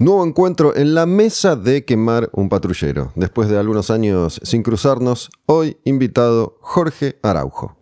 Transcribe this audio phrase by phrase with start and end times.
[0.00, 3.10] Nuevo encuentro en la mesa de quemar un patrullero.
[3.16, 7.76] Después de algunos años sin cruzarnos, hoy invitado Jorge Araujo.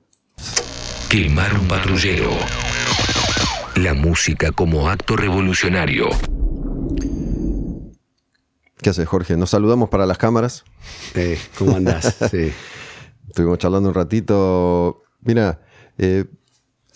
[1.10, 2.30] Quemar un patrullero.
[3.74, 6.06] La música como acto revolucionario.
[8.78, 9.36] ¿Qué haces, Jorge?
[9.36, 10.64] Nos saludamos para las cámaras.
[11.14, 12.16] Eh, ¿Cómo andás?
[12.30, 12.50] Sí.
[13.28, 15.02] Estuvimos charlando un ratito.
[15.20, 15.60] Mira,
[15.98, 16.24] eh,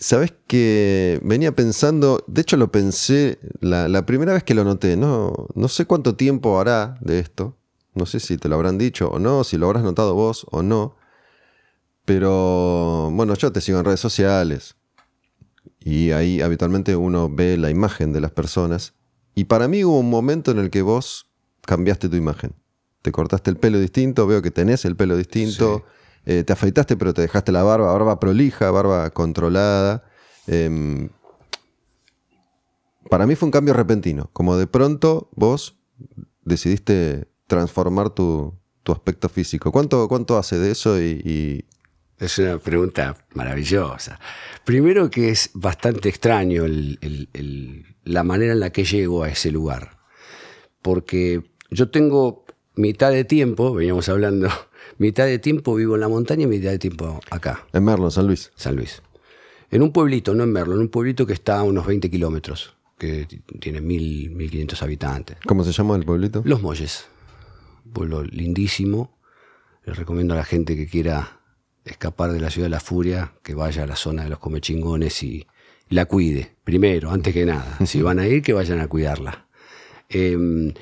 [0.01, 5.45] Sabes que venía pensando, de hecho lo pensé la, primera vez que lo noté, no,
[5.53, 7.55] no sé cuánto tiempo hará de esto,
[7.93, 10.63] no sé si te lo habrán dicho o no, si lo habrás notado vos o
[10.63, 10.95] no,
[12.03, 14.75] pero bueno, yo te sigo en redes sociales
[15.79, 18.95] y ahí habitualmente uno ve la imagen de las personas
[19.35, 21.27] y para mí hubo un momento en el que vos
[21.61, 22.55] cambiaste tu imagen,
[23.03, 25.85] te cortaste el pelo distinto, veo que tenés el pelo distinto.
[26.25, 30.03] Eh, te afeitaste, pero te dejaste la barba, barba prolija, barba controlada.
[30.47, 31.09] Em,
[33.09, 35.79] para mí fue un cambio repentino, como de pronto vos
[36.43, 38.57] decidiste transformar tu,
[38.87, 39.71] aspecto físico.
[39.71, 41.01] ¿Cuánto, ¿Cuánto hace de eso?
[41.01, 41.65] Y,
[42.19, 44.19] Es una pregunta maravillosa.
[44.65, 46.65] Primero que es bastante extraño
[48.03, 49.97] la manera en la que llego a ese lugar,
[50.81, 54.49] porque yo tengo mitad de tiempo, veníamos hablando
[54.97, 57.65] mitad de tiempo vivo en la montaña y mitad de tiempo acá.
[57.73, 58.51] En Merlo, San Luis.
[58.55, 59.01] San Luis.
[59.69, 62.75] En un pueblito, no en Merlo, en un pueblito que está a unos 20 kilómetros,
[62.97, 63.25] que
[63.59, 65.37] tiene 1.000, 1.500 habitantes.
[65.47, 66.41] ¿Cómo se llama el pueblito?
[66.43, 67.05] Los Molles.
[67.93, 69.17] pueblo lindísimo.
[69.85, 71.39] Les recomiendo a la gente que quiera
[71.85, 75.23] escapar de la ciudad de la furia, que vaya a la zona de los comechingones
[75.23, 75.47] y
[75.87, 77.77] la cuide, primero, antes que nada.
[77.85, 79.47] Si van a ir, que vayan a cuidarla.
[80.09, 80.73] Em,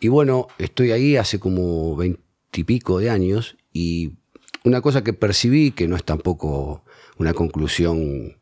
[0.00, 2.18] y bueno, estoy ahí hace como 20
[2.54, 4.12] y pico de años y
[4.64, 6.84] una cosa que percibí, que no es tampoco
[7.18, 8.38] una conclusión,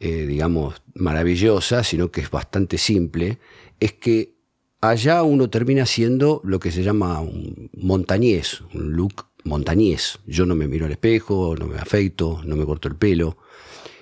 [0.00, 3.38] eh, digamos, maravillosa, sino que es bastante simple,
[3.80, 4.34] es que
[4.80, 10.18] allá uno termina siendo lo que se llama un montañés, un look montañés.
[10.26, 13.38] Yo no me miro al espejo, no me afeito, no me corto el pelo.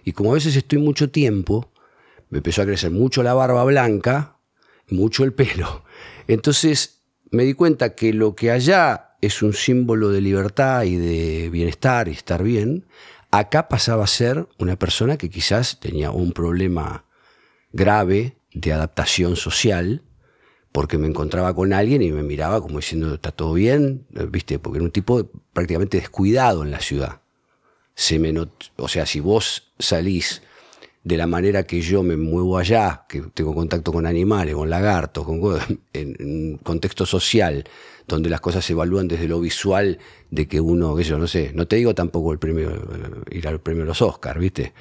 [0.05, 1.73] Y como a veces estoy mucho tiempo,
[2.31, 4.39] me empezó a crecer mucho la barba blanca,
[4.89, 5.84] mucho el pelo.
[6.28, 11.50] Entonces me di cuenta que lo que allá es un símbolo de libertad y de
[11.50, 12.86] bienestar y estar bien,
[13.31, 17.04] acá pasaba a ser una persona que quizás tenía un problema
[17.72, 20.03] grave de adaptación social,
[20.72, 24.06] porque me encontraba con alguien y me miraba como diciendo, ¿está todo bien?
[24.10, 24.58] ¿Viste?
[24.58, 27.20] Porque era un tipo prácticamente descuidado en la ciudad.
[28.76, 30.42] O sea, si vos salís
[31.02, 35.25] de la manera que yo me muevo allá, que tengo contacto con animales, con lagartos,
[35.25, 35.41] con,
[35.92, 37.64] en, un contexto social,
[38.16, 39.98] donde las cosas se evalúan desde lo visual
[40.31, 43.48] de que uno, que yo no sé, no te digo tampoco el premio, eh, ir
[43.48, 44.72] al premio de los Oscars, ¿viste?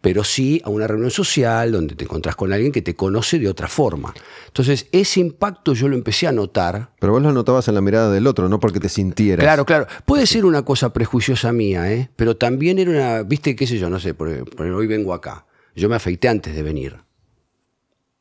[0.00, 3.48] Pero sí a una reunión social donde te encontrás con alguien que te conoce de
[3.48, 4.14] otra forma.
[4.46, 6.90] Entonces, ese impacto yo lo empecé a notar.
[7.00, 9.42] Pero vos lo notabas en la mirada del otro, no porque te sintieras.
[9.42, 9.86] Claro, claro.
[10.04, 12.10] Puede ser una cosa prejuiciosa mía, ¿eh?
[12.14, 13.56] Pero también era una, ¿viste?
[13.56, 13.90] ¿Qué sé yo?
[13.90, 15.46] No sé, porque hoy vengo acá.
[15.74, 17.05] Yo me afeité antes de venir.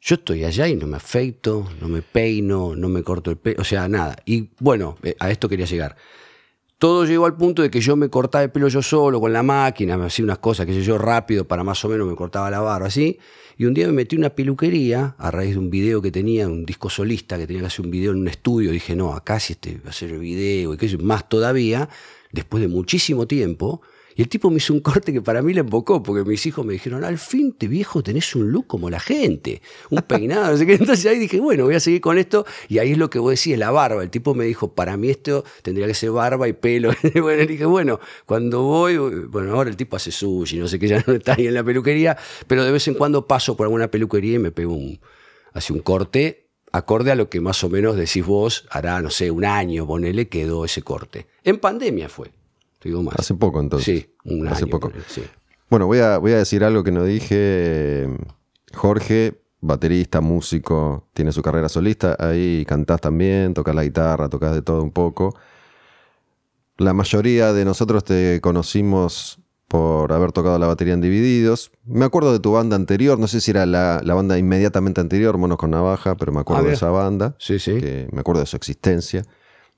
[0.05, 3.59] Yo estoy allá y no me afeito, no me peino, no me corto el pelo,
[3.59, 4.15] o sea, nada.
[4.23, 5.95] Y bueno, eh, a esto quería llegar.
[6.77, 9.41] Todo llegó al punto de que yo me cortaba el pelo yo solo con la
[9.41, 12.51] máquina, me hacía unas cosas, que sé yo, rápido, para más o menos me cortaba
[12.51, 13.17] la barba, así.
[13.57, 16.67] Y un día me metí una peluquería a raíz de un video que tenía, un
[16.67, 18.69] disco solista, que tenía que hacer un video en un estudio.
[18.69, 21.89] Dije, no, acá sí este, va a hacer el video y qué sé, más todavía,
[22.31, 23.81] después de muchísimo tiempo,
[24.15, 26.65] y el tipo me hizo un corte que para mí le embocó, porque mis hijos
[26.65, 30.57] me dijeron, al fin, te viejo, tenés un look como la gente, un peinado.
[30.59, 32.45] Entonces ahí dije, bueno, voy a seguir con esto.
[32.69, 34.01] Y ahí es lo que vos decís, la barba.
[34.03, 36.91] El tipo me dijo, para mí esto tendría que ser barba y pelo.
[37.15, 40.87] Y bueno, dije, bueno, cuando voy, bueno, ahora el tipo hace sushi, no sé qué,
[40.87, 42.17] ya no está ahí en la peluquería,
[42.47, 44.99] pero de vez en cuando paso por alguna peluquería y me pego un,
[45.53, 49.31] así un corte acorde a lo que más o menos decís vos, hará, no sé,
[49.31, 51.27] un año, ponele, quedó ese corte.
[51.43, 52.31] En pandemia fue.
[53.17, 53.85] Hace poco entonces.
[53.85, 54.91] Sí, un Hace poco.
[55.69, 58.07] Bueno, voy a, voy a decir algo que no dije.
[58.73, 62.15] Jorge, baterista, músico, tiene su carrera solista.
[62.19, 65.35] Ahí cantás también, tocas la guitarra, tocas de todo un poco.
[66.77, 71.71] La mayoría de nosotros te conocimos por haber tocado la batería en Divididos.
[71.85, 75.57] Me acuerdo de tu banda anterior, no sé si era la, banda inmediatamente anterior, Monos
[75.57, 77.35] con Navaja, pero me acuerdo de esa banda.
[77.39, 77.79] Sí, sí.
[77.79, 79.23] Que me acuerdo de su existencia.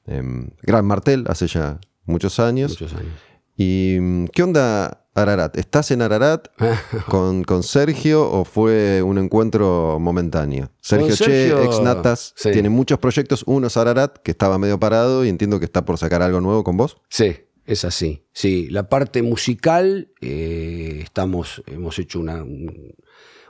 [0.05, 2.71] Em, Gran Martel, hace ya muchos años.
[2.71, 3.13] Muchos años.
[3.57, 5.57] ¿Y mm, qué onda Ararat?
[5.57, 6.47] ¿Estás en Ararat
[7.09, 10.71] con, con, Sergio o fue un encuentro momentáneo?
[10.79, 13.43] Sergio, Che, ex Natas, tiene muchos proyectos.
[13.47, 16.63] Uno es Ararat, que estaba medio parado y entiendo que está por sacar algo nuevo
[16.63, 16.97] con vos.
[17.09, 18.23] Sí, es así.
[18.31, 22.45] Sí, la parte musical, eh, estamos, hemos hecho una,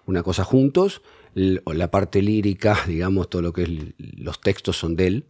[0.05, 1.01] una cosa juntos.
[1.33, 5.25] la parte lírica, digamos, todo lo que es los textos son de él.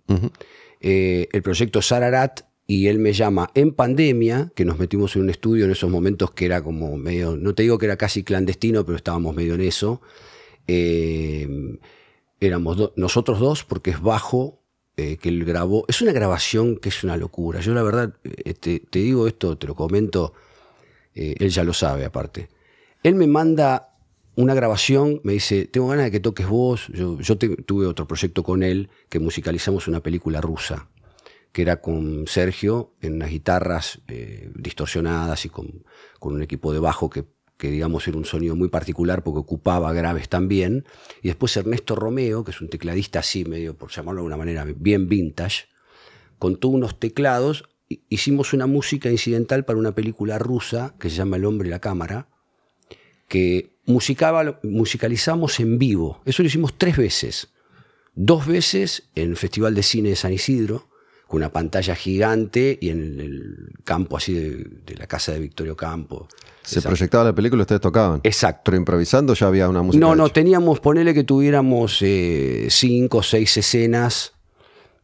[0.79, 5.29] Eh, el proyecto Sararat y él me llama en pandemia, que nos metimos en un
[5.29, 8.85] estudio en esos momentos que era como medio, no te digo que era casi clandestino,
[8.85, 10.01] pero estábamos medio en eso.
[10.67, 11.47] Eh,
[12.41, 14.59] éramos nosotros dos, porque es bajo,
[14.97, 15.85] eh, que él grabó.
[15.87, 17.61] Es una grabación que es una locura.
[17.61, 20.33] Yo la verdad, eh, te, digo esto, te lo comento,
[21.15, 22.49] él ya lo sabe aparte.
[23.01, 23.95] Él me manda
[24.35, 26.89] una grabación, me dice, tengo ganas de que toques vos.
[26.89, 30.89] Yo, tuve otro proyecto con él, que musicalizamos una película rusa,
[31.57, 35.83] que era con Sergio en unas guitarras eh, distorsionadas y con,
[36.19, 37.25] con un equipo de bajo que,
[37.57, 40.85] que, digamos, era un sonido muy particular porque ocupaba graves también.
[41.23, 44.67] Y después Ernesto Romeo, que es un tecladista así, medio, por llamarlo de alguna manera,
[44.77, 45.65] bien vintage,
[46.37, 47.63] contó unos teclados.
[47.89, 51.71] hi- Hicimos una música incidental para una película rusa que se llama El hombre y
[51.71, 52.27] la cámara,
[53.27, 56.21] que musicalizamos en vivo.
[56.25, 57.49] Eso lo hicimos tres veces.
[58.13, 60.87] Dos veces en el Festival de Cine de San Isidro,
[61.27, 65.75] con una pantalla gigante y en el campo así de, de la casa de Victorio
[65.75, 66.27] Campo.
[66.63, 68.19] Se proyectaba la película y ustedes tocaban.
[68.23, 68.63] Exacto.
[68.65, 70.05] Pero improvisando ya había una música.
[70.05, 70.33] No, no, hecha.
[70.33, 74.33] teníamos, ponele que tuviéramos eh, cinco o seis escenas,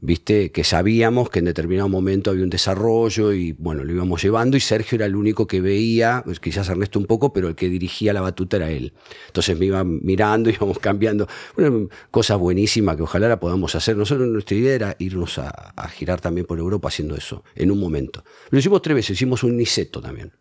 [0.04, 4.58] viste, que sabíamos que en determinado momento había un desarrollo y bueno, lo íbamos llevando
[4.58, 7.70] y Sergio era el único que veía, pues, quizás Ernesto un poco, pero el que
[7.70, 8.94] dirigía la batuta era él.
[9.28, 13.96] Entonces me iba mirando, íbamos cambiando, bueno, cosas buenísimas que ojalá la podamos hacer.
[13.96, 18.26] Nosotros nuestra idea era irnos a, girar también por Europa haciendo eso, en un momento.
[18.50, 20.34] Lo hicimos tres veces, hicimos un Niceto también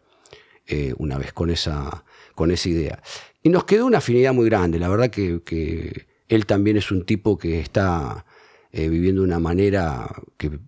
[0.66, 2.04] eh, una vez con esa,
[2.34, 3.02] con esa idea.
[3.44, 4.80] Y nos quedó una afinidad muy grande.
[4.80, 8.24] La verdad que él también es un tipo que está
[8.72, 10.58] eh, viviendo de una manera que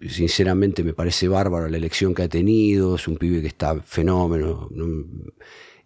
[0.00, 2.96] sinceramente me parece bárbara la elección que ha tenido.
[2.96, 4.68] Es un pibe que está fenómeno.
[4.72, 4.86] ¿no?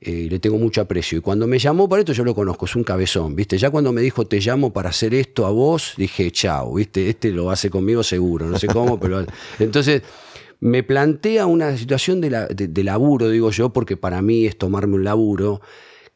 [0.01, 1.19] Eh, le tengo mucho aprecio.
[1.19, 3.57] Y cuando me llamó para esto, yo lo conozco, es un cabezón, ¿viste?
[3.59, 7.09] Ya cuando me dijo, te llamo para hacer esto a vos, dije, chao, ¿viste?
[7.09, 9.25] Este lo hace conmigo seguro, no sé cómo, pero...
[9.59, 10.03] Entonces,
[10.61, 15.05] me plantea una situación de- de laburo, digo yo, porque para mí es tomarme un
[15.05, 15.61] laburo,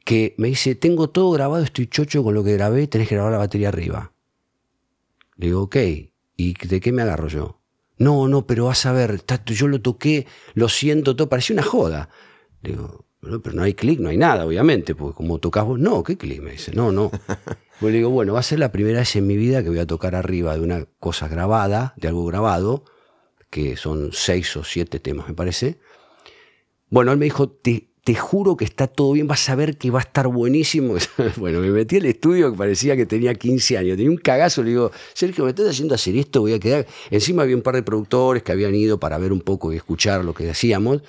[0.05, 3.33] que me dice, tengo todo grabado, estoy chocho con lo que grabé, tenés que grabar
[3.33, 4.13] la batería arriba.
[5.41, 5.77] Le digo, ok,
[6.37, 7.63] ¿y de qué me agarro yo?
[7.97, 12.11] No, no, pero vas a ver, yo lo toqué, lo siento todo, parecía una joda.
[12.61, 15.79] Le digo, "No, pero no hay clic, no hay nada, obviamente, porque como tocas vos,
[15.79, 16.43] no, ¿qué clic?
[16.43, 17.11] Me dice, no, no.
[17.81, 19.79] Pues le digo, bueno, va a ser la primera vez en mi vida que voy
[19.79, 22.85] a tocar arriba de una cosa grabada, de algo grabado,
[23.49, 25.81] que son seis o siete temas, me parece.
[26.91, 29.91] Bueno, él me dijo, te, te juro que está todo bien, vas a ver que
[29.91, 30.95] va a estar buenísimo.
[31.37, 34.71] bueno, me metí al estudio que parecía que tenía 15 años, tenía un cagazo, le
[34.71, 36.87] digo, Sergio, me estás haciendo hacer esto, voy a quedar...
[37.11, 40.25] Encima había un par de productores que habían ido para ver un poco y escuchar
[40.25, 41.03] lo que hacíamos,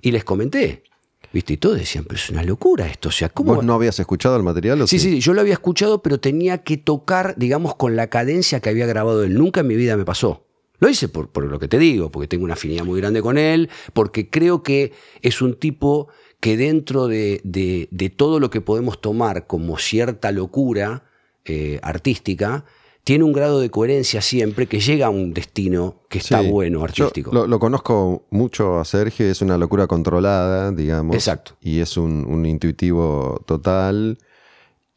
[0.00, 0.84] y les comenté,
[1.32, 1.52] ¿viste?
[1.52, 3.54] Y todos decían, pero es una locura esto, o sea, ¿cómo...?
[3.54, 4.80] ¿Vos no habías escuchado el material?
[4.80, 8.60] O Sí, sí, yo lo había escuchado, pero tenía que tocar, digamos, con la cadencia
[8.60, 9.34] que había grabado él.
[9.34, 10.46] Nunca en mi vida me pasó.
[10.82, 13.38] Lo hice por, por lo que te digo, porque tengo una afinidad muy grande con
[13.38, 16.08] él, porque creo que es un tipo
[16.42, 21.04] que dentro de, de- de todo lo que podemos tomar como cierta locura
[21.44, 22.64] eh, artística,
[23.04, 26.48] tiene un grado de coherencia siempre que llega a un destino que está Sí.
[26.50, 27.30] bueno, Yo artístico.
[27.32, 31.14] lo, lo conozco mucho a Sergio, es una locura controlada, digamos.
[31.14, 31.52] Exacto.
[31.60, 34.18] Y es un, un intuitivo total.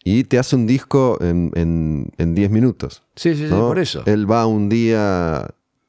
[0.03, 3.03] Y te hace un disco en en- en 10 minutos.
[3.15, 4.01] sí, sí, sí, por eso.
[4.07, 5.47] Él va un día,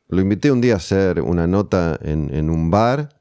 [0.08, 3.15] lo invité un día a hacer una nota en, en un bar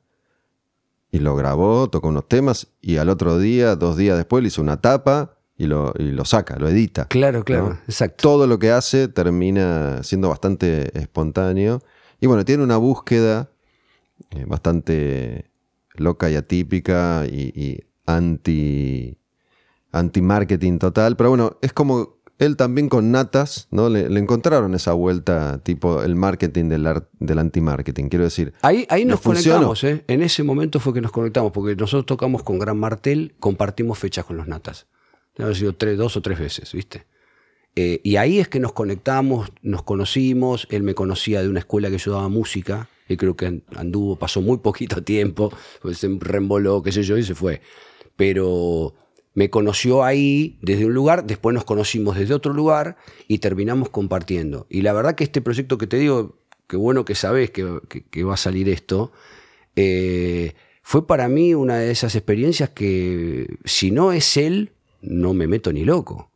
[1.15, 4.62] y lo grabó, tocó unos temas y al otro día, dos días después, le hizo
[4.62, 7.07] una tapa y lo, y lo saca, lo edita.
[7.07, 7.79] Claro, claro, ¿no?
[7.88, 8.22] exacto.
[8.22, 11.81] Todo lo que hace termina siendo bastante espontáneo
[12.19, 13.50] y bueno, tiene una búsqueda
[14.31, 15.51] eh, bastante
[15.93, 19.17] loca y atípica y, y anti
[19.93, 23.89] anti-marketing total, pero bueno, es como él también con Natas, ¿no?
[23.89, 28.54] Le, le encontraron esa vuelta tipo el marketing del, ar- del anti-marketing, quiero decir.
[28.62, 30.04] Ahí, ahí ¿Le nos conectamos, ¿eh?
[30.08, 34.25] En ese momento fue que nos conectamos, porque nosotros tocamos con Gran Martel, compartimos fechas
[34.25, 34.88] con los Natas.
[35.38, 37.06] Debe haber sido tres, dos o tres veces, ¿viste?
[37.77, 41.89] Eh, y ahí es que nos conectamos, nos conocimos, él me conocía de una escuela
[41.89, 45.51] que yo daba música, y creo que anduvo, pasó muy poquito tiempo,
[45.82, 47.62] pues se reemboló, qué sé yo, y se fue.
[48.15, 48.94] Pero
[49.36, 54.65] me conoció ahí desde un lugar, después nos conocimos desde otro lugar y terminamos compartiendo.
[54.70, 56.38] Y la verdad que este proyecto que te digo,
[56.68, 59.12] qué bueno que sabes que, que- que va a salir esto,
[59.75, 65.48] eh, fue para mí una de esas experiencias que si no es él, no me
[65.48, 66.32] meto ni loco.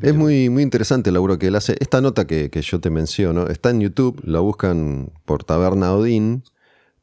[0.00, 1.76] Es muy, muy interesante el laburo que él hace.
[1.78, 6.44] Esta nota que, que yo te menciono está en YouTube, la buscan por Taberna Odín,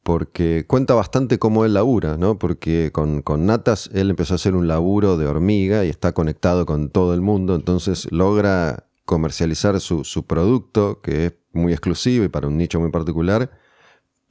[0.09, 2.39] porque cuenta bastante cómo él labura, ¿no?
[2.39, 6.65] Porque con, con, Natas él empezó a hacer un laburo de hormiga y está conectado
[6.65, 12.27] con todo el mundo, entonces logra comercializar su, su producto, que es muy exclusivo y
[12.27, 13.51] para un nicho muy particular,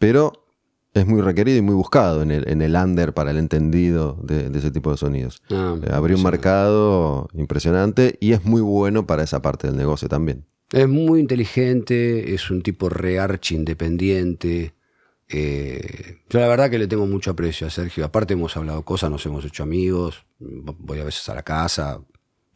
[0.00, 0.32] pero
[0.94, 4.50] es muy requerido y muy buscado en el, en el under para el entendido de,
[4.58, 5.44] ese tipo de sonidos.
[5.49, 10.08] Ah, eh, abrió un mercado impresionante y es muy bueno para esa parte del negocio
[10.08, 10.44] también.
[10.73, 14.75] Es muy inteligente, es un tipo rearch independiente.
[15.28, 18.04] Eh, yo la verdad que le tengo mucho aprecio a Sergio.
[18.04, 20.25] Aparte hemos hablado cosas, nos hemos hecho amigos.
[20.38, 22.00] Voy a veces a la casa,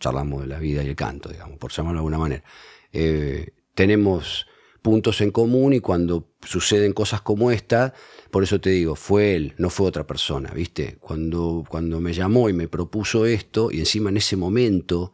[0.01, 2.45] charlamos de la vida y el canto, digamos, por llamarlo de alguna manera.
[2.93, 4.47] Eh, tenemos
[4.83, 7.95] puntos en común y cuando suceden cosas como esta,
[8.31, 10.97] por eso te digo, fue él, no fue otra persona, ¿viste?
[11.01, 15.13] Cuando, cuando me llamó y me propuso esto, y encima en ese momento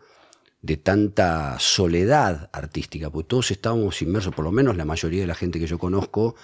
[0.63, 5.35] de tanta soledad artística, porque todos estábamos inmersos, por lo menos la mayoría de la
[5.35, 6.35] gente que yo conozco,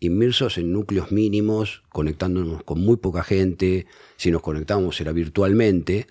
[0.00, 3.86] inmersos en núcleos mínimos, conectándonos con muy poca gente,
[4.16, 6.06] si nos conectábamos era virtualmente,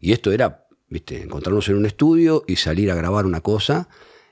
[0.00, 1.22] y esto era, ¿viste?
[1.22, 3.88] Encontrarnos en un estudio y salir a grabar una cosa,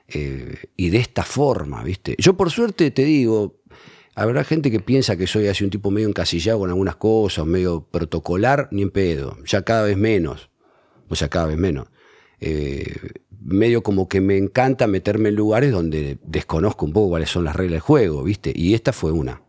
[0.07, 2.15] eh, y de esta forma, ¿viste?
[2.17, 3.61] Yo por suerte te digo,
[4.15, 7.87] habrá gente que piensa que soy así un tipo medio encasillado con algunas cosas, medio
[7.89, 10.49] protocolar, ni en pedo, ya cada vez menos,
[11.07, 11.87] o sea, cada vez menos.
[12.41, 12.95] Eh,
[13.41, 17.55] medio como que me encanta meterme en lugares donde desconozco un poco cuáles son las
[17.55, 18.51] reglas del juego, ¿viste?
[18.55, 19.41] Y esta fue una.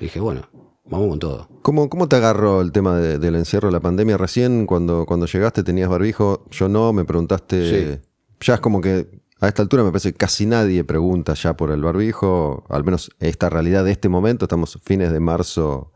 [0.00, 0.48] Dije, bueno,
[0.84, 1.48] vamos con todo.
[1.62, 4.16] ¿Cómo, cómo te agarró el tema del encierro de la pandemia?
[4.16, 8.00] Recién cuando, cuando llegaste tenías barbijo, yo no, me preguntaste...
[8.40, 9.08] Ya es como que
[9.40, 13.10] a esta altura me parece que casi nadie pregunta ya por el barbijo, al menos
[13.20, 15.92] esta realidad de este momento, estamos fines de marzo,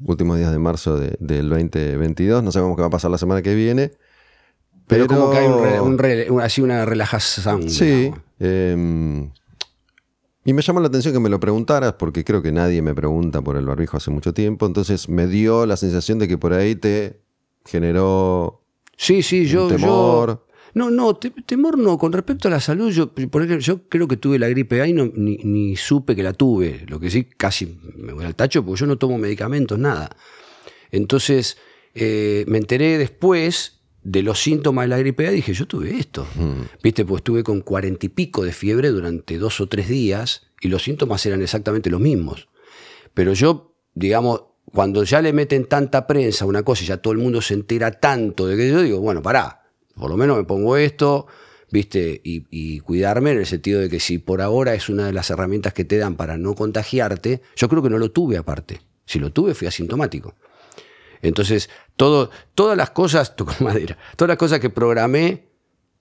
[0.00, 3.54] últimos días de marzo del 2022, no sabemos qué va a pasar la semana que
[3.54, 3.92] viene.
[4.88, 7.70] Pero, como que hay un, así una relajación.
[7.70, 8.10] Sí.
[8.40, 9.30] Em,
[10.44, 13.42] y me llamó la atención que me lo preguntaras, porque creo que nadie me pregunta
[13.42, 16.74] por el barbijo hace mucho tiempo, entonces me dio la sensación de que por ahí
[16.74, 17.20] te
[17.64, 18.62] generó
[18.98, 20.44] Sí, sí, yo, temor.
[20.74, 21.96] No, no, temor no.
[21.96, 24.88] Con respecto a la salud, yo, por ejemplo, yo creo que tuve la gripe A
[24.88, 26.84] y no, ni, supe que la tuve.
[26.88, 30.10] Lo que sí, casi me voy al tacho porque yo no tomo medicamentos, nada.
[30.90, 31.58] Entonces,
[31.94, 33.77] eh, me enteré después
[34.10, 36.26] de los síntomas de la gripe A, dije, yo tuve esto.
[36.34, 36.62] Mm.
[36.82, 40.68] Viste, pues estuve con cuarenta y pico de fiebre durante dos o tres días y
[40.68, 42.48] los síntomas eran exactamente los mismos.
[43.12, 47.12] Pero yo, digamos, cuando ya le meten tanta prensa a una cosa y ya todo
[47.12, 50.44] el mundo se entera tanto de que yo digo, bueno, pará, por lo menos me
[50.44, 51.26] pongo esto,
[51.70, 52.18] ¿viste?
[52.24, 55.74] Y, cuidarme en el sentido de que si por ahora es una de las herramientas
[55.74, 58.80] que te dan para no contagiarte, yo creo que no lo tuve aparte.
[59.04, 60.34] Si lo tuve, fui asintomático.
[61.20, 65.48] Entonces, todo, todas las cosas, toco madera, todas las cosas que programé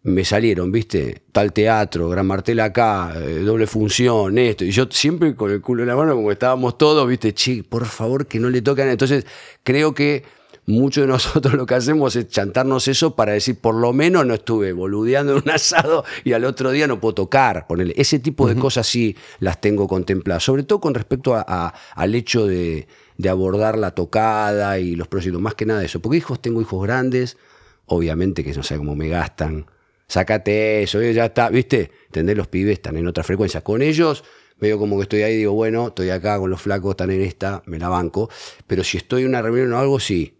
[0.04, 1.24] me salieron, ¿viste?
[1.34, 4.64] Tal teatro, Gran Martel acá, eh, doble función, esto.
[4.64, 7.34] Y yo siempre con el culo en la mano, como estábamos todos, ¿viste?
[7.34, 8.88] Che, por favor, que no le toquen.
[8.88, 9.26] Entonces,
[9.64, 10.24] creo que
[10.68, 14.36] muchos de nosotros lo que hacemos es chantarnos eso para decir, por lo menos no
[14.36, 17.68] estuve boludeando en un asado y al otro día no puedo tocar.
[17.68, 17.96] Ponerle.
[17.98, 22.46] Ese tipo de cosas sí las tengo contempladas, sobre todo con respecto a, al hecho
[22.46, 22.88] de,
[23.26, 26.00] abordar la tocada y los proyectos, más que nada eso.
[26.00, 27.38] Porque hijos, tengo hijos grandes,
[27.86, 29.66] obviamente que no sé cómo me gastan.
[30.08, 31.92] Sácate eso, ya está, ¿viste?
[32.06, 33.62] Entender los pibes están en otra frecuencia.
[33.62, 34.24] Con ellos
[34.60, 37.64] veo como que estoy ahí, digo, bueno, estoy acá con los flacos, están en esta,
[37.66, 38.30] me la banco.
[38.68, 40.37] Pero si estoy en una reunión o algo, sí,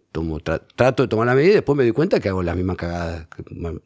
[0.74, 3.26] trato de tomar la medida y después me doy cuenta que hago las mismas cagadas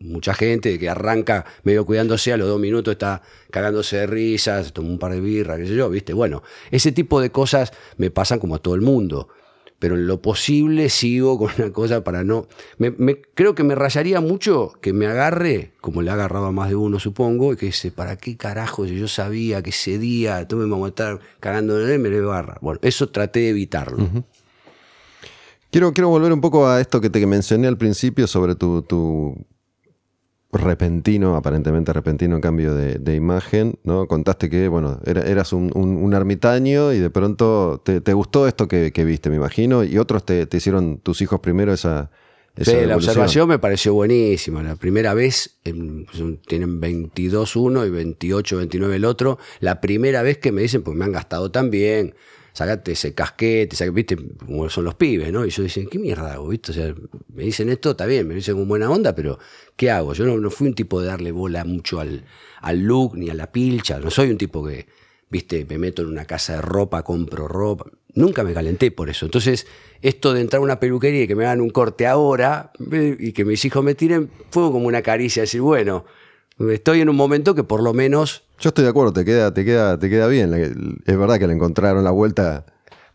[0.01, 4.89] mucha gente que arranca medio cuidándose, a los dos minutos está cagándose de risas, toma
[4.89, 6.13] un par de birras, qué sé yo, ¿viste?
[6.13, 9.29] Bueno, ese tipo de cosas me pasan como a todo el mundo.
[9.79, 12.47] Pero en lo posible sigo con una cosa para no.
[12.79, 12.95] Me,
[13.35, 16.77] creo que me rayaría mucho que me agarre, como le ha agarrado a más de
[16.77, 18.87] uno, supongo, y que dice, ¿para qué carajo?
[18.87, 22.11] Si yo sabía que ese día tú me vamos a estar cagando de él, me
[22.11, 22.59] le barra.
[22.61, 24.09] Bueno, eso traté de evitarlo.
[25.73, 29.35] Quiero, quiero volver un poco a esto que te mencioné al principio sobre tu,
[30.53, 34.07] repentino, aparentemente repentino cambio de, imagen, ¿no?
[34.07, 39.37] Contaste que, bueno, eras un, ermitaño y de pronto te, gustó esto que, viste, me
[39.37, 42.11] imagino, y otros te, hicieron tus hijos primero esa...
[42.61, 44.63] sí, la observación me pareció buenísima.
[44.63, 49.39] La primera vez, pues, tienen 22 uno y 28, 29 el otro.
[49.61, 52.13] La primera vez que me dicen, pues me han gastado tan bien
[52.53, 55.45] sacate ese casquete, viste, como son los pibes, ¿no?
[55.47, 56.49] Y yo decía, ¿qué mierda hago?
[56.49, 56.73] ¿Viste?
[56.73, 56.95] O sea,
[57.33, 59.39] me dicen esto, está bien, me dicen con buena onda, pero
[59.77, 60.13] ¿qué hago?
[60.15, 62.25] Yo no, fui un tipo de darle bola mucho al,
[62.61, 64.87] al look ni a la pilcha, no soy un tipo que,
[65.31, 67.87] viste, me meto en una casa de ropa, compro ropa.
[68.15, 69.25] Nunca me calenté por eso.
[69.25, 69.67] Entonces,
[70.03, 72.73] esto de entrar a una peluquería y que me hagan un corte ahora
[73.19, 76.05] y que mis hijos me tiren, fue como una caricia, decir, bueno,
[76.71, 79.65] estoy en un momento que por lo menos yo estoy de acuerdo, te queda, te
[79.65, 80.55] queda, te queda bien.
[81.05, 82.65] Es verdad que le encontraron la vuelta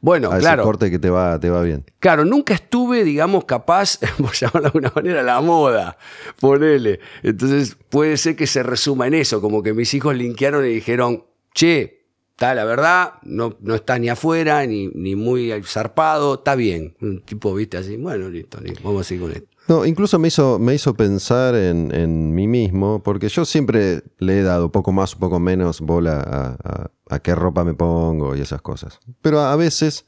[0.01, 0.63] Bueno, a ese claro.
[0.63, 1.85] corte que te va, te va bien.
[1.99, 5.97] Claro, nunca estuve, digamos, capaz, por llamarlo de alguna manera, la moda.
[6.39, 6.99] Ponele.
[7.23, 11.23] Entonces puede ser que se resuma en eso, como que mis hijos linkearon y dijeron,
[11.53, 16.95] che, está la verdad, no, no estás ni afuera, ni, ni muy zarpado, está bien.
[16.99, 19.47] Un tipo, viste, así, bueno, listo, listo, vamos a seguir con esto.
[19.67, 24.39] No, incluso me hizo, me hizo pensar en, en mí mismo, porque yo siempre le
[24.39, 28.41] he dado poco más, un poco menos bola a, a- qué ropa me pongo y
[28.41, 28.99] esas cosas.
[29.21, 30.05] Pero a veces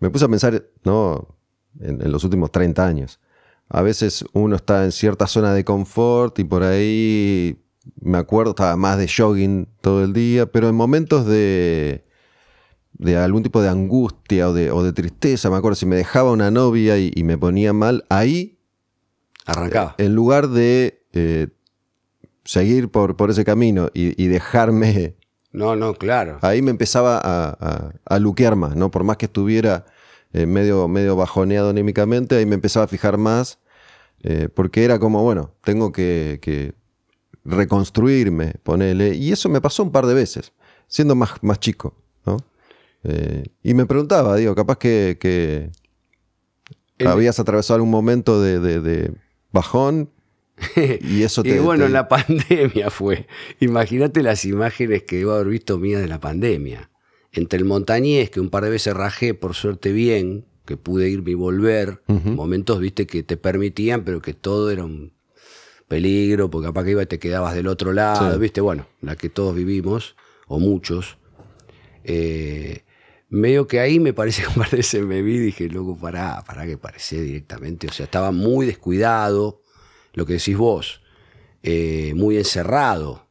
[0.00, 1.28] me puse a pensar, no,
[1.80, 3.18] en, en los últimos 30 años.
[3.68, 7.60] A veces uno está en cierta zona de confort y por ahí,
[8.00, 12.04] me acuerdo, estaba más de jogging todo el día, pero en momentos de,
[12.94, 16.32] de algún tipo de angustia o de, o de tristeza, me acuerdo, si me dejaba
[16.32, 18.58] una novia y, y me ponía mal, ahí
[19.46, 19.94] Arrancaba.
[19.98, 21.48] en lugar de eh,
[22.44, 25.16] seguir por, por ese camino y, y dejarme,
[25.52, 26.38] No, no, claro.
[26.42, 28.90] ahí me empezaba a, a, a luquear más, ¿no?
[28.90, 29.84] Por más que estuviera
[30.32, 33.58] eh, medio, medio bajoneado anímicamente, ahí me empezaba a fijar más,
[34.22, 36.74] eh, porque era como, bueno, tengo que, que
[37.44, 39.14] reconstruirme, ponele.
[39.14, 40.52] Y eso me pasó un par de veces,
[40.86, 41.94] siendo más, más chico,
[42.24, 42.36] ¿no?
[43.04, 45.18] Eh, y me preguntaba, digo, capaz que,
[47.04, 49.14] habías atravesado algún momento de, de- de
[49.52, 50.10] bajón
[51.02, 51.56] y eso te...
[51.56, 53.26] y bueno, te- la pandemia fue.
[53.60, 56.90] Imagínate las imágenes que debo haber visto mías de la pandemia.
[57.32, 61.30] Entre el montañés, que un par de veces rajé, por suerte bien, que pude irme
[61.30, 62.02] y volver.
[62.06, 65.14] Momentos, viste, que te permitían, pero que todo era un
[65.88, 68.38] peligro, porque capaz que iba y te quedabas del otro lado, Sí.
[68.38, 70.14] viste, bueno, la que todos vivimos,
[70.46, 71.16] o muchos.
[72.04, 72.84] Eh,
[73.32, 75.96] medio que ahí me parece que un par de veces me vi y dije, loco,
[75.96, 77.88] pará, pará que parecé directamente.
[77.88, 79.62] O sea, estaba muy descuidado,
[80.12, 81.00] lo que decís vos,
[81.62, 83.26] eh, muy encerrado,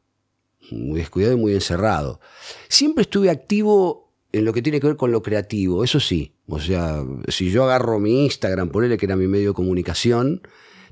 [0.70, 2.20] muy descuidado y muy encerrado.
[2.68, 6.34] Siempre estuve activo en lo que tiene que ver con lo creativo, eso sí.
[6.48, 10.42] O sea, si yo agarro mi Instagram, ponele que era mi medio de comunicación,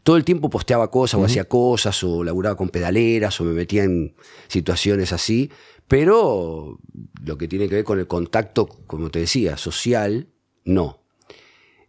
[0.02, 3.84] todo el tiempo posteaba cosas o hacía cosas o laburaba con pedaleras o me metía
[3.84, 4.14] en
[4.48, 5.50] situaciones así,
[5.90, 6.78] pero
[7.24, 10.28] lo que tiene que ver con el contacto, como te decía, social,
[10.64, 11.00] no.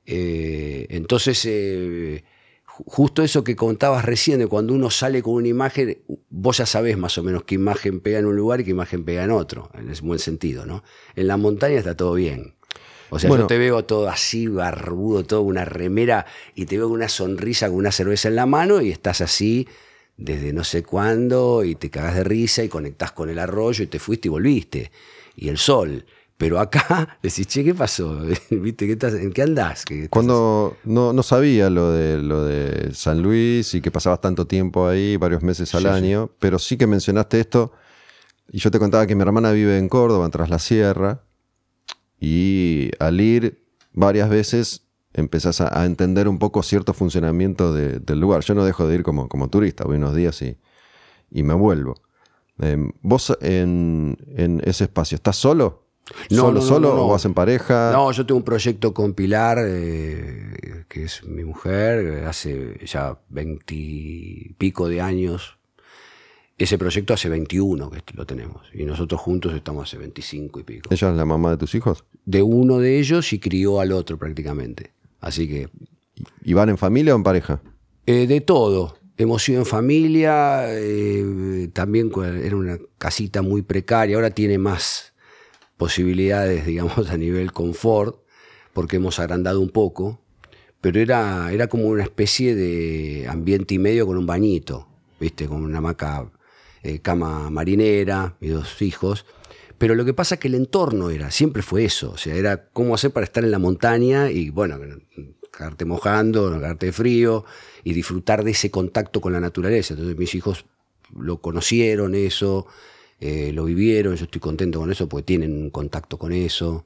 [0.08, 2.24] Eh, entonces, eh,
[2.66, 6.00] ju- justo eso que contabas recién, de cuando uno sale con una imagen,
[6.32, 9.06] vos ya sabés más o menos qué imagen pega en un lugar y qué imagen
[9.06, 10.84] pega en otro, en ese buen sentido, ¿no?
[11.16, 12.56] En la montaña está todo bien.
[13.12, 13.44] O sea, Bueno.
[13.44, 17.68] yo te veo todo así, barbudo, todo una remera, y te veo con una sonrisa,
[17.68, 19.68] con una cerveza en la mano, y estás así
[20.18, 23.88] desde no sé cuándo, y te cagas de risa, y conectás con el arroyo, y
[23.88, 24.92] te fuiste y volviste.
[25.36, 26.06] Y el sol.
[26.38, 28.20] Pero acá decís, che, ¿qué pasó?
[28.50, 28.88] ¿Viste?
[28.88, 29.86] ¿Qué estás, ¿En qué andás?
[29.86, 34.22] ¿Qué estás Cuando no, no sabía lo de, lo de San Luis y que pasabas
[34.22, 35.94] tanto tiempo ahí, varios meses al Sí, sí.
[35.94, 37.74] año, pero sí que mencionaste esto,
[38.52, 41.24] y yo te contaba que mi hermana vive en Córdoba, tras la sierra,
[42.20, 48.20] y al ir varias veces empezás a, a entender un poco cierto funcionamiento de- del
[48.20, 48.44] lugar.
[48.44, 50.58] Yo no dejo de ir como, como turista, voy unos días y,
[51.32, 51.96] y me vuelvo.
[52.60, 55.84] Em, ¿Vos en, en ese espacio estás solo?
[56.30, 57.92] No, ¿Solo, no, no, solo no, o vas en pareja?
[57.94, 64.88] No, yo tengo un proyecto con Pilar, eh, que es mi mujer, hace ya veintipico
[64.90, 65.58] de años.
[66.58, 68.68] Ese proyecto hace 21 que lo tenemos.
[68.74, 70.90] Y nosotros juntos estamos hace 25 y pico.
[70.92, 72.04] ¿Ella es la mamá de tus hijos?
[72.26, 74.92] De uno de ellos y crió al otro prácticamente.
[75.22, 75.70] Así que
[76.44, 77.62] ¿Y van en familia o en pareja?
[78.06, 78.98] Eh, de todo.
[79.18, 82.12] Hemos ido en familia, eh, también
[82.44, 85.14] era una casita muy precaria, ahora tiene más
[85.78, 88.18] posibilidades, digamos, a nivel confort,
[88.74, 90.22] porque hemos agrandado un poco,
[90.80, 94.88] pero era, era como una especie de ambiente y medio con un bañito,
[95.20, 95.48] ¿viste?
[95.48, 96.32] Con una hamaca,
[96.82, 99.26] eh, cama marinera, mis dos hijos.
[99.82, 102.70] Pero lo que pasa es que el entorno era, siempre fue eso, o sea, era
[102.70, 104.80] cómo hacer para estar en la montaña y, bueno,
[105.52, 107.46] quedarte mojando, quedarte de frío
[107.84, 109.96] y disfrutar de ese contacto con la naturaleza.
[109.96, 110.68] Entonces mis hijos
[111.18, 112.68] lo conocieron eso,
[113.20, 116.86] eh, lo vivieron, yo estoy contento con eso porque tienen un contacto con eso,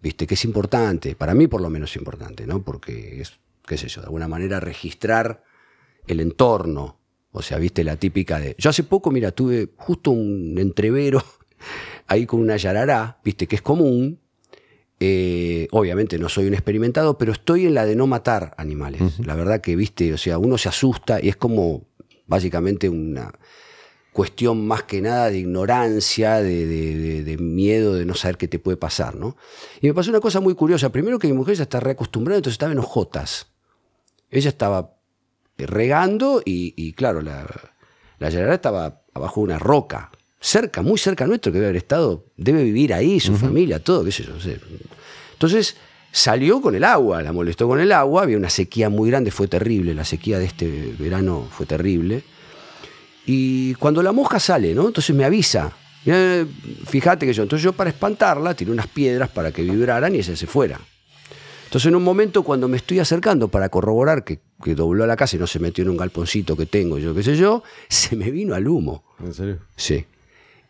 [0.00, 2.62] viste, que es importante, para mí por lo menos es importante, ¿no?
[2.62, 3.32] Porque es,
[3.66, 5.42] qué sé yo, de alguna manera registrar
[6.06, 7.00] el entorno,
[7.32, 8.54] o sea, viste la típica de...
[8.58, 11.20] Yo hace poco, mira, tuve justo un entrevero
[12.08, 14.18] ahí con una yarará, viste, que es común,
[15.00, 19.00] eh, obviamente no soy un experimentado, pero estoy en la de no matar animales.
[19.24, 21.86] La verdad que, viste, o sea, uno se asusta y es como
[22.26, 23.32] básicamente una
[24.12, 28.48] cuestión más que nada de ignorancia, de, de- de- de miedo, de no saber qué
[28.48, 29.36] te puede pasar, ¿no?
[29.80, 30.90] Y me pasó una cosa muy curiosa.
[30.90, 33.46] Primero que mi mujer ya está reacostumbrada, entonces estaba en hojotas.
[34.30, 34.96] Ella estaba
[35.56, 37.46] regando y, y, claro, la,
[38.18, 42.24] la yarará estaba abajo de una roca, cerca, muy cerca nuestro, que debe haber estado,
[42.36, 44.60] debe vivir ahí, su familia, todo, qué sé yo, no sé.
[45.32, 45.76] Entonces
[46.10, 49.48] salió con el agua, la molestó con el agua, había una sequía muy grande, fue
[49.48, 52.22] terrible, la sequía de este verano fue terrible.
[53.26, 54.86] Y cuando la mosca sale, ¿no?
[54.86, 55.72] Entonces me avisa.
[56.06, 56.46] Eh,
[56.86, 60.34] fíjate que yo, entonces yo para espantarla tiré unas piedras para que vibraran y ella
[60.34, 60.80] se fuera.
[61.64, 65.36] Entonces en un momento cuando me estoy acercando para corroborar que, que dobló la casa
[65.36, 68.30] y no se metió en un galponcito que tengo, yo qué sé yo, se me
[68.30, 69.04] vino al humo.
[69.20, 69.58] ¿En serio?
[69.76, 70.06] Sí.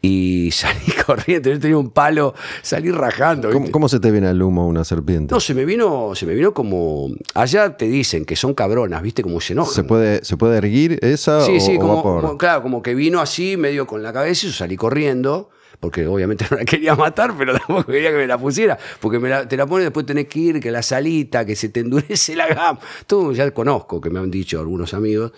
[0.00, 3.50] Y salí corriendo, yo tenía un palo, salí rajando.
[3.70, 5.34] ¿Cómo, se te viene al humo una serpiente?
[5.34, 7.08] No, se me vino, se me vino como.
[7.34, 9.22] Allá te dicen que son cabronas, ¿viste?
[9.22, 9.74] Como se enojan.
[9.74, 13.20] ¿Se puede, ¿Se puede erguir esa Sí, o, sí, o como, claro, como que vino
[13.20, 17.34] así, medio con la cabeza y yo salí corriendo, porque obviamente no la quería matar,
[17.36, 20.28] pero tampoco quería que me la pusiera, porque me la- te la pone después tenés
[20.28, 22.78] que ir, que la salita, que se te endurece la gama.
[23.08, 25.32] Todo ya conozco, que me han dicho algunos amigos.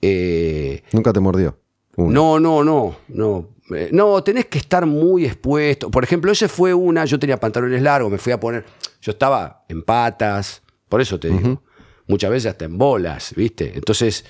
[0.00, 1.58] Eh, Nunca te mordió.
[1.96, 2.14] Una.
[2.14, 3.48] no, no, no, no.
[3.74, 5.90] Eh, No, tenés que estar muy expuesto.
[5.90, 8.64] Por ejemplo, ese fue una, yo tenía pantalones largos, me fui a poner,
[9.00, 11.62] yo estaba en patas, por eso te digo,
[12.06, 13.72] muchas veces hasta en bolas, ¿viste?
[13.74, 14.24] Entonces,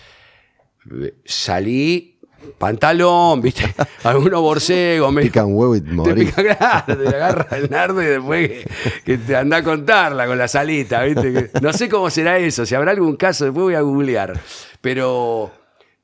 [1.02, 2.18] eh, salí,
[2.58, 3.74] pantalón, ¿viste?
[4.04, 6.32] Algunos borcegos, me Pican huevo y te morís.
[6.34, 8.66] pica, claro, te agarra el nardo y después que,
[9.04, 11.32] que te anda a contarla con la salita, ¿viste?
[11.32, 14.38] Que- no sé cómo será eso, si habrá algún caso, después voy a googlear.
[14.80, 15.50] Pero,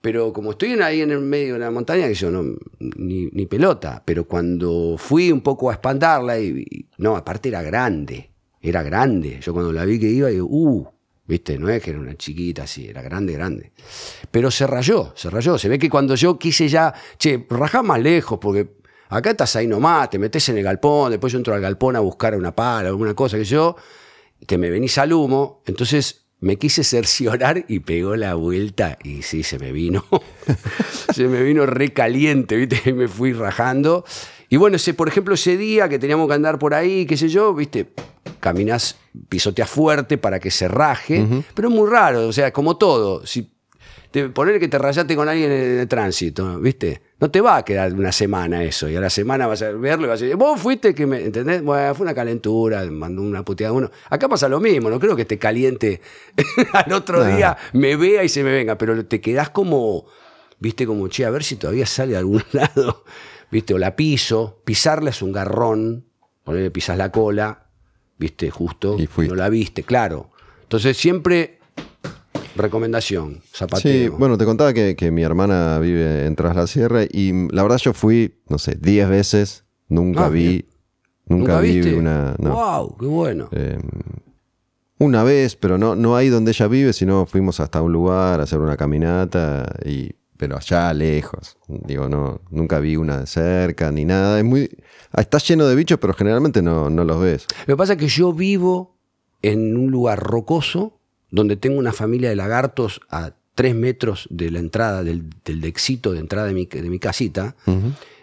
[0.06, 2.44] pero como estoy ahí en el medio de la montaña, yo no,
[2.78, 6.64] ni, ni pelota, pero cuando fui un poco a espantarla, y-
[6.98, 9.40] no, aparte era grande, era grande.
[9.42, 10.86] Yo cuando la vi que iba, digo, uh,
[11.26, 11.58] ¿viste?
[11.58, 13.72] No es que era una chiquita así, era grande, grande.
[14.30, 15.58] Pero se rayó, se rayó.
[15.58, 18.76] Se ve que cuando yo quise ya, che, rajá más lejos, porque
[19.08, 21.98] acá estás ahí nomás, te metes en el galpón, después yo entro al galpón a
[21.98, 23.74] buscar una pala, alguna cosa que yo,
[24.46, 29.42] te me venís al humo, entonces me quise cerciorar y pegó la vuelta y sí,
[29.42, 30.04] se me vino,
[31.14, 32.90] se me vino re caliente, ¿viste?
[32.90, 34.04] Y me fui rajando.
[34.48, 37.28] Y bueno, ese, por ejemplo, ese día que teníamos que andar por ahí, qué sé
[37.28, 37.90] yo, ¿viste?
[38.38, 38.96] Caminás,
[39.28, 43.55] pisoteas fuerte para que se raje, pero es muy raro, o sea, como todo, si
[44.16, 47.02] te, poner que te rayaste con alguien en el tránsito, ¿viste?
[47.20, 50.06] No te va a quedar una semana eso, y a la semana vas a verlo
[50.06, 51.62] y vas a decir, vos fuiste que me, ¿entendés?
[51.62, 53.90] Bueno, fue una calentura, mandó una puteada a uno.
[54.08, 56.00] Acá pasa lo mismo, no creo que esté caliente
[56.72, 60.06] al otro día, me vea y se me venga, pero te quedás como,
[60.60, 60.86] ¿viste?
[60.86, 63.04] Como, che, a ver si todavía sale de algún lado,
[63.50, 63.74] ¿viste?
[63.74, 66.06] O la piso, pisarla es un garrón,
[66.42, 67.66] ponerle pisas la cola,
[68.16, 68.48] ¿viste?
[68.48, 70.30] Justo, Y no la viste, claro.
[70.62, 71.55] Entonces siempre,
[72.56, 73.92] recomendación, zapateo.
[73.92, 77.62] Sí, bueno, te contaba que, que mi hermana vive en Tras la Sierra y la
[77.62, 80.64] verdad yo fui, no sé, 10 veces, nunca Ah, vi,
[81.26, 81.94] nunca, vi viste?
[81.94, 82.34] una...
[82.38, 82.50] no.
[82.54, 82.96] ¡Wow!
[82.98, 83.48] ¡Qué bueno!
[83.52, 83.78] Eh,
[84.98, 88.44] una vez, pero no, no ahí donde ella vive, sino fuimos hasta un lugar a
[88.44, 91.58] hacer una caminata, y, pero allá lejos.
[91.68, 94.38] Digo, no, nunca vi una de cerca ni nada.
[94.38, 94.70] Es muy,
[95.12, 97.46] ah, está lleno de bichos, pero generalmente no, no los ves.
[97.66, 98.96] Lo que pasa es que yo vivo
[99.42, 100.98] en un lugar rocoso
[101.30, 106.12] donde tengo una familia de lagartos a tres metros de la entrada, del, del dexito
[106.12, 107.56] de entrada de mi, de mi casita,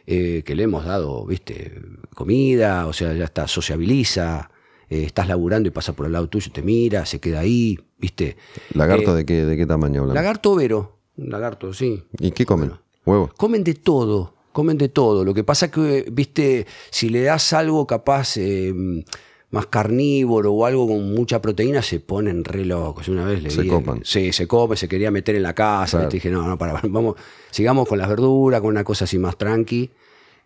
[0.05, 1.81] eh, que le hemos dado, viste,
[2.13, 4.51] comida, o sea, ya está, sociabiliza,
[4.89, 8.37] eh, estás laburando y pasa por el lado tuyo, te mira, se queda ahí, viste.
[8.73, 10.15] ¿Lagarto Eh, de, qué, de qué tamaño hablamos?
[10.15, 12.03] Lagarto overo, un lagarto, sí.
[12.19, 12.73] ¿Y qué comen?
[13.05, 13.33] ¿Huevos?
[13.33, 15.25] Comen de todo, comen de todo.
[15.25, 18.73] Lo que pasa es que, viste, si le das algo capaz eh,
[19.53, 23.07] más carnívoro o algo con mucha proteína, se ponen re locos.
[23.07, 24.01] Una vez le Se vi- copan.
[24.03, 25.99] Sí, se come, se quería meter en la casa.
[25.99, 26.11] Claro.
[26.11, 27.15] Dije, no, no, para, vamos,
[27.51, 29.89] sigamos con las verduras, con una cosa así más tranqui.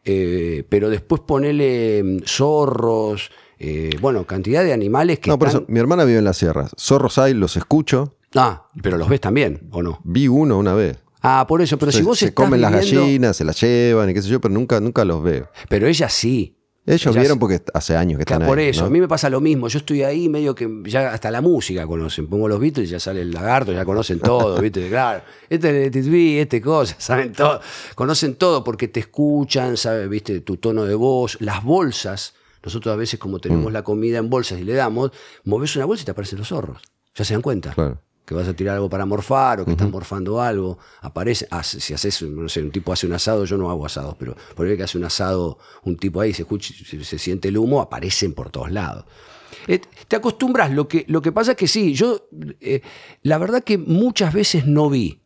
[0.05, 5.63] Eh, pero después ponele mm, zorros, eh, bueno, cantidad de animales que No, por están-
[5.63, 6.71] eso, mi hermana vive en las sierras.
[6.79, 8.13] Zorros hay, los escucho.
[8.35, 9.99] Ah, pero los ves también, ¿o no?
[10.03, 10.97] Vi uno una vez.
[11.21, 13.59] Ah, por eso, pero se, si vos se estás comen las viviendo- gallinas, se las
[13.59, 15.49] llevan y qué sé yo, pero nunca, nunca los veo.
[15.69, 16.56] Pero ella sí.
[16.87, 18.87] Ellos vieron porque hace años que están por ahí, eso, ¿no?
[18.87, 19.67] a mí me pasa lo mismo.
[19.67, 22.27] Yo estoy ahí medio que ya hasta la música conocen.
[22.27, 24.87] Pongo los Beatles y ya sale el lagarto, ya conocen todo, ¿viste?
[24.87, 27.59] Claro, este es TV, este cosa, saben todo.
[27.93, 30.39] Conocen todo porque te escuchan, saben, ¿viste?
[30.41, 32.33] Tu tono de voz, las bolsas.
[32.63, 33.41] Nosotros a veces, como Mm.
[33.41, 35.11] tenemos la comida en bolsas y le damos,
[35.43, 36.81] moves una bolsa y te aparecen los zorros.
[37.15, 37.73] Ya se dan cuenta.
[37.73, 38.01] Claro.
[38.27, 40.77] Que vas a tirar algo para morfar o que estás morfando algo.
[40.99, 44.35] Aparece, si haces, no sé, un tipo hace un asado, yo no hago asados, pero
[44.53, 47.57] por ahí que hace un asado, un tipo ahí, se, escucha, se, se siente el
[47.57, 49.05] humo, aparecen por todos lados.
[49.65, 52.27] Eh, te acostumbras, lo que, lo que pasa es que sí, yo
[52.59, 52.81] eh,
[53.23, 55.21] la verdad que muchas veces no vi.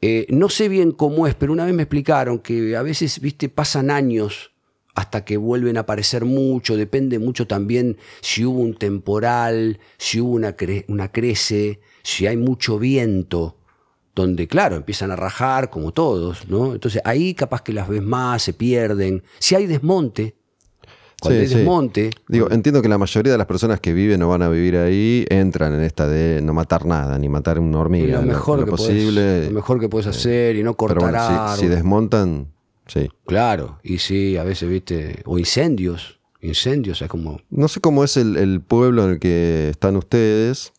[0.00, 3.50] Eh, no sé bien cómo es, pero una vez me explicaron que a veces, viste,
[3.50, 4.52] pasan años
[4.94, 10.32] hasta que vuelven a aparecer mucho, depende mucho también si hubo un temporal, si hubo
[10.32, 13.56] una, cre- una crece, si hay mucho viento,
[14.14, 16.74] donde claro, empiezan a rajar como todos, ¿no?
[16.74, 19.22] Entonces ahí capaz que las ves más, se pierden.
[19.38, 20.34] Si hay desmonte,
[21.20, 21.54] Cuando Sí, hay sí.
[21.58, 24.76] desmonte, Digo, entiendo que la mayoría de las personas que viven o van a vivir
[24.76, 28.20] ahí entran en esta de no matar nada, ni matar una hormiga.
[28.20, 29.20] lo mejor, lo que posible.
[29.22, 32.48] podés, lo mejor que puedes hacer y no cortar Pero bueno, si- desmontan,
[32.88, 33.08] sí.
[33.24, 37.40] Claro, y sí, a veces, viste, o incendios, incendios, es como...
[37.50, 40.72] No sé cómo es el, el pueblo en el que están ustedes,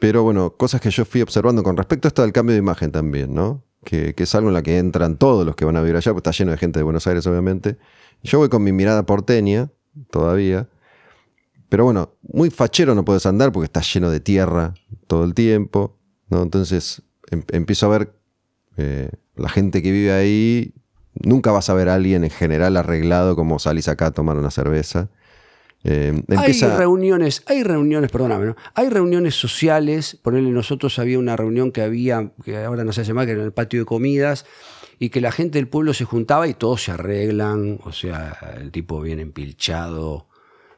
[0.00, 2.92] pero bueno, cosas que yo fui observando con respecto a esto del cambio de imagen
[2.92, 3.64] también, ¿no?
[3.84, 6.28] Que, es algo en la que entran todos los que van a vivir allá, porque
[6.28, 7.78] está lleno de gente de Buenos Aires, obviamente.
[8.22, 9.70] Yo voy con mi mirada porteña,
[10.10, 10.68] todavía.
[11.68, 14.74] Pero bueno, muy fachero no puedes andar porque está lleno de tierra
[15.06, 15.96] todo el tiempo,
[16.28, 16.42] ¿no?
[16.42, 18.12] Entonces em- empiezo a ver
[18.76, 20.74] eh, la gente que vive ahí.
[21.14, 24.50] Nunca vas a ver a alguien en general arreglado como salís acá a tomar una
[24.50, 25.08] cerveza.
[25.88, 28.56] Eh, Hay reuniones, hay reuniones, perdóname, ¿no?
[28.74, 33.14] Hay reuniones sociales, ponerle nosotros había una reunión que había, que ahora no se hace
[33.14, 34.46] más, que era en el patio de comidas,
[34.98, 38.72] y que la gente del pueblo se juntaba y todos se arreglan, o sea, el
[38.72, 40.25] tipo viene empilchado,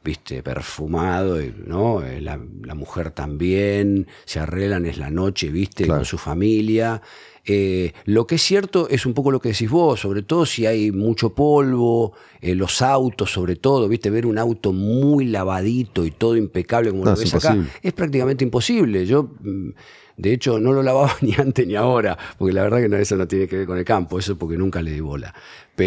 [0.09, 2.03] viste, perfumado, y, ¿no?
[2.03, 5.99] Eh, La, la mujer también, se arreglan, es la noche, viste, Claro.
[6.01, 7.03] con su familia.
[7.51, 10.65] Eh, lo que es cierto es un poco lo que decís vos, sobre todo si
[10.67, 16.11] hay mucho polvo, eh, los autos sobre todo, viste, ver un auto muy lavadito y
[16.11, 19.05] todo impecable como No, lo es ves acá, es prácticamente imposible.
[19.07, 19.71] Yo, mm,
[20.19, 23.17] de hecho, no lo lavaba ni antes ni ahora, porque la verdad que no, eso
[23.17, 25.33] no tiene que ver con el campo, eso porque nunca le di bola.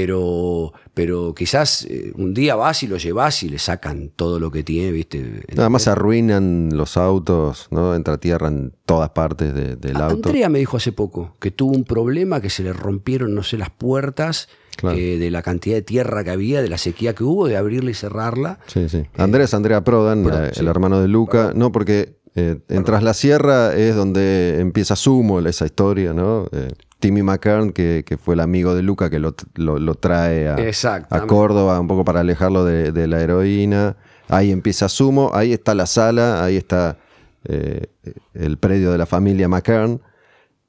[0.02, 4.50] Pero, pero quizás eh, un día vas y lo llevas y le sacan todo lo
[4.50, 5.44] que tiene, viste.
[5.54, 7.94] Nada más arruinan los autos, ¿no?
[7.94, 10.16] Entra tierra en todas partes de- del A- auto.
[10.30, 13.58] Andrea me dijo hace poco que tuvo un problema, que se le rompieron, no sé,
[13.58, 14.98] las puertas Claro.
[14.98, 17.92] eh, de la cantidad de tierra que había, de la sequía que hubo, de abrirla
[17.92, 18.60] y cerrarla.
[18.68, 19.04] Sí, sí.
[19.18, 20.62] Andrés Andrea Prodan, Prodan, eh, sí.
[20.62, 21.52] el hermano de Luca.
[21.54, 26.48] No, porque eh, en Tras la Sierra es donde empieza Sumo, esa historia, ¿no?
[26.52, 30.48] Eh, Timmy McKern, que, que fue el amigo de Luca que lo, lo- lo trae
[30.50, 30.56] a,
[31.10, 31.28] a.
[31.28, 33.98] Córdoba un poco para alejarlo de, de la heroína.
[34.30, 36.98] Ahí empieza Sumo, ahí está la sala, ahí está
[37.46, 37.88] eh,
[38.34, 40.00] el predio de la familia McKern.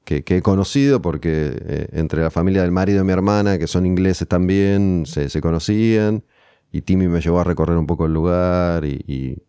[0.05, 3.67] Que, que he conocido porque eh, entre la familia del marido de mi hermana, que
[3.67, 6.23] son ingleses también, se, se conocían.
[6.73, 8.83] Y Timmy me llevó a recorrer un poco el lugar.
[8.83, 9.43] Y, y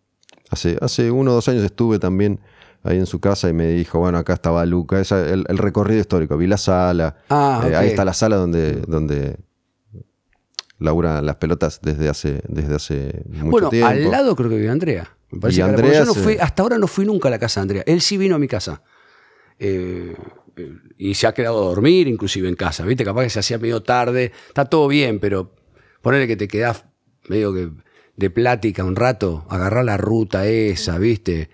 [0.51, 2.41] hace, hace uno o dos años estuve también
[2.83, 5.01] ahí en su casa y me dijo, bueno, acá estaba Luca.
[5.01, 6.37] Esa, el, el recorrido histórico.
[6.37, 7.17] Vi la sala.
[7.31, 7.75] Ah, eh.
[7.77, 9.37] Ahí está la sala donde, donde
[10.79, 13.89] las pelotas desde hace, desde hace mucho bueno, tiempo.
[13.89, 15.17] al lado creo que vive Andrea.
[15.31, 17.39] Me parece Y que- Andrea yo no fui, hasta ahora no fui nunca a la
[17.39, 17.83] casa de Andrea.
[17.87, 18.83] Él sí vino a mi casa.
[19.59, 20.15] Eh,
[20.57, 22.85] eh, y se ha quedado a dormir inclusive en casa.
[22.85, 23.05] ¿Viste?
[23.05, 24.33] Capaz que se hacía medio tarde.
[24.49, 25.55] Está todo bien, pero
[26.03, 26.85] ponerle que te quedás
[27.29, 27.71] medio que
[28.17, 31.51] de plática un rato, agarrar la ruta esa, ¿viste?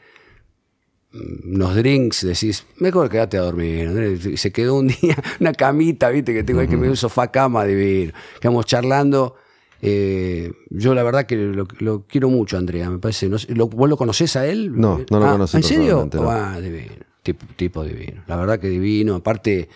[1.13, 4.39] Mm, Unos drinks, decís, mejor quedate a dormir.
[4.39, 7.65] Se quedó un día, una camita, viste, que tengo ahí que me un sofá cama
[7.65, 8.13] divino.
[8.41, 9.35] Quedamos charlando.
[9.83, 13.29] Eh, yo la verdad que lo, lo quiero mucho, Andrea, me parece.
[13.29, 14.73] No sé, ¿lo- ¿Vos lo conocés a él?
[14.79, 16.09] No, no lo Ah, conocí ¿En serio?
[16.13, 16.31] no.
[16.31, 16.93] Ah, divino.
[17.23, 18.23] Tipo, tipo divino.
[18.27, 19.15] La verdad que divino.
[19.17, 19.69] Aparte,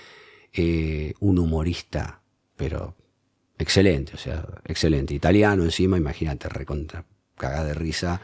[0.52, 2.20] eh, un humorista,
[2.56, 2.94] pero
[3.58, 5.14] excelente, o sea, excelente.
[5.14, 7.04] Italiano encima, imagínate, recontra,
[7.36, 8.20] cagada de risa.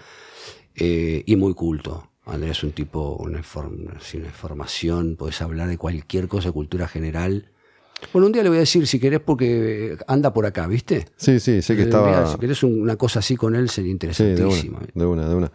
[0.75, 2.11] Eh, y muy culto.
[2.27, 7.51] Andrea es un tipo, una, una formación, podés hablar de cualquier cosa de cultura general.
[8.13, 11.07] Bueno, un día le voy a decir si querés porque anda por acá, ¿viste?
[11.17, 12.33] Sí, sí, sé que estaba...
[12.33, 14.79] si querés un- una cosa así con él sería Sí, de interesantísima.
[14.79, 15.53] una, de una, de una.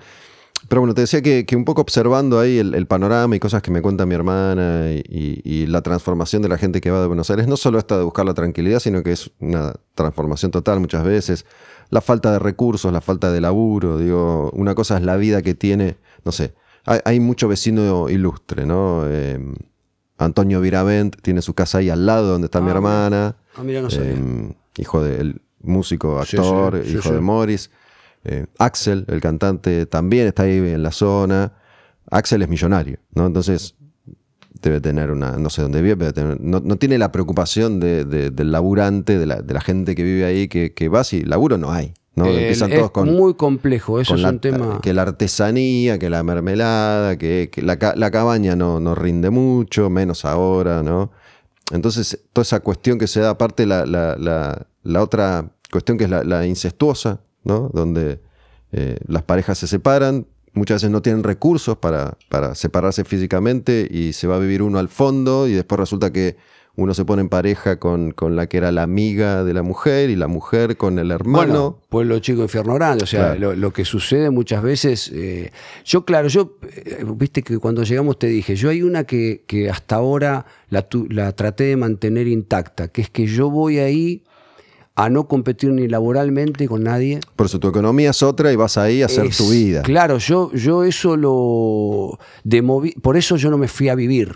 [0.68, 3.62] Pero bueno, te decía que, que un poco observando ahí el, el panorama y cosas
[3.62, 7.02] que me cuenta mi hermana y, y- y la transformación de la gente que va
[7.02, 10.52] de Buenos Aires, no solo esta de buscar la tranquilidad, sino que es una transformación
[10.52, 11.46] total muchas veces.
[11.92, 15.54] La falta de recursos, la falta de laburo, digo, una cosa es la vida que
[15.54, 19.04] tiene, no sé, hay, hay mucho vecino ilustre, ¿no?
[19.08, 19.40] Eh,
[20.18, 23.36] Antonio Viravent tiene su casa ahí al lado donde está mi Ah, hermana.
[23.56, 23.90] Ah, mira, no.
[23.92, 27.14] Eh, hijo del músico, actor, sí, sí, hijo sí.
[27.16, 27.70] de Morris.
[28.26, 31.54] Eh, Axel, el cantante, también está ahí en la zona.
[32.12, 33.26] Axel es millonario, ¿no?
[33.28, 33.76] Entonces
[34.62, 38.32] debe tener una, no sé dónde vive, tener- no, no tiene la preocupación de- de-
[38.32, 41.58] del laburante, de la, de la gente que vive ahí, que, que va si laburo
[41.58, 42.26] no hay, ¿no?
[42.26, 44.80] El- Empiezan es todos con, muy complejo, eso con es la, un tema.
[44.82, 49.30] que la artesanía, que la mermelada, que, que la, ca- la cabaña no, no rinde
[49.30, 51.12] mucho, menos ahora, ¿no?
[51.72, 56.24] Entonces, toda esa cuestión que se da, aparte la, la, otra cuestión que es la,
[56.24, 57.70] la incestuosa, ¿no?
[57.74, 58.20] Donde
[58.74, 64.14] eh, las parejas se separan, muchas veces no tienen recursos para, para separarse físicamente y
[64.14, 66.36] se va a vivir uno al fondo y después resulta que
[66.78, 70.10] uno se pone en pareja con, con la que era la amiga de la mujer
[70.10, 71.46] y la mujer con el hermano.
[71.48, 73.06] Bueno, pueblo chico, infierno grande.
[73.06, 73.40] O sea, Claro.
[73.40, 75.10] lo, lo que sucede muchas veces.
[75.14, 75.52] eh,
[75.86, 79.70] yo, claro, yo, eh, viste que cuando llegamos te dije, yo hay una que, que
[79.70, 84.24] hasta ahora la, tu- la traté de mantener intacta, que es que yo voy ahí
[84.98, 87.20] a no competir ni laboralmente con nadie.
[87.36, 89.82] Por eso tu economía es otra y vas ahí a hacer Es- tu vida.
[89.82, 94.36] Claro, yo, yo eso lo demoví, por eso yo no me fui a vivir.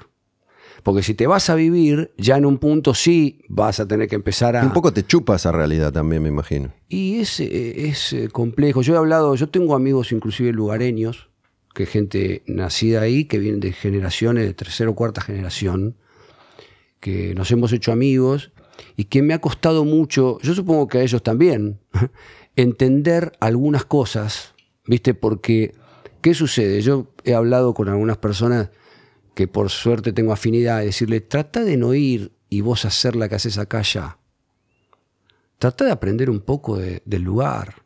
[0.83, 4.15] Porque si te vas a vivir, ya en un punto sí vas a tener que
[4.15, 4.63] empezar a...
[4.63, 6.71] Y un poco te chupa esa realidad también, me imagino.
[6.87, 8.81] Y es, es eh, complejo.
[8.81, 11.29] Yo he hablado, yo tengo amigos inclusive lugareños,
[11.75, 15.97] que gente nacida ahí, que vienen de generaciones, de tercera o cuarta generación,
[17.01, 18.51] que nos hemos hecho amigos
[18.97, 21.79] y que me ha costado mucho, yo supongo que a ellos también,
[22.55, 24.53] entender algunas cosas,
[24.85, 25.13] ¿viste?
[25.13, 25.73] Porque,
[26.21, 26.81] ¿qué sucede?
[26.81, 28.69] Yo he hablado con algunas personas
[29.35, 33.29] que por suerte tengo afinidad, de decirle, trata de no ir y vos hacer la
[33.29, 34.17] que haces acá ya.
[35.57, 37.83] Trata de aprender un poco de- del lugar.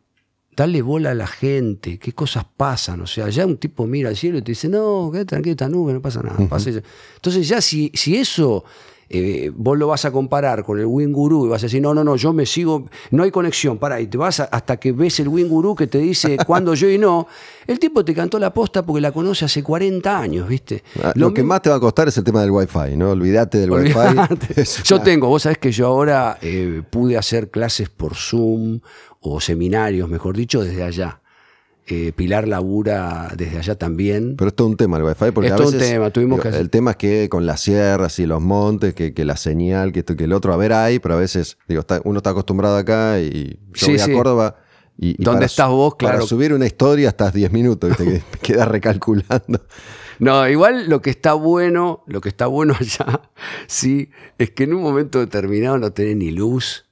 [0.55, 3.01] Dale bola a la gente, qué cosas pasan.
[3.01, 5.69] O sea, ya un tipo mira al cielo y te dice, no, quédate tranquilo, esta
[5.69, 6.47] nube, no pasa nada.
[6.47, 6.81] pasa eso".
[7.15, 8.63] Entonces ya si, si eso
[9.09, 11.93] eh, vos lo vas a comparar con el Wing Guru y vas a decir, no,
[11.93, 14.91] no, no, yo me sigo, no hay conexión, para, y te vas a- hasta que
[14.91, 17.27] ves el Wing Guru que te dice cuándo yo y no,
[17.67, 20.83] el tipo te cantó la posta porque la conoce hace 40 años, ¿viste?
[21.03, 23.11] Ah, Lo, que más te va a costar es el tema del Wi-Fi, ¿no?
[23.11, 24.53] Olvídate del Olvídate.
[24.57, 24.83] Wi-Fi.
[24.83, 28.79] Yo tengo, vos sabés que yo ahora eh, pude hacer clases por Zoom
[29.21, 31.21] o seminarios, mejor dicho, desde allá.
[31.87, 34.35] Eh, Pilar labura desde allá también.
[34.37, 35.31] Pero es todo un tema el Wi-Fi.
[35.31, 37.59] Porque Es a todo un veces, tema, tuvimos que El tema es que con las
[37.59, 40.71] sierras y los montes, que, que la señal, que esto que el otro, a ver
[40.73, 44.05] hay, pero a veces, digo, está- uno está acostumbrado acá y yo Sí, voy a
[44.05, 44.13] sí.
[44.13, 44.55] Córdoba.
[44.97, 45.95] Y, y ¿Dónde para estás vos?
[45.99, 46.27] Para Claro.
[46.27, 49.65] subir una historia estás 10 minutos, que quedas recalculando.
[50.19, 53.21] No, igual lo que está bueno, lo que está bueno allá,
[53.67, 56.85] sí, es que en un momento determinado no tenés ni luz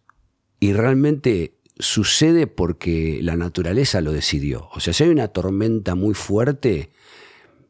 [0.60, 4.70] y realmente sucede porque la naturaleza lo decidió.
[4.74, 6.92] O sea, si hay una tormenta muy fuerte,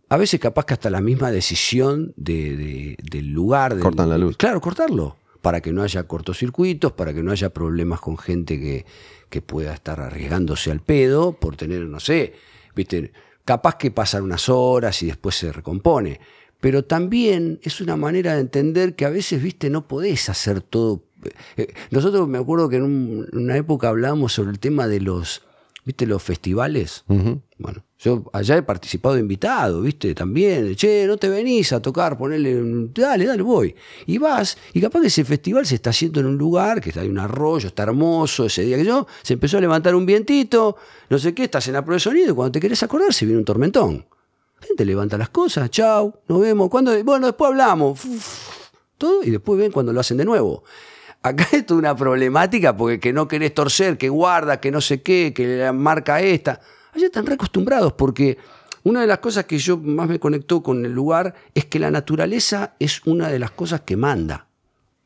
[0.09, 3.73] a veces capaz que hasta la misma decisión de- de- del lugar...
[3.75, 4.35] del- Cortan la luz.
[4.37, 8.85] Claro, cortarlo, para que no haya cortocircuitos, para que no haya problemas con gente que,
[9.29, 12.33] que pueda estar arriesgándose al pedo por tener, no sé,
[12.75, 13.13] viste,
[13.45, 16.19] capaz que pasan unas horas y después se recompone.
[16.59, 21.03] Pero también es una manera de entender que a veces, viste, no podés hacer todo.
[21.57, 24.99] Eh, Nosotros me acuerdo que en un- en una época hablábamos sobre el tema de
[25.01, 25.41] los,
[25.86, 27.03] viste, los festivales.
[27.57, 30.15] Bueno, yo allá he participado de invitado, ¿viste?
[30.15, 32.60] También, che, no te venís a tocar, ponerle,
[32.93, 33.75] dale, dale, voy.
[34.07, 37.07] Y vas, y capaz que ese festival se está haciendo en un lugar, que hay
[37.07, 40.75] un arroyo, está hermoso, ese día que yo, se empezó a levantar un vientito,
[41.10, 43.25] no sé qué, estás en la prueba de sonido, y cuando te querés acordar se
[43.25, 44.05] viene un tormentón.
[44.60, 47.99] La gente levanta las cosas, chau, nos vemos, cuando Bueno, después hablamos,
[48.97, 50.63] todo, y después ven cuando lo hacen de nuevo.
[51.23, 55.01] Acá es toda una problemática porque que no querés torcer, que guarda, que no sé
[55.01, 56.62] qué, que la marca esta.
[56.93, 58.38] Allá están reacostumbrados porque
[58.84, 61.91] una de las cosas que yo más me conectó con el lugar es que la
[61.91, 64.47] naturaleza es una de las cosas que manda.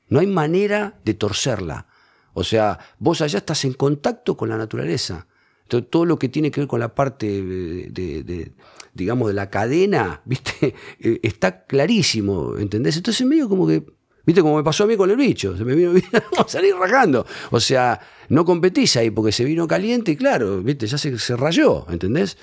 [0.07, 1.87] No hay manera de torcerla.
[2.33, 5.27] O sea, vos allá estás en contacto con la naturaleza.
[5.63, 8.51] Entonces, todo lo que tiene que ver con la parte, de, de- de,
[8.93, 10.75] digamos, de la cadena, ¿viste?
[10.99, 12.95] Eh, Está clarísimo, ¿entendés?
[12.97, 13.83] Entonces medio como que,
[14.25, 14.41] ¿viste?
[14.41, 15.55] Como me pasó a mí con el bicho.
[15.57, 17.25] Se me vino, vamos a salir rajando.
[17.51, 20.87] O sea, no competís ahí porque se vino caliente y claro, ¿viste?
[20.87, 22.37] Ya se, se rayó, ¿entendés?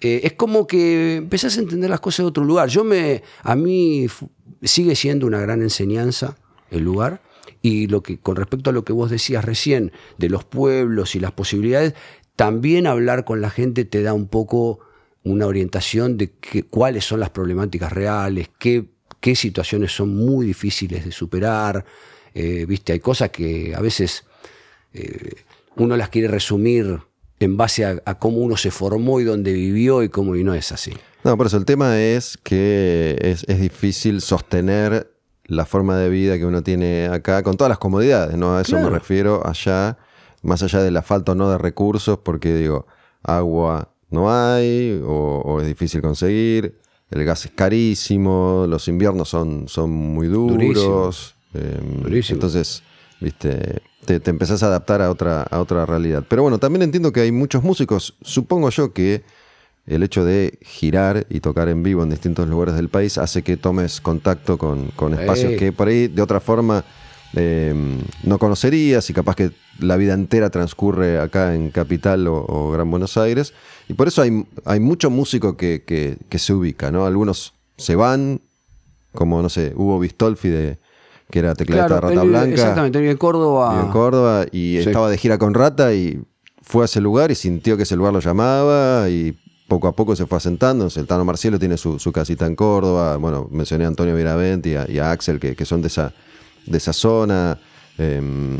[0.00, 2.68] Eh, es como que empezás a entender las cosas de otro lugar.
[2.68, 4.06] Yo me, a mí
[4.62, 6.36] sigue siendo una gran enseñanza
[6.70, 7.22] el lugar.
[7.60, 11.20] Y lo que, con respecto a lo que vos decías recién, de los pueblos y
[11.20, 11.94] las posibilidades,
[12.36, 14.78] también hablar con la gente te da un poco
[15.24, 18.84] una orientación de qué- cuáles son las problemáticas reales, qué,
[19.20, 21.84] qué situaciones son muy difíciles de superar.
[22.34, 24.24] Eh, Viste, hay cosas que a veces
[24.94, 25.32] eh,
[25.76, 27.00] uno las quiere resumir
[27.40, 30.54] en base a, a cómo uno se formó y dónde vivió y cómo y no
[30.54, 30.92] es así.
[31.24, 35.12] No, por eso el tema es que es, es difícil sostener
[35.44, 38.56] la forma de vida que uno tiene acá con todas las comodidades, ¿no?
[38.56, 38.90] A eso Claro.
[38.90, 39.98] me refiero allá,
[40.42, 42.86] más allá de la falta o no de recursos, porque digo,
[43.22, 46.74] agua no hay o, o es difícil conseguir,
[47.10, 50.56] el gas es carísimo, los inviernos son, son muy duros.
[50.56, 51.10] Durísimo.
[51.54, 52.36] eh, Durísimo.
[52.36, 52.82] entonces,
[53.20, 56.24] viste, te, te empezás a adaptar a otra, a otra realidad.
[56.28, 59.22] Pero bueno, también entiendo que hay muchos músicos, supongo yo que
[59.86, 63.56] el hecho de girar y tocar en vivo en distintos lugares del país hace que
[63.56, 66.84] tomes contacto con, con espacios que por ahí de otra forma
[67.34, 67.74] eh,
[68.24, 69.50] no conocerías y capaz que
[69.80, 73.52] la vida entera transcurre acá en Capital o, o Gran Buenos Aires.
[73.88, 77.06] Y por eso hay, hay mucho músico que, que- que se ubica, ¿no?
[77.06, 78.40] Algunos se van,
[79.12, 80.78] como, no sé, Hugo Bistolfi, de,
[81.30, 82.50] que era tecladista de Rata él Blanca.
[82.54, 83.70] Exactamente, vive en Córdoba.
[83.74, 84.88] Vive en Córdoba y Sí.
[84.88, 86.20] estaba de gira con Rata y
[86.62, 90.16] fue a ese lugar y sintió que ese lugar lo llamaba y poco a poco
[90.16, 90.88] se fue asentando.
[90.94, 93.16] El Tano Marcielo tiene su, su casita en Córdoba.
[93.18, 96.12] Bueno, mencioné a Antonio Viravent y a, y a Axel que, que son de esa,
[96.68, 97.58] de esa zona.
[97.98, 98.58] Em,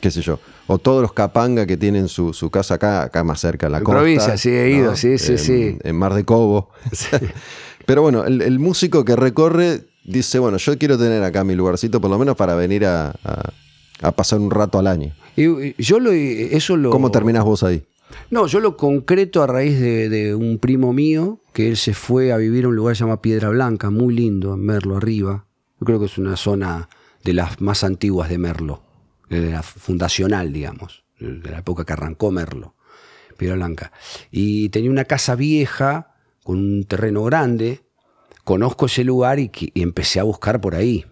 [0.00, 0.38] qué sé yo.
[0.68, 3.78] o todos los capanga que tienen su, su casa acá, acá más cerca, en la
[3.78, 3.98] En costa.
[4.00, 5.78] provincia, sí, he ido, sí, sí, en, sí.
[5.82, 6.70] En Mar de Cobo.
[7.86, 12.00] Pero bueno, el, el músico que recorre dice, bueno, yo quiero tener acá mi lugarcito,
[12.00, 13.52] por lo menos para venir a, a-
[14.00, 15.12] a pasar un rato al año.
[15.36, 16.90] Y, yo lo, eso lo...
[16.90, 17.82] ¿Cómo terminás vos ahí?
[18.30, 22.30] No, yo lo concreto a raíz de, de un primo mío, que él se fue
[22.32, 25.46] a vivir a un lugar que se llama Piedra Blanca, muy lindo, en Merlo arriba.
[25.80, 26.88] Yo creo que es una zona
[27.28, 28.82] de las más antiguas de Merlo,
[29.28, 32.74] de la fundacional, digamos, de la época que arrancó Merlo,
[33.36, 33.92] Piedra Blanca.
[34.30, 37.82] Y tenía una casa vieja, con un terreno grande.
[38.44, 41.04] Conozco ese lugar y, empecé a buscar por ahí.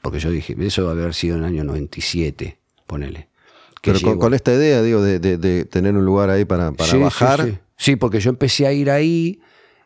[0.00, 3.28] Porque yo dije, eso va a haber sido en el año 97, ponele.
[3.82, 6.90] Que Pero con, esta idea, digo, de, de- de tener un lugar ahí para, para
[6.90, 7.44] Sí, sí, bajar.
[7.44, 9.42] Sí, Sí, porque yo empecé a ir ahí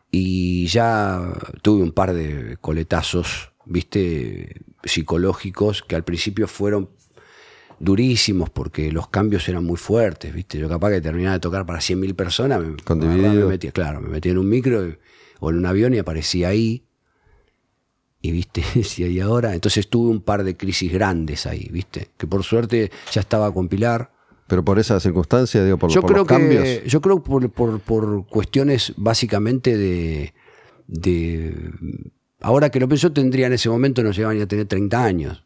[0.09, 1.21] y ya
[1.61, 6.89] tuve un par de coletazos, viste, psicológicos que al principio fueron
[7.79, 10.57] durísimos porque los cambios eran muy fuertes, viste.
[10.57, 14.31] Yo capaz que terminaba de tocar para 100.000 personas, me, me metía, claro, me metía
[14.31, 14.97] en un micro y-
[15.39, 16.85] o en un avión y aparecía ahí.
[18.21, 18.63] Y viste,
[18.97, 23.21] y ahora, entonces tuve un par de crisis grandes ahí, viste, que por suerte ya
[23.21, 24.11] estaba con Pilar.
[24.47, 26.63] Pero por esa circunstancia, digo, por, Yo por creo los cambios.
[26.63, 30.33] que yo creo por, por, por cuestiones básicamente de,
[30.87, 31.71] de
[32.43, 35.43] ahora que lo pienso tendría en ese momento no llegaban a tener 30 años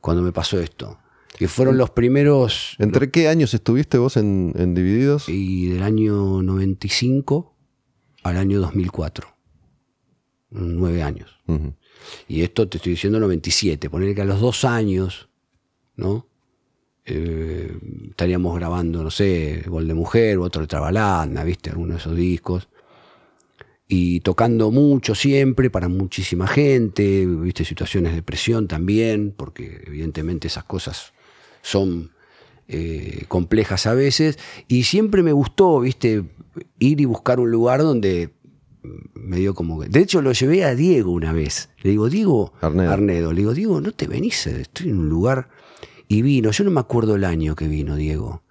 [0.00, 0.98] cuando me pasó esto
[1.36, 5.28] que fueron los primeros ¿Entre qué años estuviste vos en, en Divididos?
[5.28, 7.54] y del año 95
[8.22, 9.26] al año 2004
[10.50, 11.30] nueve años
[12.28, 15.28] y esto te estoy diciendo 97 poner que a los dos años
[15.96, 16.26] no
[17.10, 17.72] Eh,
[18.10, 21.70] estaríamos grabando, no sé, Gol de Mujer u otro de Trabalanda, ¿viste?
[21.70, 22.68] Alguno de esos discos.
[23.88, 27.64] Y tocando mucho siempre para muchísima gente, ¿viste?
[27.64, 31.14] Situaciones de presión también, porque evidentemente esas cosas
[31.62, 32.12] son
[32.68, 34.38] eh, complejas a veces.
[34.68, 36.24] Y siempre me gustó, ¿viste?
[36.78, 38.34] Ir y buscar un lugar donde
[39.14, 39.88] me dio como que...
[39.88, 41.70] De hecho, lo llevé a Diego una vez.
[41.78, 42.92] Le digo, Diego, Arnedo.
[42.92, 45.48] Arnedo, le digo, Diego, no te venís, estoy en un lugar...
[46.10, 48.42] Y vino, yo no me acuerdo el año que vino Diego,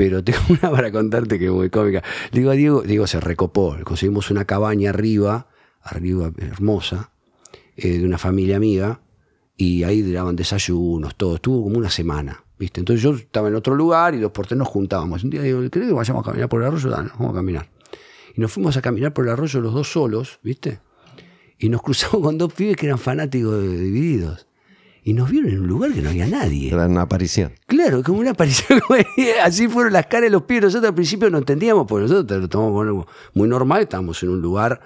[0.00, 2.02] pero tengo una para contarte que muy cómica.
[2.32, 5.48] Digo a Diego, Diego se recopó, conseguimos una cabaña arriba,
[5.82, 7.12] arriba hermosa,
[7.76, 9.02] eh, de una familia amiga,
[9.58, 12.80] y ahí daban desayunos, todo, estuvo como una semana, ¿viste?
[12.80, 15.22] Entonces yo estaba en otro lugar y dos por tres nos juntábamos.
[15.22, 16.88] Un día digo, ¿creo que vayamos a caminar por el arroyo?
[16.88, 17.68] Dale, vamos a caminar.
[18.34, 20.80] Y nos fuimos a caminar por el arroyo los dos solos, ¿viste?
[21.58, 24.46] Y nos cruzamos con dos pibes que eran fanáticos de Divididos.
[25.02, 26.68] Y nos vieron en un lugar que no había nadie.
[26.68, 27.52] Era una aparición.
[27.66, 28.80] Claro, como una aparición.
[29.42, 30.64] Así fueron las caras de los pibes.
[30.64, 33.82] Nosotros al principio no entendíamos, porque nosotros lo tomamos muy normal.
[33.82, 34.80] Estábamos en un lugar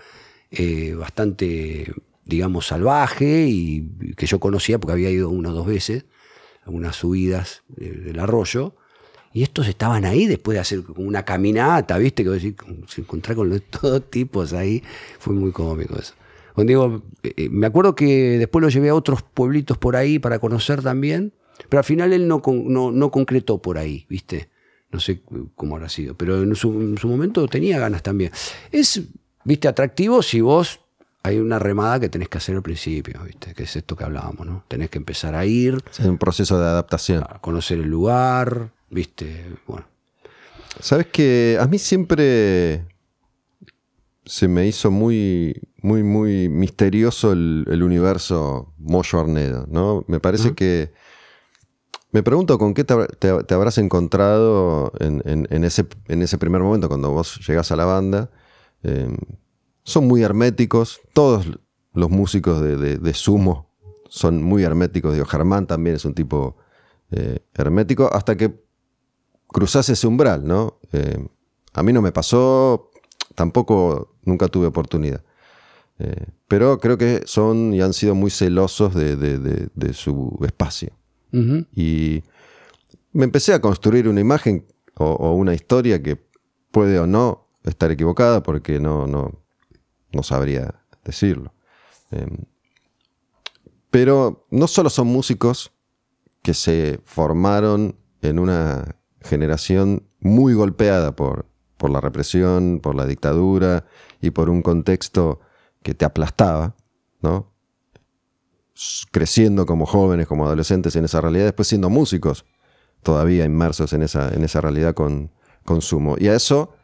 [0.53, 1.93] eh, bastante,
[2.25, 6.05] digamos, salvaje y que yo conocía porque había ido una o dos veces,
[6.65, 8.77] algunas subidas eh, del arroyo.
[9.33, 12.23] Y estos estaban ahí después de hacer como una caminata, ¿viste?
[12.23, 12.39] Que
[12.87, 14.81] se encontrar con los- todos tipos ahí.
[15.19, 16.15] Fue muy cómico eso.
[16.55, 20.39] Con Diego, eh, me acuerdo que después lo llevé a otros pueblitos por ahí para
[20.39, 21.33] conocer también,
[21.69, 24.49] pero al final él no, no, no concretó por ahí, ¿viste?
[24.93, 25.23] No sé
[25.57, 28.31] cómo habrá sido, pero en su, en su momento tenía ganas también.
[28.71, 29.03] Es,
[29.43, 29.67] ¿viste?
[29.67, 30.81] Atractivo si vos
[31.25, 33.55] hay una remada que tenés que hacer al principio, ¿viste?
[33.55, 34.65] Que es esto que hablábamos, ¿no?
[34.69, 37.25] Tenés que empezar a ir, Es un proceso de adaptación.
[37.25, 39.47] a conocer el lugar, ¿viste?
[39.67, 39.87] Bueno.
[40.81, 42.85] Sabes que a mí siempre
[44.27, 50.05] se me hizo muy, muy, muy misterioso el, el universo Moyo Arnedo, ¿no?
[50.09, 50.93] Me parece que.
[52.11, 56.39] Me pregunto con qué te, te- te habrás encontrado en, en- en ese, en ese
[56.39, 58.31] primer momento cuando vos llegás a la banda.
[58.85, 59.09] Eh,
[59.83, 61.01] son muy herméticos.
[61.13, 61.47] Todos
[61.93, 63.75] los músicos de, de- de Sumo
[64.09, 65.13] son muy herméticos.
[65.13, 66.57] Digo, Germán también es un tipo
[67.11, 68.09] eh, hermético.
[68.13, 68.63] Hasta que
[69.49, 70.79] cruzás ese umbral, ¿no?
[70.93, 71.27] Eh,
[71.73, 72.91] a mí no me pasó,
[73.35, 75.23] tampoco nunca tuve oportunidad.
[75.99, 80.39] Eh, pero creo que son y han sido muy celosos de, de- de- de su
[80.47, 80.91] espacio.
[81.75, 82.23] Y
[83.13, 84.67] me empecé a construir una imagen
[84.97, 86.17] o, o una historia que
[86.71, 89.41] puede o no estar equivocada porque no, no,
[90.13, 91.53] no sabría decirlo.
[92.13, 92.27] Eh,
[93.91, 95.73] pero no solo son músicos
[96.43, 101.47] que se formaron en una generación muy golpeada por,
[101.77, 103.87] por la represión, por la dictadura
[104.25, 105.41] y por un contexto
[105.83, 106.75] que te aplastaba,
[107.21, 107.53] ¿no?
[109.13, 112.45] Creciendo como jóvenes, como adolescentes en esa realidad, después siendo músicos
[113.03, 115.31] todavía inmersos en esa, en esa realidad con
[115.65, 116.17] consumo.
[116.19, 116.75] Y a eso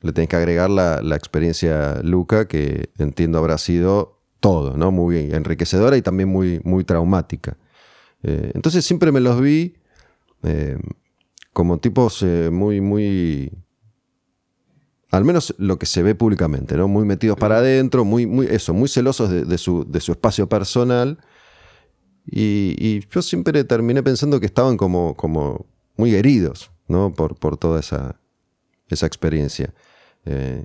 [0.00, 4.90] le tenés que agregar la, la experiencia Luca, que entiendo habrá sido todo, ¿no?
[4.90, 7.56] Muy enriquecedora y también muy, muy traumática.
[8.22, 9.74] Eh, entonces siempre me los vi
[10.42, 10.78] eh,
[11.52, 13.52] como tipos eh, muy, muy...
[15.10, 16.86] Al menos lo que se ve públicamente, ¿no?
[16.86, 21.18] Muy metidos para adentro, muy, muy, eso, muy celosos de, su, de su, espacio personal.
[22.26, 27.12] Y, yo siempre terminé pensando que estaban como, como muy heridos, ¿no?
[27.12, 28.20] Por, por toda esa,
[28.88, 29.74] esa experiencia.
[30.26, 30.64] Eh,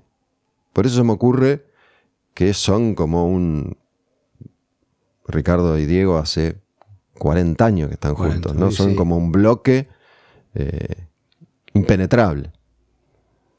[0.74, 1.66] por eso se me ocurre
[2.36, 3.78] que son como un
[5.28, 6.62] Ricardo y Diego hace
[7.18, 8.72] 40 años que están juntos, ¿no?
[8.72, 9.88] Son como un bloque
[10.54, 11.08] eh,
[11.74, 12.52] impenetrable.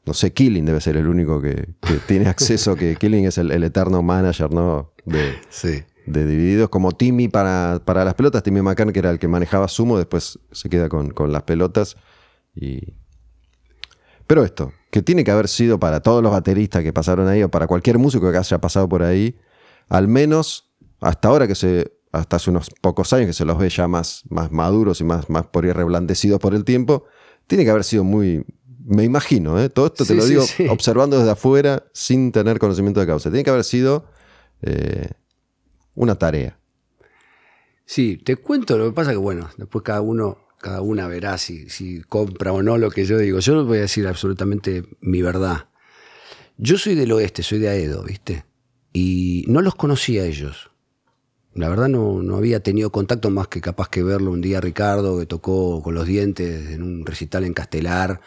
[0.07, 1.67] No sé, Killing debe ser el único que,
[2.07, 4.93] tiene acceso, que Killing es el, eterno manager, ¿no?
[5.05, 5.35] De,
[6.05, 9.67] de Divididos, como Timmy para, para, las pelotas, Timmy McCann, que era el que manejaba
[9.67, 11.97] Sumo, después se queda con, con las pelotas.
[12.55, 12.93] Y...
[14.25, 17.51] Pero esto, que tiene que haber sido para todos los bateristas que pasaron ahí, o
[17.51, 19.35] para cualquier músico que haya pasado por ahí,
[19.89, 23.69] al menos hasta ahora que se, hasta hace unos pocos años que se los ve
[23.69, 27.03] ya más, más maduros y más, más por ahí reblandecidos por el tiempo,
[27.47, 28.45] tiene que haber sido muy,
[28.87, 29.69] me imagino, ¿eh?
[29.69, 33.49] todo esto te lo digo observando desde afuera sin tener conocimiento de causa, tiene que
[33.49, 34.05] haber sido
[34.61, 35.09] eh,
[35.93, 36.57] una tarea.
[37.85, 41.69] Sí, te cuento, lo que pasa que bueno, después cada uno, cada una verá si,
[41.69, 43.39] si compra o no lo que yo digo.
[43.39, 45.67] Yo no voy a decir absolutamente mi verdad.
[46.57, 48.45] Yo soy del oeste, soy de Aedo, ¿viste?
[48.93, 50.71] Y no los conocía a ellos.
[51.53, 55.19] La verdad no, no, había tenido contacto más que capaz que verlo un día Ricardo,
[55.19, 58.21] que tocó con los dientes en un recital en Castelar.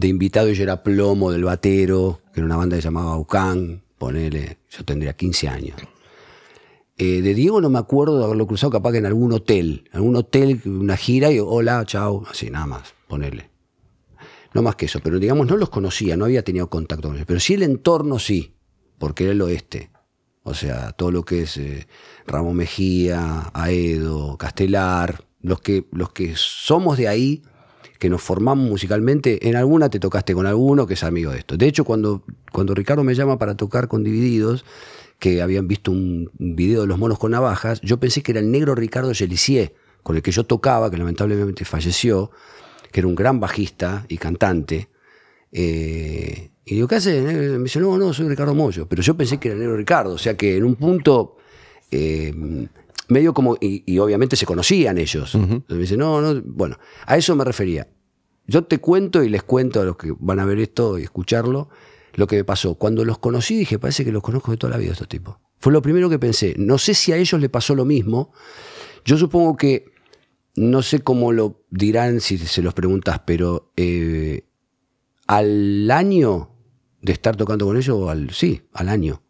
[0.00, 3.82] De invitado yo era Plomo del Batero, que era una banda que se llamaba Ucán,
[3.98, 5.76] ponele, yo tendría 15 años.
[6.96, 9.96] Eh, de Diego no me acuerdo de haberlo cruzado capaz que en algún hotel, en
[9.96, 13.50] algún hotel, una gira y hola, chao, así nada más, ponele.
[14.54, 17.26] No más que eso, pero digamos no los conocía, no había tenido contacto con ellos,
[17.26, 18.54] pero sí el entorno sí,
[18.96, 19.90] porque era el oeste.
[20.44, 21.86] O sea, todo lo que es eh,
[22.26, 27.42] Ramón Mejía, Aedo, Castelar, los que, los que somos de ahí,
[28.00, 31.58] que nos formamos musicalmente, en alguna te tocaste con alguno que es amigo de esto.
[31.58, 34.64] De hecho, cuando, cuando Ricardo me llama para tocar con Divididos,
[35.18, 38.50] que habían visto un video de los monos con navajas, yo pensé que era el
[38.50, 42.30] negro Ricardo Gelisier, con el que yo tocaba, que lamentablemente falleció,
[42.90, 44.88] que era un gran bajista y cantante.
[45.52, 47.20] Eh, y digo, ¿qué hace?
[47.20, 48.88] Me dice, no, no, soy Ricardo Mollo.
[48.88, 50.14] Pero yo pensé que era el negro Ricardo.
[50.14, 51.36] O sea que en un punto,
[51.90, 52.32] eh,
[53.10, 55.34] medio como, y, obviamente se conocían ellos.
[55.34, 57.88] Me dice, no, no, bueno, a eso me refería.
[58.46, 61.68] Yo te cuento y les cuento a los que van a ver esto y escucharlo
[62.14, 62.74] lo que me pasó.
[62.74, 65.36] Cuando los conocí dije, parece que los conozco de toda la vida estos tipos.
[65.58, 66.54] Fue lo primero que pensé.
[66.58, 68.32] No sé si a ellos les pasó lo mismo.
[69.04, 69.92] Yo supongo que,
[70.56, 74.46] no sé cómo lo dirán si se los preguntas, pero eh,
[75.26, 76.50] al año
[77.02, 79.22] de estar tocando con ellos, al, sí, al año,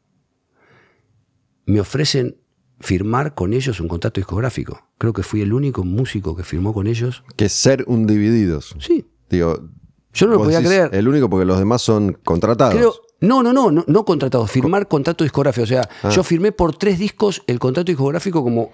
[1.67, 2.40] me ofrecen
[2.81, 4.89] firmar con ellos un contrato discográfico.
[4.99, 7.23] Creo que fui el único músico que firmó con ellos.
[7.37, 8.75] Que ser un divididos.
[8.81, 9.07] Sí.
[9.29, 9.69] Digo,
[10.13, 10.91] yo no lo podía creer.
[10.95, 13.01] El único porque los demás son contratados.
[13.21, 15.65] no, no, no, no, no contratados, firmar contrato discográfico.
[15.65, 16.11] O sea, ah.
[16.11, 18.73] yo firmé por tres discos el contrato discográfico como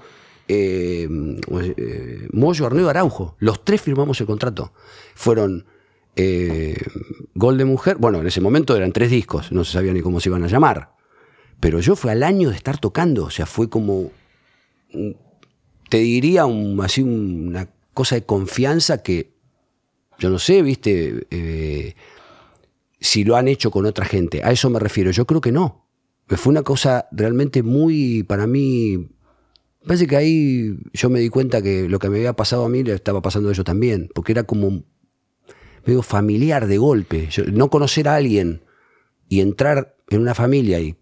[0.48, 1.08] eh,
[1.76, 3.36] eh, Moyo, Arneo Araujo.
[3.38, 4.72] Los tres firmamos el contrato.
[5.14, 5.66] Fueron
[6.14, 6.76] eh,
[7.34, 10.20] Gol de Mujer, bueno, en ese momento eran tres discos, no se sabía ni cómo
[10.20, 10.95] se iban a llamar.
[11.60, 14.10] Pero yo fue al año de estar tocando, o sea, fue como,
[15.88, 16.44] te diría,
[16.82, 19.32] así una cosa de confianza que,
[20.18, 21.94] yo no sé, viste, eh,
[23.00, 24.42] si lo han hecho con otra gente.
[24.44, 25.86] A eso me refiero, yo creo que no.
[26.28, 29.08] Fue una cosa realmente muy, para mí,
[29.86, 32.82] parece que ahí yo me di cuenta que lo que me había pasado a mí
[32.82, 34.82] le estaba pasando a ellos también, porque era como
[35.84, 37.28] medio familiar de golpe.
[37.52, 38.62] no conocer a alguien
[39.28, 40.96] y entrar en una familia y,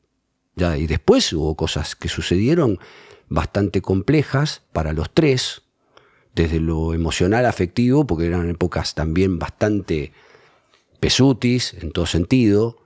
[0.57, 2.79] ya, y después hubo cosas que sucedieron
[3.29, 5.63] bastante complejas para los tres,
[6.35, 10.13] desde lo emocional afectivo, porque eran épocas también bastante
[11.01, 12.79] pesutis en todo sentido,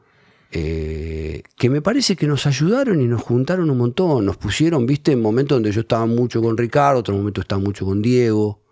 [0.51, 5.13] eh, que me parece que nos ayudaron y nos juntaron un montón, nos pusieron, viste,
[5.13, 8.63] en momentos donde yo estaba mucho con Ricardo, otro momento estaba mucho con Diego,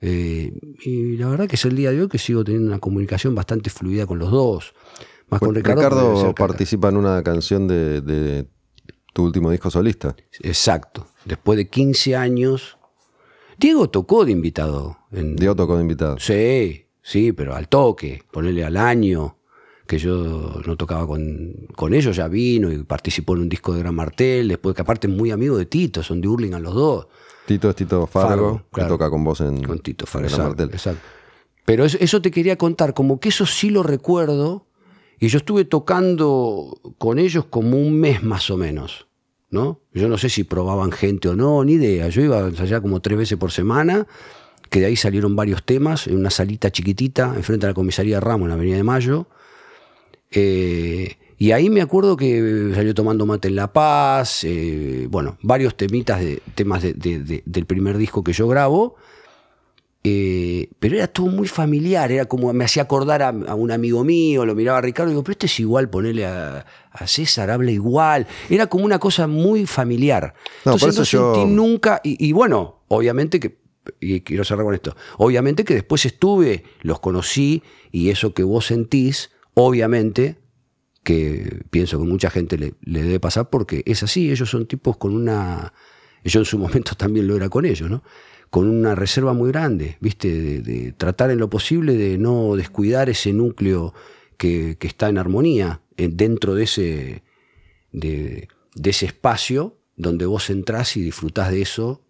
[0.00, 0.52] eh,
[0.84, 3.70] y la verdad que es el día de hoy que sigo teniendo una comunicación bastante
[3.70, 4.74] fluida con los dos.
[5.28, 5.82] Más con Ricardo.
[5.82, 8.46] Ricardo participa en una canción de,
[9.12, 10.14] tu último disco solista.
[10.40, 11.06] Exacto.
[11.24, 12.78] Después de 15 años.
[13.58, 14.98] Diego tocó de invitado.
[15.10, 16.18] Diego tocó de invitado.
[16.18, 19.38] Sí, sí, pero al toque, ponerle al año,
[19.86, 23.80] que yo no tocaba con, con, ellos, ya vino y participó en un disco de
[23.80, 27.06] Gran Martel, después que aparte es muy amigo de Tito, son de Hurlingham los dos.
[27.46, 30.68] Tito es Tito Fargo, que toca con vos en, con Tito Fargo, exacto,
[31.64, 34.66] Pero eso, te quería contar, como que eso sí lo recuerdo,
[35.18, 39.06] y yo estuve tocando con ellos como un mes más o menos,
[39.50, 39.80] ¿no?
[39.92, 42.08] Yo no sé si probaban gente o no, ni idea.
[42.08, 44.06] Yo iba allá como tres veces por semana,
[44.68, 48.46] que de ahí salieron varios temas, en una salita chiquitita, enfrente a la comisaría Ramos,
[48.46, 49.26] en la Avenida de Mayo.
[50.30, 55.76] Eh, y ahí me acuerdo que salió tomando mate en La Paz, eh, bueno, varios
[55.76, 58.96] temitas de, temas del primer disco que yo grabo.
[60.08, 64.46] Eh, pero era todo muy familiar, era como me hacía acordar a, un amigo mío,
[64.46, 66.64] lo miraba a Ricardo y digo, pero este es igual, ponerle a,
[67.06, 68.24] César, habla igual.
[68.48, 70.34] Era como una cosa muy familiar.
[70.64, 73.58] Entonces no sentí nunca, y, bueno, obviamente que,
[73.98, 78.66] y quiero cerrar con esto, obviamente que después estuve, los conocí, y eso que vos
[78.66, 80.38] sentís, obviamente,
[81.02, 85.16] que pienso que mucha gente le, debe pasar porque es así, ellos son tipos con
[85.16, 85.72] una...
[86.22, 88.04] Yo en su momento también lo era con ellos, ¿no?
[88.56, 90.62] Con una reserva muy grande, ¿viste?
[90.62, 93.92] De, tratar en lo posible de no descuidar ese núcleo
[94.38, 97.22] que, está en armonía dentro de ese,
[97.92, 98.48] de,
[98.82, 102.00] ese espacio donde vos entrás y disfrutás de eso.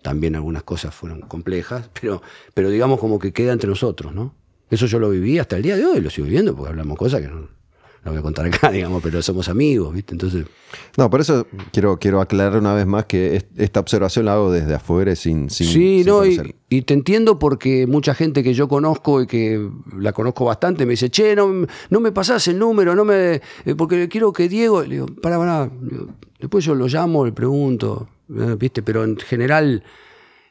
[0.00, 2.22] También algunas cosas fueron complejas, pero,
[2.54, 4.34] pero digamos como que queda entre nosotros, ¿no?
[4.70, 7.20] Eso yo lo viví hasta el día de hoy, lo sigo viviendo porque hablamos cosas
[7.20, 7.46] que no,
[8.04, 10.14] no voy a contar acá, digamos, pero somos amigos, ¿viste?
[10.14, 10.46] Entonces.
[10.96, 14.74] No, por eso quiero, quiero aclarar una vez más que esta observación la hago desde
[14.74, 15.50] afuera sin.
[15.50, 20.12] sin sí, no, y, te entiendo porque mucha gente que yo conozco y que la
[20.12, 23.40] conozco bastante me dice, che, no, no me pasás el número, no me.
[23.64, 24.82] Eh, porque quiero que Diego.
[24.82, 25.70] Le digo, para, para.
[26.38, 28.82] Después yo lo llamo, le pregunto, eh, ¿viste?
[28.82, 29.82] Pero en general.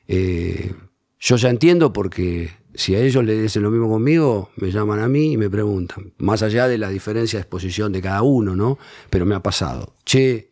[0.08, 0.74] Eh,
[1.20, 5.08] yo ya entiendo porque si a ellos les dicen lo mismo conmigo, me llaman a
[5.08, 6.14] mí y me preguntan.
[6.18, 8.78] Más allá de la diferencia de exposición de cada uno, ¿no?
[9.10, 9.96] Pero me ha pasado.
[10.06, 10.50] Che,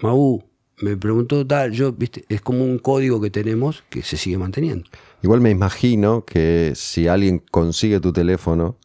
[0.00, 0.42] Mau,
[0.80, 4.88] me preguntó tal, yo, viste, es como un código que tenemos que se sigue manteniendo.
[5.22, 8.76] Igual me imagino que si alguien consigue tu teléfono,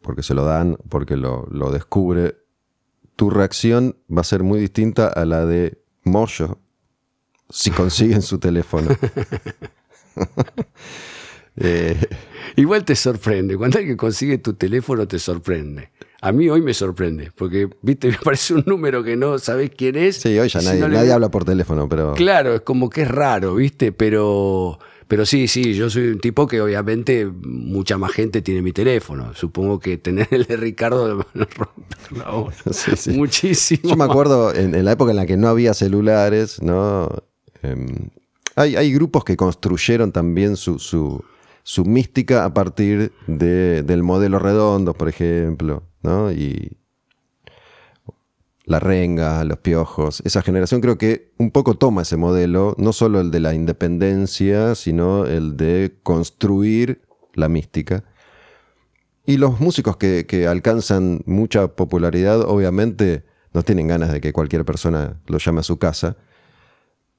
[0.00, 2.36] porque se lo dan, porque lo, lo descubre,
[3.16, 6.58] tu reacción va a ser muy distinta a la de Moyo
[7.50, 8.88] si consiguen su teléfono.
[11.56, 11.96] Eh,
[12.56, 13.56] igual te sorprende.
[13.56, 15.90] Cuando alguien consigue tu teléfono, te sorprende.
[16.22, 19.96] A mí hoy me sorprende, porque, viste, me parece un número que no sabes quién
[19.96, 20.16] es.
[20.16, 22.14] Sí, hoy ya nadie, habla por teléfono, pero.
[22.14, 24.78] Claro, es como que es raro, viste, pero.
[25.08, 29.34] Pero sí, sí, yo soy un tipo que obviamente mucha más gente tiene mi teléfono.
[29.34, 33.88] Supongo que tener el de Ricardo me rompe Muchísimo.
[33.88, 37.08] Yo me acuerdo en, la época en la que no había celulares, ¿no?
[37.60, 38.10] Em,
[38.54, 41.24] hay, hay, grupos que construyeron también su, su
[41.84, 45.84] mística a partir de, del modelo redondo, por ejemplo.
[46.34, 46.76] Y
[48.64, 53.20] la renga, los piojos, esa generación creo que un poco toma ese modelo, no solo
[53.20, 57.02] el de la independencia, sino el de construir
[57.34, 58.04] la mística.
[59.26, 65.20] Y los músicos que, alcanzan mucha popularidad, obviamente, no tienen ganas de que cualquier persona
[65.26, 66.16] lo llame a su casa.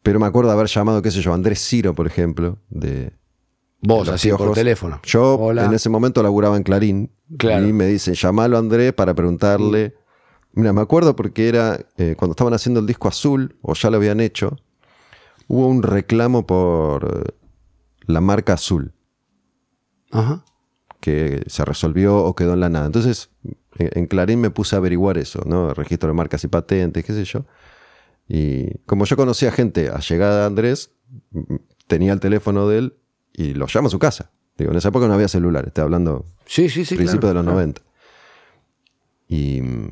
[0.04, 3.12] Pero me acuerdo haber llamado, qué sé yo, Andrés Ciro, por ejemplo, de,
[3.82, 5.00] Vos, así por teléfono.
[5.04, 7.12] Yo en ese momento laburaba en Clarín.
[7.30, 9.96] Y me dicen, llamalo a Andrés para preguntarle.
[10.54, 13.98] Mira, me acuerdo porque era eh, cuando estaban haciendo el disco azul, o ya lo
[13.98, 14.58] habían hecho,
[15.48, 17.34] hubo un reclamo por eh,
[18.06, 18.94] la marca azul.
[20.12, 20.44] Ajá.
[21.00, 22.86] Que se resolvió o quedó en la nada.
[22.86, 23.32] Entonces,
[23.80, 25.74] en, Clarín me puse a averiguar eso, ¿no?
[25.74, 27.46] registro de marcas y patentes, qué sé yo.
[28.28, 30.92] Y como yo conocía gente a llegada de Andrés,
[31.88, 33.01] tenía el teléfono de él
[33.34, 34.32] y lo llama a su casa.
[34.58, 37.46] Digo, en esa época no había celular, estoy hablando sí, sí, sí, principios de los
[37.46, 37.82] 90.
[39.28, 39.90] Y mm,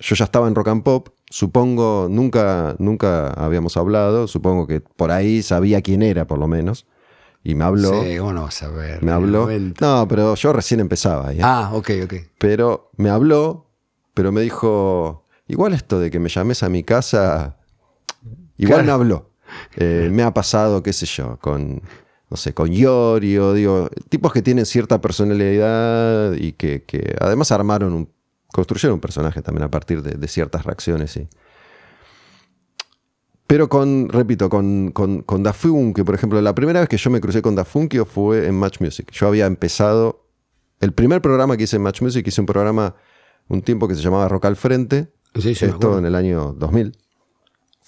[0.00, 5.10] yo ya estaba en rock and pop, supongo, nunca, nunca habíamos hablado, supongo que por
[5.10, 6.86] ahí sabía quién era, por lo menos.
[7.42, 8.02] Y me habló.
[8.02, 9.02] Sí, ¿cómo no vas a ver?
[9.02, 9.48] Me habló.
[9.80, 11.32] No, pero yo recién empezaba.
[11.32, 11.38] ¿eh?
[11.42, 12.14] Ah, ok, ok.
[12.36, 13.70] Pero me habló,
[14.12, 17.56] pero me dijo, igual esto de que me llames a mi casa,
[18.56, 19.30] igual me habló.
[19.76, 21.80] Eh, me ha pasado, qué sé yo, con
[22.30, 26.84] no sé, con Yorio, digo, tipos que tienen cierta personalidad y que,
[27.20, 28.10] además armaron un,
[28.52, 31.12] construyeron un personaje también a partir de, ciertas reacciones.
[31.12, 31.26] ¿sí?
[33.46, 37.10] Pero con, repito, con, con, con Da que por ejemplo, la primera vez que yo
[37.10, 39.10] me crucé con Da fue en Match Music.
[39.10, 40.26] Yo había empezado,
[40.80, 42.94] el primer programa que hice en Match Music, hice un programa
[43.48, 46.92] un tiempo que se llamaba Rock al Frente, sí, esto en el año 2000,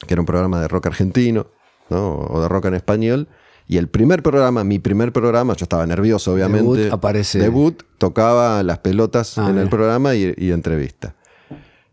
[0.07, 1.49] que era un programa de rock argentino,
[1.91, 2.17] ¿no?
[2.17, 3.29] o de rock en español,
[3.71, 6.81] y el primer programa, mi primer programa, yo estaba nervioso, obviamente.
[6.81, 7.39] Debut aparece.
[7.39, 11.15] Debut, tocaba las pelotas ah, en el programa y, entrevista.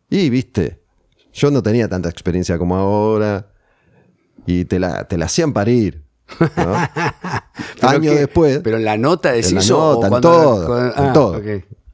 [0.09, 0.79] Y viste,
[1.31, 3.49] yo no tenía tanta experiencia como ahora.
[4.47, 6.01] Y te la, te la hacían parir.
[6.39, 6.73] ¿no?
[7.87, 8.59] Año después.
[8.63, 10.79] Pero en la nota de en la nota, en todo.
[10.79, 11.39] en ah, todo.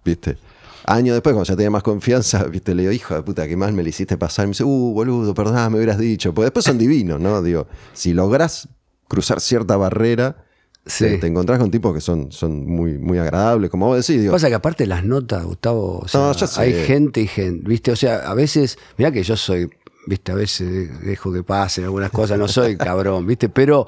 [0.05, 0.38] ¿Viste?
[0.86, 3.73] Año después, cuando ya tenía más confianza, viste, le digo, hijo de puta, qué mal
[3.73, 4.45] me le hiciste pasar.
[4.45, 6.34] Y me dice, uh, boludo, perdón, me hubieras dicho.
[6.34, 7.41] Pues después son divinos, ¿no?
[7.41, 8.69] Digo, si lográs
[9.14, 10.45] cruzar cierta barrera
[10.86, 11.05] Sí.
[11.05, 14.22] Te, te encontrás con tipos que son, son muy, muy agradables, como vos decís.
[14.22, 16.59] Digo, Pasa que aparte las notas, Gustavo, o sea, No, ya sé.
[16.59, 17.91] hay gente y gente, ¿viste?
[17.93, 19.70] O sea, a veces, mira que yo soy,
[20.07, 20.34] ¿viste?
[20.34, 23.47] A veces dejo que pasen algunas cosas, no soy cabrón, ¿viste?
[23.47, 23.88] Pero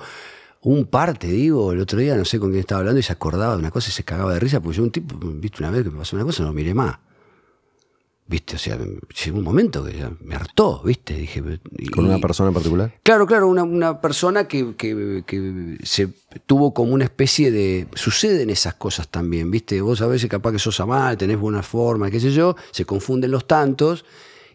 [0.61, 3.11] un par, te digo, el otro día no sé con quién estaba hablando y se
[3.11, 5.57] acordaba de una cosa y se cagaba de risa, porque yo un tipo, ¿viste?
[5.63, 6.95] Una vez que me pasó una cosa, no miré más.
[8.27, 8.55] ¿Viste?
[8.55, 8.79] O sea,
[9.23, 11.13] llegó un momento que ya me hartó, ¿viste?
[11.13, 11.43] Dije,
[11.77, 12.91] y- con una persona en particular.
[13.03, 16.09] Claro, claro, una, una persona que, que- que se
[16.47, 17.87] tuvo como una especie de...
[17.93, 19.79] Suceden esas cosas también, ¿viste?
[19.79, 23.29] Vos a veces capaz que sos amable, tenés buena forma, qué sé yo, se confunden
[23.29, 24.05] los tantos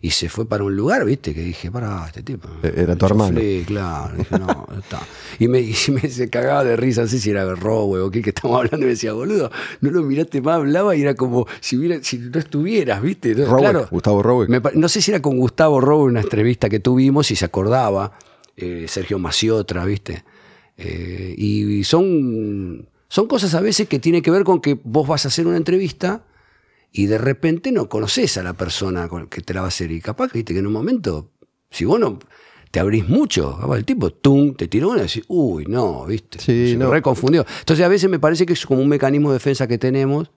[0.03, 1.34] y se fue para un lugar, ¿viste?
[1.34, 2.48] Que dije, pará, este tipo...
[2.62, 3.30] E- era tu hermano.
[3.34, 5.01] chuflé, claro, dije, no, está.
[5.38, 8.22] Y me, y me se cagaba de risa, no sé si era Rowe o qué
[8.22, 9.51] que estamos hablando, y me decía, boludo,
[9.82, 13.30] no lo miraste más, hablaba y era como si, hubiera, si no estuvieras, ¿viste?
[13.32, 14.22] Entonces, Roweck, claro, Gustavo
[14.62, 17.44] pa- no sé si era con Gustavo Robo en una entrevista que tuvimos y se
[17.44, 18.12] acordaba,
[18.57, 20.24] eh, Sergio Maciotra, ¿viste?
[20.78, 25.26] Eh, y son, son cosas a veces que tiene que ver con que vos vas
[25.26, 26.24] a hacer una entrevista
[26.93, 29.91] y de repente no conoces a la persona que te la va a hacer.
[29.93, 31.30] Y capaz que, viste, que en un momento,
[31.70, 32.18] si vos no
[32.70, 36.38] te abrís mucho, capaz el tipo, tum, te tiró una y decís, uy, no, ¿viste?
[36.38, 36.91] Sí, Se me no.
[36.91, 37.45] reconfundió.
[37.61, 40.30] Entonces a veces me parece que es como un mecanismo de defensa que tenemos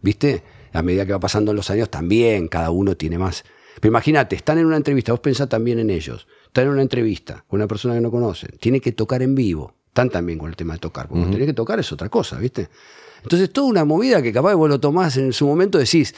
[0.00, 0.42] ¿Viste?
[0.72, 3.44] A medida que va pasando los años también, cada uno tiene más.
[3.80, 6.26] Pero imagínate, están en una entrevista, vos pensás también en ellos.
[6.46, 8.50] Están en una entrevista con una persona que no conocen.
[8.60, 9.74] Tiene que tocar en vivo.
[9.88, 11.08] Están también con el tema de tocar.
[11.08, 12.68] Porque tener que tocar es otra cosa, ¿viste?
[13.22, 16.14] Entonces, toda una movida que capaz vos lo tomás en su momento, decís,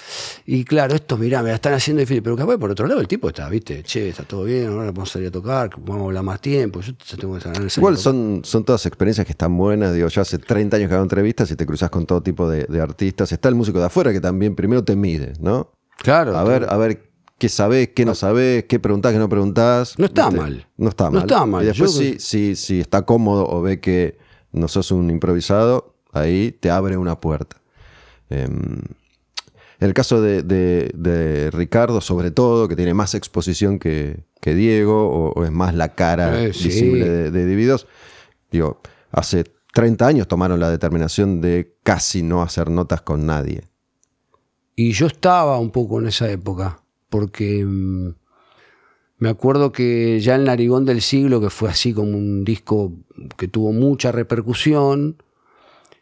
[0.46, 2.22] y claro, esto, mirá, me la están haciendo difícil.
[2.22, 3.82] Pero capaz por otro lado el tipo está, ¿viste?
[3.82, 6.80] Che, está todo bien, ahora vamos a salir a tocar, vamos a hablar más tiempo.
[6.80, 9.94] Yo tengo que salir Igual son, son todas experiencias que están buenas.
[9.94, 12.64] Digo, yo hace 30 años que hago entrevistas y te cruzas con todo tipo de,
[12.64, 13.32] de artistas.
[13.32, 15.72] Está el músico de afuera que también primero te mide, ¿no?
[15.98, 16.36] Claro.
[16.36, 19.98] A ver, a ver qué sabés, qué no sabés, qué preguntás, qué no preguntás.
[19.98, 20.40] No está ¿Viste?
[20.40, 20.66] mal.
[20.76, 21.22] No está No mal.
[21.22, 21.62] está mal.
[21.62, 24.18] Y después, Yo- si, si, si está cómodo o ve que
[24.52, 27.56] no sos un improvisado, ahí te abre una puerta.
[28.28, 28.50] Em,
[29.80, 34.54] en el caso de, de- de Ricardo, sobre todo, que tiene más exposición que, que
[34.54, 36.64] Diego, o, o es más la cara Eh, sí.
[36.64, 37.86] visible de, de Divididos,
[38.50, 38.80] digo,
[39.10, 43.62] hace 30 años tomaron la determinación de casi no hacer notas con nadie.
[44.76, 48.08] Y yo estaba un poco en esa época, porque mm,
[49.18, 52.92] me acuerdo que ya el Narigón del Siglo, que fue así como un disco
[53.36, 55.22] que tuvo mucha repercusión,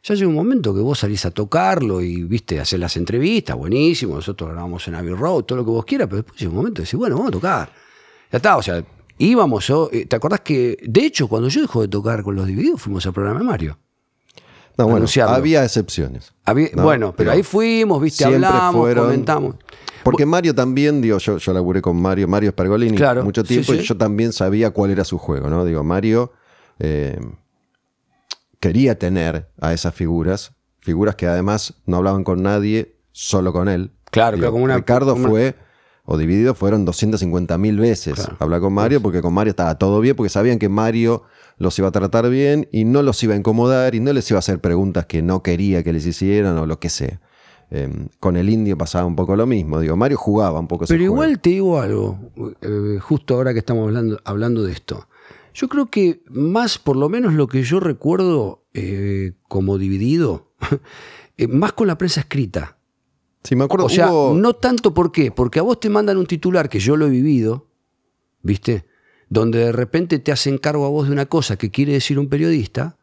[0.03, 4.15] ya llega un momento que vos salís a tocarlo y, viste, hacer las entrevistas, buenísimo,
[4.15, 6.81] nosotros grabamos en Abbey Road, todo lo que vos quieras, pero después llega un momento
[6.81, 7.73] de decir, bueno, vamos a tocar.
[8.31, 8.85] Ya está, o sea,
[9.19, 12.47] íbamos yo, eh, ¿te acordás que, de hecho, cuando yo dejo de tocar con los
[12.47, 13.79] divididos, fuimos al programa de Mario?
[14.77, 15.35] No, bueno, Anunciarlo.
[15.35, 16.33] había excepciones.
[16.45, 19.57] Había- No, bueno, pero, pero ahí fuimos, viste, hablamos, fueron- comentamos.
[20.05, 23.73] Porque Mario también, digo, yo, yo laburé con Mario, Mario Spergolini Claro, mucho sí, tiempo
[23.73, 23.81] sí.
[23.81, 25.65] y yo también sabía cuál era su juego, ¿no?
[25.65, 26.33] Digo, Mario
[26.79, 27.19] eh,
[28.61, 33.93] quería tener a esas figuras, figuras que además no hablaban con nadie, solo con él.
[34.11, 35.55] Claro, Digo, claro, como una- Ricardo como una- fue,
[36.05, 38.37] o dividido, fueron 250 mil veces Claro.
[38.39, 41.25] hablar con Mario, porque con Mario estaba todo bien, porque sabían que Mario
[41.59, 44.39] los iba a tratar bien y no los iba a incomodar y no les iba
[44.39, 47.21] a hacer preguntas que no quería que les hicieran o lo que sea.
[47.71, 49.79] Eh, con el indio pasaba un poco lo mismo.
[49.81, 51.15] Digo, Mario jugaba un poco ese Pero juego.
[51.25, 52.19] igual te digo algo,
[52.63, 55.08] eh, justo ahora que estamos hablando, hablando de esto.
[55.59, 60.53] Yo creo que más, por lo menos lo que yo recuerdo eh, como dividido,
[61.37, 62.79] eh, más con la prensa escrita.
[63.43, 63.87] Sí, me acuerdo.
[63.87, 66.79] O sea, hubo- no tanto por qué, porque a vos te mandan un titular que
[66.79, 67.67] yo lo he vivido,
[68.43, 68.87] ¿viste?
[69.29, 72.29] Donde de repente te hacen cargo a vos de una cosa que quiere decir un
[72.29, 72.97] periodista,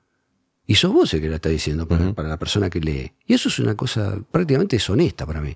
[0.65, 3.11] y sos vos el que la está diciendo para, para la persona que lee.
[3.27, 5.55] Y eso es una cosa prácticamente deshonesta para mí.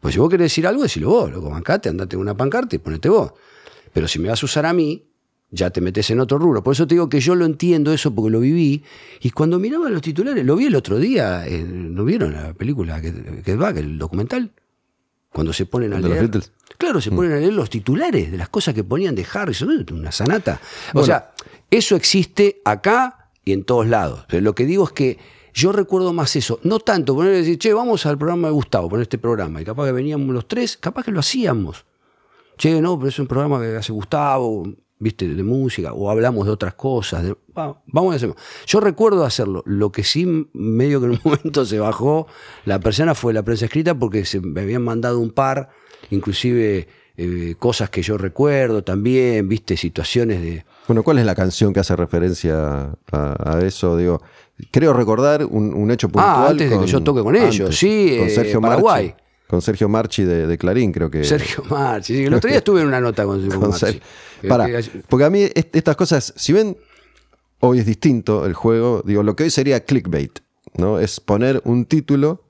[0.00, 2.78] Pues si vos querés decir algo, decilo vos, loco, bancate, andate en una pancarta y
[2.78, 3.32] ponete vos.
[3.92, 5.07] Pero si me vas a usar a mí,
[5.50, 6.62] ya te metes en otro rubro.
[6.62, 8.84] Por eso te digo que yo lo entiendo eso porque lo viví.
[9.20, 13.00] Y cuando miraba los titulares, lo vi el otro día, eh, ¿no vieron la película
[13.00, 14.52] que, que va, que el documental?
[15.32, 16.30] Cuando se ponen a ¿El de los leer.
[16.30, 16.52] Beatles?
[16.76, 20.12] Claro, se ponen a leer los titulares de las cosas que ponían de Harrison, una
[20.12, 20.60] sanata.
[20.94, 21.32] O sea,
[21.70, 24.24] eso existe acá y en todos lados.
[24.28, 25.18] Pero lo que digo es que
[25.54, 28.88] yo recuerdo más eso, no tanto poner y decir, che, vamos al programa de Gustavo,
[28.88, 31.84] poner este programa, y capaz que veníamos los tres, capaz que lo hacíamos.
[32.56, 36.52] Che, no, pero es un programa que hace Gustavo, viste, de música, o hablamos de
[36.52, 37.22] otras cosas.
[37.24, 38.36] de- vamos a hacerlo.
[38.66, 39.62] Yo recuerdo hacerlo.
[39.66, 42.26] Lo que sí, medio que en un momento se bajó
[42.64, 45.70] la persona fue la prensa escrita porque se me habían mandado un par,
[46.10, 50.64] inclusive eh, cosas que yo recuerdo también, viste, situaciones de.
[50.86, 53.96] Bueno, ¿cuál es la canción que hace referencia a, a eso?
[53.96, 54.22] Digo,
[54.70, 56.34] creo recordar un, un hecho puntual.
[56.46, 59.08] Ah, antes de que yo toque con ellos, sí, con eh, Sergio Paraguay.
[59.08, 59.22] Marchi.
[59.48, 61.24] Con Sergio Marchi de, de Clarín, creo que.
[61.24, 62.14] Sergio Marchi.
[62.16, 63.86] Sí, el otro día estuve en una nota con Sergio con Marchi.
[63.86, 64.02] Ser-
[64.42, 66.76] Que- Pará, que- porque a mí est- estas cosas, si ven,
[67.60, 69.02] hoy es distinto el juego.
[69.04, 70.38] Digo, lo que hoy sería clickbait,
[70.76, 70.98] ¿no?
[71.00, 72.44] Es poner un título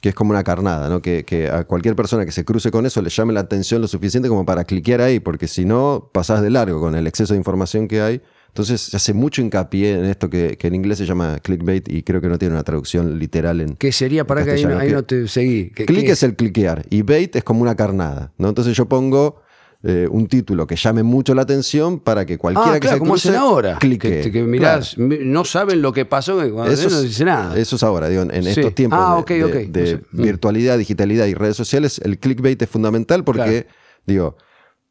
[0.00, 1.00] que es como una carnada, ¿no?
[1.02, 3.88] Que, que, a cualquier persona que se cruce con eso le llame la atención lo
[3.88, 7.38] suficiente como para cliquear ahí, porque si no, pasás de largo con el exceso de
[7.38, 8.22] información que hay.
[8.56, 12.02] Entonces se hace mucho hincapié en esto que, que en inglés se llama clickbait y
[12.02, 13.76] creo que no tiene una traducción literal en.
[13.76, 15.68] ¿Qué sería para que ahí, no- ahí te seguí?
[15.74, 18.48] ¿Qué- Click qué- es el cliquear y bait es como una carnada, ¿no?
[18.48, 19.42] Entonces yo pongo
[19.82, 22.98] eh, un título que llame mucho la atención para que cualquiera Ah, que claro, se
[22.98, 23.78] como cruce hacen ahora.
[23.78, 24.22] clique.
[24.22, 25.14] Que, que mirás, Claro.
[25.22, 27.56] no saben lo que pasó, cuando Eso no dice nada.
[27.58, 28.48] eso es ahora, digo, en, en Sí.
[28.60, 30.02] estos tiempos Ah, de, ok, de- de No sé.
[30.12, 30.22] Mm.
[30.22, 33.66] virtualidad, digitalidad y redes sociales, el clickbait es fundamental porque,
[34.06, 34.38] digo,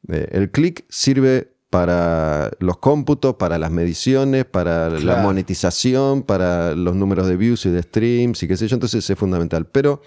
[0.07, 5.23] eh, el click sirve para los cómputos, para las mediciones, para la Claro.
[5.23, 9.17] monetización, para los números de views y de streams y qué sé yo, entonces es
[9.19, 9.65] fundamental.
[9.65, 10.01] Pero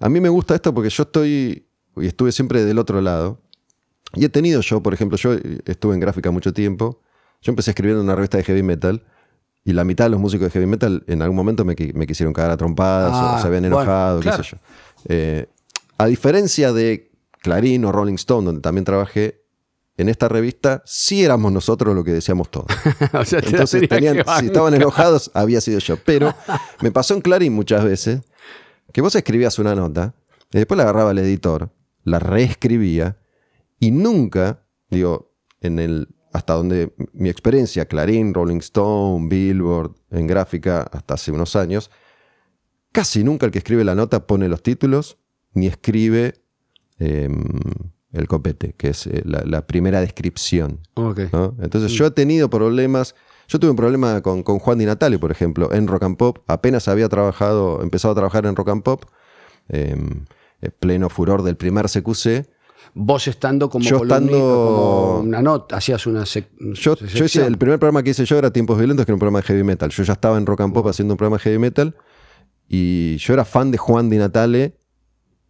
[0.00, 3.38] a mí me gusta esto porque yo estoy, y estuve siempre del otro lado,
[4.14, 5.34] y he tenido yo, por ejemplo, yo
[5.66, 7.00] estuve en gráfica mucho tiempo,
[7.42, 9.04] yo empecé escribiendo en una revista de heavy metal,
[9.62, 12.32] y la mitad de los músicos de heavy metal en algún momento me, me quisieron
[12.32, 14.38] cagar a trompadas Ah, o se habían bueno, enojado, claro.
[14.38, 14.58] qué sé yo.
[15.08, 15.46] Eh,
[15.98, 17.10] a diferencia de
[17.42, 19.43] Clarín o Rolling Stone, donde también trabajé,
[19.96, 22.66] en esta revista sí éramos nosotros lo que decíamos todos.
[23.12, 25.96] O sea, te la Entonces, tenía tenían- si estaban enojados, había sido yo.
[26.04, 26.34] Pero
[26.80, 28.20] me pasó en Clarín muchas veces
[28.92, 30.14] que vos escribías una nota,
[30.52, 31.70] y después la agarraba el editor,
[32.04, 33.18] la reescribía,
[33.80, 40.82] y nunca, digo, en el, hasta donde mi experiencia, Clarín, Rolling Stone, Billboard, en gráfica,
[40.92, 41.90] hasta hace unos años,
[42.92, 45.18] casi nunca el que escribe la nota pone los títulos,
[45.54, 46.34] ni escribe
[46.98, 47.42] em,
[48.14, 50.80] el copete, que es eh, la- la primera descripción.
[50.94, 51.20] Ok.
[51.32, 51.54] ¿no?
[51.60, 53.14] Entonces yo he tenido problemas.
[53.48, 56.38] Yo tuve un problema con, con Juan Di Natale, por ejemplo, en Rock and Pop.
[56.46, 59.04] Apenas había trabajado, empezado a trabajar en Rock and Pop,
[59.68, 60.26] eh, en
[60.80, 62.46] pleno furor del primer CQC.
[62.94, 67.58] Vos estando como Yo estando- como una nota, hacías una sec- Yo, yo hice, el
[67.58, 69.90] primer programa que hice yo era Tiempos Violentos, que era un programa de heavy metal.
[69.90, 71.96] Yo ya estaba en Rock and Pop haciendo un programa de heavy metal
[72.68, 74.76] y yo era fan de Juan Di Natale.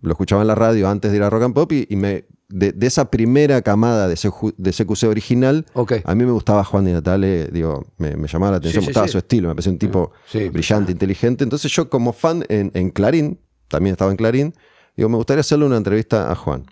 [0.01, 2.25] Lo escuchaba en la radio antes de ir a Rock and Pop y, y me,
[2.49, 5.67] de, de esa primera camada de, CQ de CQC original,
[6.05, 8.91] a mí me gustaba Juan Di Natale, digo, me, me llamaba la atención, Sí, me
[8.91, 9.13] gustaba sí.
[9.13, 11.45] su estilo, me parecía un tipo Sí, brillante, inteligente.
[11.45, 14.55] Entonces yo como fan en, en Clarín, también estaba en Clarín,
[14.97, 16.65] digo, me gustaría hacerle una entrevista a Juan.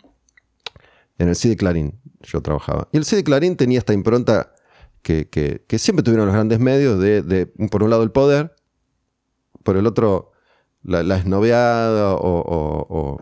[1.19, 2.89] En el CD Clarín yo trabajaba.
[2.93, 4.55] Y el CD Clarín tenía esta impronta
[5.03, 8.55] que, que- que siempre tuvieron los grandes medios de, de, por un lado, el poder,
[9.65, 10.33] por el otro,
[10.83, 13.21] la, la esnoveada o, o- o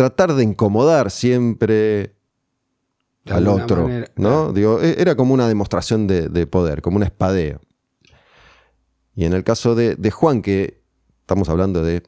[0.00, 2.14] tratar de incomodar siempre
[3.26, 4.28] De al otro, manera, ¿no?
[4.46, 4.52] claro.
[4.54, 7.60] Digo, e- era como una demostración de, de poder, como un espadeo.
[9.14, 10.82] Y en el caso de, de Juan, que
[11.20, 12.02] estamos hablando de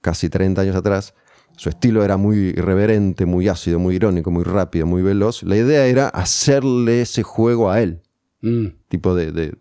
[0.00, 1.14] casi 30 años atrás,
[1.56, 5.42] su estilo era muy irreverente, muy ácido, muy irónico, muy rápido, muy veloz.
[5.42, 8.00] La idea era hacerle ese juego a él,
[8.42, 8.66] Mm.
[8.88, 9.56] tipo de,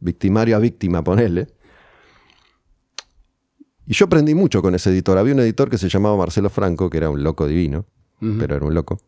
[0.00, 1.46] victimario a víctima, ponerle.
[3.86, 5.16] Y yo aprendí mucho con ese editor.
[5.18, 7.86] Había un editor que se llamaba Marcelo Franco, que era un loco divino,
[8.38, 8.98] pero era un loco.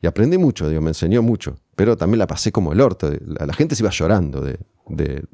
[0.00, 1.56] Y aprendí mucho, digo, me enseñó mucho.
[1.76, 3.10] Pero también la pasé como el orto.
[3.26, 4.58] La, la gente se iba llorando de,
[4.88, 5.24] de-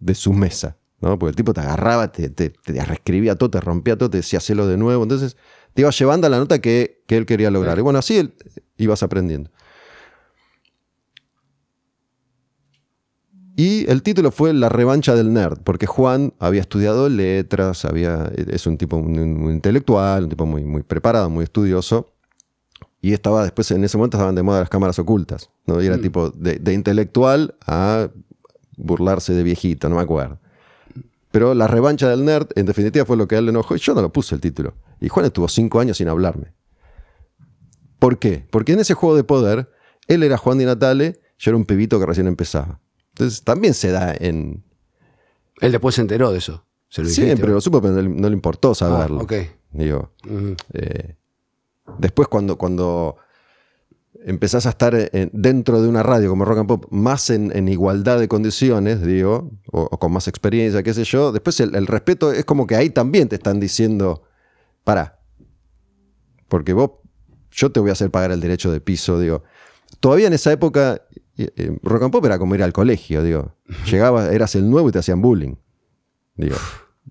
[0.00, 1.18] de su mesa, ¿no?
[1.18, 4.38] Porque el tipo te agarraba, te, te, te reescribía todo, te rompía todo, te decía
[4.38, 5.02] hacerlo de nuevo.
[5.02, 5.36] Entonces
[5.74, 7.78] te iba llevando a la nota que, que él quería lograr.
[7.78, 8.34] Y bueno, así él-
[8.76, 9.50] ibas aprendiendo.
[13.58, 18.68] Y el título fue La revancha del nerd, porque Juan había estudiado letras, había, es
[18.68, 22.14] un tipo muy, muy intelectual, un tipo muy, muy preparado, muy estudioso.
[23.00, 25.50] Y estaba después, en ese momento estaban de moda las cámaras ocultas.
[25.66, 25.82] ¿no?
[25.82, 28.10] Y era tipo de, de intelectual a
[28.76, 30.38] burlarse de viejito, no me acuerdo.
[31.32, 33.80] Pero la revancha del nerd, en definitiva, fue lo que a él le enojó y
[33.80, 34.74] yo no lo puse el título.
[35.00, 36.54] Y Juan estuvo cinco años sin hablarme.
[37.98, 38.46] ¿Por qué?
[38.52, 39.68] Porque en ese juego de poder,
[40.06, 42.78] él era Juan Di Natale, yo era un pibito que recién empezaba.
[43.18, 44.62] Entonces también se da en...
[45.60, 46.64] Él después se enteró de eso.
[46.88, 49.18] Se lo dijiste, Siempre lo supo, pero no le, importó saberlo.
[49.20, 49.32] Ah, ok.
[49.72, 50.12] Digo,
[50.72, 51.16] eh,
[51.98, 53.16] después cuando, cuando
[54.24, 57.68] empezás a estar en- dentro de una radio como Rock and Pop, más en, en
[57.68, 61.86] igualdad de condiciones, digo, o, o con más experiencia, qué sé yo, después el, el
[61.88, 64.22] respeto es como que ahí también te están diciendo,
[64.84, 65.18] para,
[66.48, 66.92] porque vos,
[67.50, 69.42] yo te voy a hacer pagar el derecho de piso, digo.
[70.00, 71.02] Todavía en esa época,
[71.44, 73.54] eh, Rock and Pop era como ir al colegio, digo.
[73.90, 75.54] Llegabas, eras el nuevo y te hacían bullying.
[76.36, 76.56] Digo,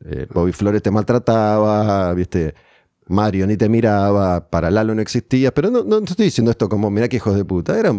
[0.06, 2.54] eh, Bobby Flores te maltrataba, viste,
[3.08, 6.90] Mario ni te miraba, para Lalo no existía, pero no, no estoy diciendo esto como,
[6.90, 7.94] mirá qué hijos de puta, era,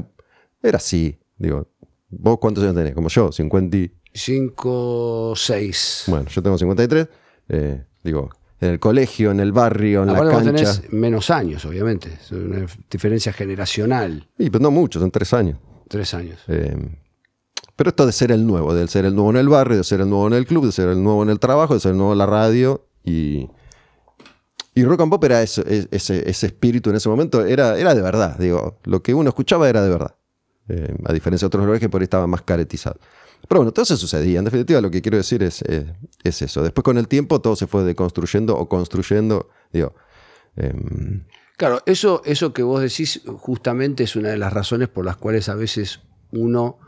[0.63, 1.69] era así, digo,
[2.11, 6.05] vos cuántos años tenés, como yo, 50, y- Cinco, seis.
[6.07, 7.09] bueno, yo tengo 53,
[7.51, 10.73] eh, digo, en el colegio, en el barrio, en Aparte la vos cancha.
[10.81, 12.09] tenés menos años, obviamente.
[12.21, 14.27] Es una diferencia generacional.
[14.39, 15.59] Y pues no mucho, son tres años.
[15.89, 16.41] Tres años.
[16.49, 16.77] Eh,
[17.77, 20.01] pero esto de ser el nuevo, de ser el nuevo en el barrio, de ser
[20.01, 21.99] el nuevo en el club, de ser el nuevo en el trabajo, de ser el
[21.99, 22.87] nuevo en la radio.
[23.05, 23.49] Y,
[24.75, 28.37] y rock and pop era ese, ese espíritu en ese momento, era, era de verdad.
[28.39, 30.15] Digo, lo que uno escuchaba era de verdad.
[30.69, 32.99] Eh, a diferencia de otros lugares que por ahí estaban más caretizados.
[33.49, 34.39] Pero bueno, todo eso sucedía.
[34.39, 36.63] En definitiva, lo que quiero decir es, eh, es eso.
[36.63, 39.49] Después con el tiempo todo se fue deconstruyendo o construyendo.
[39.73, 39.95] Digo,
[40.57, 41.25] em,
[41.59, 45.49] Claro, eso, eso que vos decís justamente es una de las razones por las cuales
[45.51, 46.01] a veces
[46.33, 46.79] uno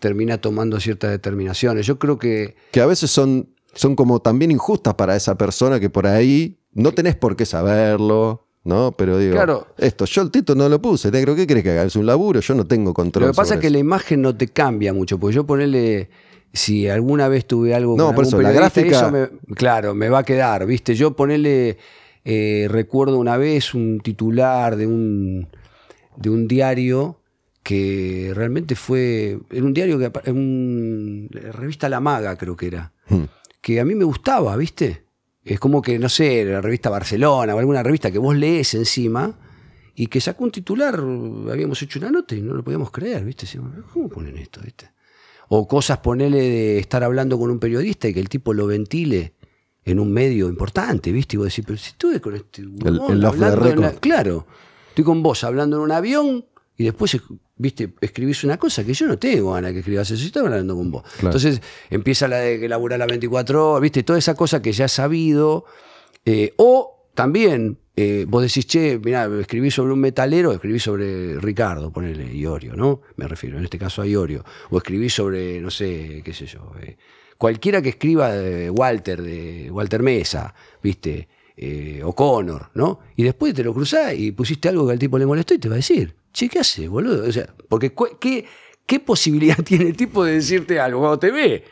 [0.00, 1.86] termina tomando ciertas determinaciones.
[1.86, 5.90] Yo creo que que a veces son, son como también injustas para esa persona que
[5.90, 8.92] por ahí no tenés por qué saberlo, ¿no?
[8.96, 9.66] Pero digo, Claro.
[9.76, 11.82] esto, yo el título no lo puse, negro, ¿qué crees que haga?
[11.84, 13.26] Es un laburo, yo no tengo control.
[13.26, 13.74] Lo que pasa es que eso.
[13.74, 16.08] la imagen no te cambia mucho, porque yo ponerle,
[16.52, 19.94] si alguna vez tuve algo No, con por algún eso, la gráfica- eso me- claro,
[19.94, 20.94] me va a quedar, ¿viste?
[20.94, 21.76] Yo ponerle,
[22.24, 25.48] eh, recuerdo una vez un titular de un,
[26.16, 27.20] de un diario
[27.62, 33.24] que realmente fue, en un diario que un, revista La Maga creo que era, Hmm.
[33.60, 35.04] que a mí me gustaba, ¿viste?
[35.44, 39.38] Es como que, no sé, la revista Barcelona o alguna revista que vos lees encima
[39.94, 43.46] y que sacó un titular, habíamos hecho una nota y no lo podíamos creer, ¿viste?
[43.92, 44.90] ¿Cómo ponen esto, viste?
[45.48, 49.33] O cosas, ponele de estar hablando con un periodista y que el tipo lo ventile
[49.84, 51.36] en un medio importante, ¿viste?
[51.36, 53.92] Y vos decís, pero si estuve con este el the hablando en la-.
[53.92, 54.46] Claro,
[54.88, 56.44] estoy con vos hablando en un avión
[56.76, 57.16] y después,
[57.56, 60.90] viste, escribís una cosa que yo no tengo ganas que escribas eso, estaba hablando con
[60.90, 61.02] vos.
[61.02, 61.28] Claro.
[61.28, 61.60] Entonces
[61.90, 64.92] empieza la de que laburar las 24 horas, viste, toda esa cosa que ya has
[64.92, 65.64] sabido.
[66.24, 71.92] eh, o también eh, vos decís, che, mirá, escribí sobre un metalero, escribí sobre Ricardo,
[71.92, 73.02] ponele Iorio, ¿no?
[73.16, 74.44] Me refiero, en este caso a Iorio.
[74.70, 76.72] O escribí sobre, no sé, qué sé yo.
[76.82, 76.96] eh,
[77.44, 83.00] cualquiera que escriba de Walter, de Walter Mesa, viste, eh, O'Connor, ¿no?
[83.16, 85.68] Y después te lo cruzás y pusiste algo que al tipo le molestó y te
[85.68, 87.28] va a decir, che, ¿qué hace, boludo?
[87.28, 88.46] O sea, porque ¿qué,
[88.86, 91.64] ¿qué posibilidad tiene el tipo de decirte algo cuando te ve?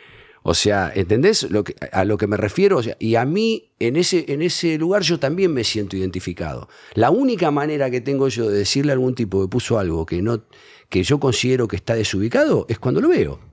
[0.43, 2.77] O sea, ¿entendés lo que, a lo que me refiero?
[2.77, 6.69] O sea, y a mí, en ese, en ese lugar, yo también me siento identificado.
[6.93, 10.21] La única manera que tengo yo de decirle a algún tipo que puso algo que,
[10.21, 10.43] no,
[10.91, 13.52] que yo considero que está desubicado es cuando lo veo.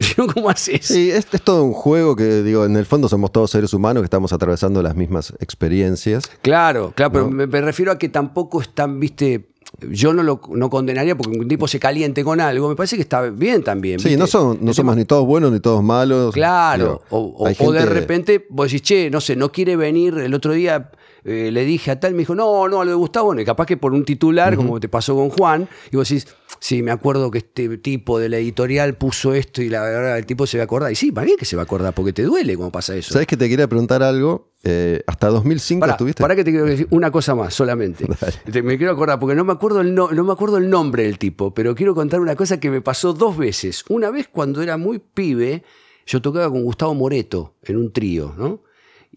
[0.34, 0.86] ¿cómo haces?
[0.86, 4.02] Sí, es, es todo un juego que, digo, en el fondo somos todos seres humanos
[4.02, 6.24] que estamos atravesando las mismas experiencias.
[6.42, 9.48] Claro, claro, pero me, me refiero a que tampoco están, viste,
[9.88, 13.02] yo no lo no condenaría porque un tipo se caliente con algo, me parece que
[13.02, 14.00] está bien también.
[14.00, 16.34] Sí, no, son, no El somos ni todos buenos ni todos malos.
[16.34, 20.14] Claro, Digo, o, o- de repente vos decís, che, no sé, no quiere venir.
[20.18, 20.90] El otro día
[21.24, 23.44] eh, le dije a tal, me dijo, no, no, a lo de Gustavo, bueno, y
[23.44, 26.26] capaz que por un titular, como te pasó con Juan, y vos decís,
[26.58, 30.26] sí, me acuerdo que este tipo de la editorial puso esto y la verdad el
[30.26, 30.92] tipo se va a acordar.
[30.92, 31.94] Y sí, ¿para qué que se va a acordar?
[31.94, 33.12] Porque te duele cuando pasa eso.
[33.12, 34.50] ¿Sabes que te quería preguntar algo?
[34.62, 36.22] Eh, hasta 2005 Pará, estuviste.
[36.22, 38.06] pará que te quiero decir una cosa más solamente.
[38.52, 41.04] Te- me quiero acordar, porque no me, acuerdo el no, no me acuerdo el nombre
[41.04, 43.84] del tipo, pero quiero contar una cosa que me pasó dos veces.
[43.88, 45.62] Una vez cuando era muy pibe,
[46.06, 48.60] yo tocaba con Gustavo Moreto en un trío, ¿no?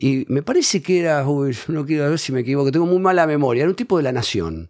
[0.04, 3.26] Y me parece que era, uy, no quiero ver si me equivoco, tengo muy mala
[3.26, 4.70] memoria, era un tipo de la Nación.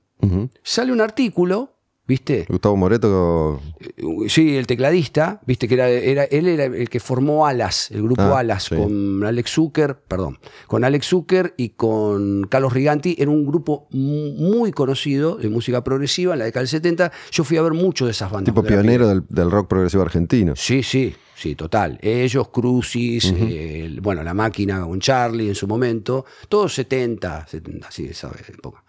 [0.61, 1.72] Sale un artículo,
[2.07, 2.45] ¿viste?
[2.49, 3.61] Gustavo Moreto.
[3.79, 3.91] Eh,
[4.27, 8.21] Sí, el tecladista, viste que era, era- él era el que formó Alas, el grupo
[8.21, 8.75] Ah, Alas, sí.
[8.75, 14.33] con Alex Zucker, perdón, con Alex Zucker y con Carlos Riganti, era un grupo mu-
[14.33, 17.11] muy conocido de música progresiva en la década del 70.
[17.31, 18.53] Yo fui a ver mucho de esas bandas.
[18.53, 20.53] Tipo pionero del, del rock progresivo argentino.
[20.55, 21.97] Sí, sí, sí, total.
[22.01, 28.05] Ellos, Crucis, eh, bueno, La Máquina con Charlie en su momento, todos 70, 70, sí,
[28.05, 28.83] esa época.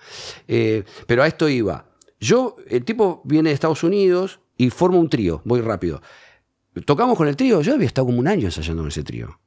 [0.49, 1.87] Eh, pero a esto iba.
[2.25, 6.01] Yo, el tipo viene de Estados Unidos y forma un trío, voy rápido.
[6.87, 9.41] Tocamos con el trío, yo había estado como un año ensayando con ese trío.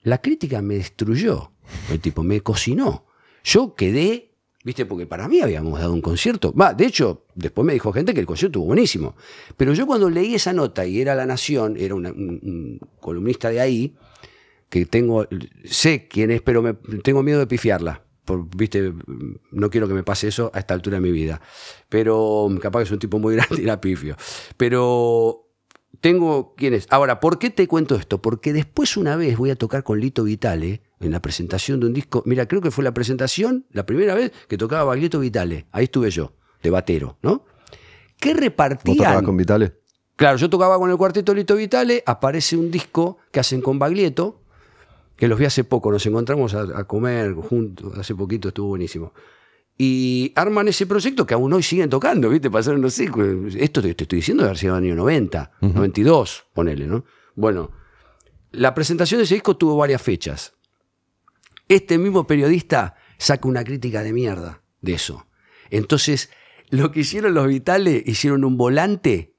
[0.00, 1.52] La crítica me destruyó,
[1.90, 3.04] el tipo me cocinó.
[3.44, 4.32] Yo quedé,
[4.64, 6.54] viste, porque para mí habíamos dado un concierto.
[6.74, 9.14] De hecho, después me dijo gente que el concierto estuvo buenísimo.
[9.58, 13.94] Pero yo cuando leí esa nota y era La Nación, era un, columnista de ahí,
[14.70, 15.28] que tengo,
[15.66, 18.06] sé quién es, pero tengo miedo de pifiarla.
[18.24, 18.92] Por, viste,
[19.50, 21.40] no quiero que me pase eso a esta altura de mi vida.
[21.88, 24.16] Pero capaz que es un tipo muy grande y la pifio.
[24.56, 25.48] Pero
[26.00, 26.86] tengo quién es.
[26.90, 28.22] Ahora, ¿por qué te cuento esto?
[28.22, 31.92] Porque después una vez voy a tocar con Lito Vitale en la presentación de un
[31.92, 32.22] disco.
[32.26, 35.66] Mira, creo que fue la presentación, la primera vez que tocaba Baglietto Vitale.
[35.72, 37.44] Ahí estuve yo, de batero, ¿no?
[38.18, 38.96] ¿Qué ¿Vos repartían?
[38.96, 39.74] tocabas con Vitale?
[40.16, 44.41] Claro, yo tocaba con el cuarteto Lito Vitale, aparece un disco que hacen con Baglietto,
[45.22, 49.12] que los vi hace poco, nos encontramos a, a comer juntos, hace poquito estuvo buenísimo.
[49.78, 52.50] Y arman ese proyecto que aún hoy siguen tocando, ¿viste?
[52.50, 53.08] Pasaron, no sé,
[53.56, 57.04] esto te, te estoy diciendo de haber sido el año 90, 92, ponele, ¿no?
[57.36, 57.70] Bueno,
[58.50, 60.54] la presentación de ese disco tuvo varias fechas.
[61.68, 65.28] Este mismo periodista saca una crítica de mierda de eso.
[65.70, 66.30] Entonces,
[66.68, 69.36] lo que hicieron los vitales, hicieron un volante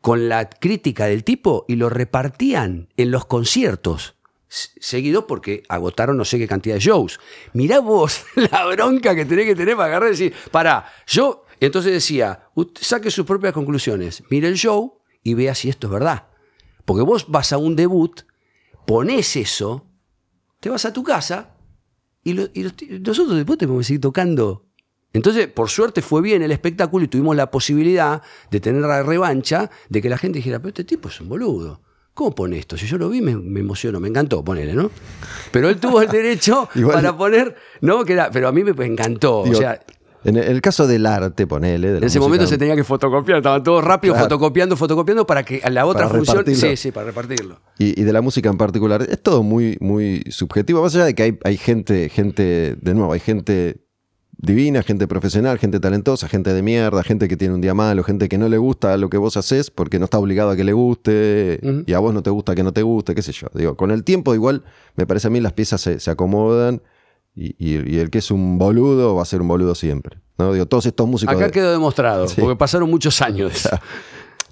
[0.00, 4.14] con la crítica del tipo y lo repartían en los conciertos.
[4.54, 7.18] Seguido porque agotaron no sé qué cantidad de shows.
[7.54, 11.44] Mirá vos la bronca que tenés que tener para agarrar y decir, para, yo.
[11.60, 12.48] Entonces decía,
[12.80, 16.28] saque sus propias conclusiones, mire el show y vea si esto es verdad.
[16.84, 18.22] Porque vos vas a un debut,
[18.86, 19.86] pones eso,
[20.60, 21.56] te vas a tu casa
[22.22, 24.66] y, nosotros después te podemos seguir tocando.
[25.12, 29.70] Entonces, por suerte fue bien el espectáculo y tuvimos la posibilidad de tener la revancha
[29.88, 31.80] de que la gente dijera, pero este tipo es un boludo.
[32.14, 32.76] ¿Cómo pone esto?
[32.76, 34.88] Si yo lo vi, me, emociono, me encantó, ponele, ¿no?
[35.50, 38.04] Pero él tuvo el derecho para poner, ¿no?
[38.04, 39.40] Que era, pero a mí me encantó.
[39.40, 39.80] o sea,
[40.24, 41.98] en el caso del arte, ponele.
[41.98, 45.70] en ese momento se tenía que fotocopiar, estaban todos rápido fotocopiando, fotocopiando para que a
[45.70, 46.44] la otra función.
[46.46, 47.60] Sí, sí, para repartirlo.
[47.78, 50.82] Y, de la música en particular, es todo muy, muy subjetivo.
[50.82, 53.83] Más allá de que hay, hay gente, gente, de nuevo, hay gente
[54.38, 58.28] divina, gente profesional, gente talentosa, gente de mierda, gente que tiene un día malo, gente
[58.28, 60.72] que no le gusta lo que vos haces porque no está obligado a que le
[60.72, 63.48] guste y a vos no te gusta que no te guste, qué sé yo.
[63.54, 64.64] Digo, con el tiempo igual
[64.96, 66.82] me parece a mí las piezas se, se acomodan
[67.36, 70.20] y, el que es un boludo va a ser un boludo siempre.
[70.38, 70.52] ¿no?
[70.52, 71.34] Digo, todos estos músicos.
[71.34, 73.68] Acá quedó demostrado, porque pasaron muchos años.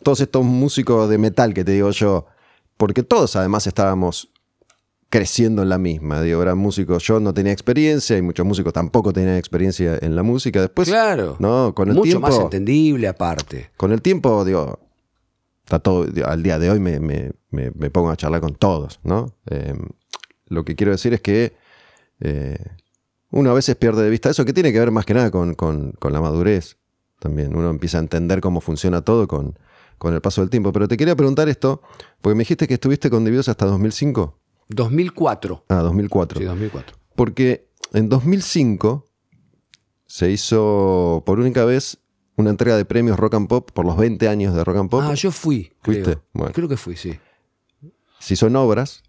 [0.02, 2.26] todos estos músicos de metal que te digo yo,
[2.76, 4.32] porque todos además estábamos
[5.12, 6.22] creciendo en la misma.
[6.22, 10.22] Digo, eran músicos, yo no tenía experiencia y muchos músicos tampoco tenían experiencia en la
[10.22, 10.62] música.
[10.62, 11.74] Después, claro, ¿no?
[11.74, 13.68] con el mucho tiempo, más entendible aparte.
[13.76, 14.78] Con el tiempo, digo,
[15.64, 19.34] está todo, al día de hoy me, pongo a charlar con todos, ¿no?
[19.50, 19.74] Eh,
[20.46, 21.52] lo que quiero decir es que
[22.20, 22.56] eh,
[23.32, 25.94] uno a veces pierde de vista eso, que tiene que ver más que nada con,
[26.00, 26.78] la madurez
[27.18, 27.54] también.
[27.54, 29.58] Uno empieza a entender cómo funciona todo con,
[30.04, 30.72] el paso del tiempo.
[30.72, 31.82] Pero te quería preguntar esto,
[32.22, 34.38] porque me dijiste que estuviste con Dividos hasta 2005.
[34.74, 35.64] 2004.
[35.68, 36.40] Ah, 2004.
[36.40, 36.96] Sí, 2004.
[37.14, 39.04] Porque en 2005
[40.06, 41.98] se hizo por única vez
[42.36, 45.02] una entrega de premios Rock and Pop por los 20 años de Rock and Pop.
[45.04, 45.72] Ah, yo fui.
[45.80, 46.18] ¿Fuiste?
[46.32, 47.18] Creo, creo que fui, sí.
[48.18, 49.02] Se hizo en obras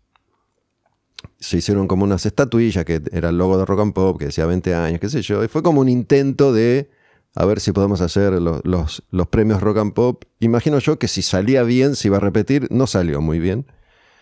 [1.39, 4.45] se hicieron como unas estatuillas que era el logo de Rock and Pop, que decía
[4.45, 5.43] 20 años, qué sé yo.
[5.43, 6.89] Y fue como un intento de
[7.35, 10.23] a ver si podemos hacer los, los, premios Rock and Pop.
[10.39, 13.65] Imagino yo que si salía bien, si iba a repetir, no salió muy bien.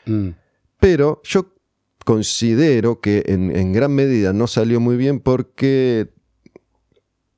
[0.05, 0.29] Mm.
[0.81, 1.53] Pero yo
[2.03, 6.11] considero que en, gran medida no salió muy bien porque,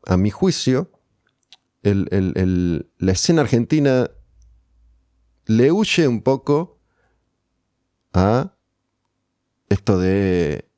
[0.05, 0.89] a mi juicio,
[1.81, 4.09] la escena argentina
[5.45, 6.79] le huye un poco
[8.13, 8.55] a
[9.67, 10.69] esto de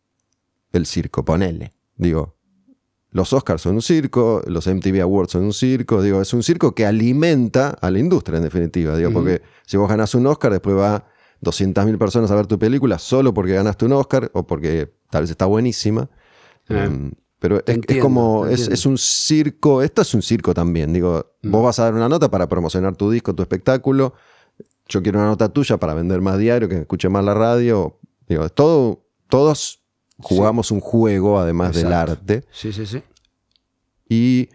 [0.72, 1.72] el circo, ponele.
[1.98, 2.36] Digo,
[3.12, 6.74] los Oscars son un circo, los MTV Awards son un circo, digo, es un circo
[6.74, 10.76] que alimenta a la industria en definitiva, digo, porque si vos ganás un Oscar, después
[10.76, 11.06] va
[11.42, 15.32] 200.000 personas a ver tu película solo porque ganaste un Oscar o porque tal vez
[15.32, 16.10] está buenísima.
[16.70, 21.52] Eh, em, pero es, como, es, un circo, esto es un circo también, digo, mm.
[21.52, 24.14] vos vas a dar una nota para promocionar tu disco, tu espectáculo,
[24.88, 28.50] yo quiero una nota tuya para vender más diario, que escuche más la radio, Digo,
[28.50, 29.82] todo, todos
[30.18, 32.44] jugamos un juego además del arte.
[32.52, 33.04] Sí, sí, sí.
[34.10, 34.50] Y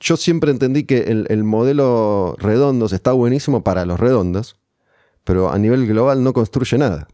[0.00, 4.56] yo siempre entendí que el, modelo redondos está buenísimo para los redondos,
[5.24, 7.08] pero a nivel global no construye nada.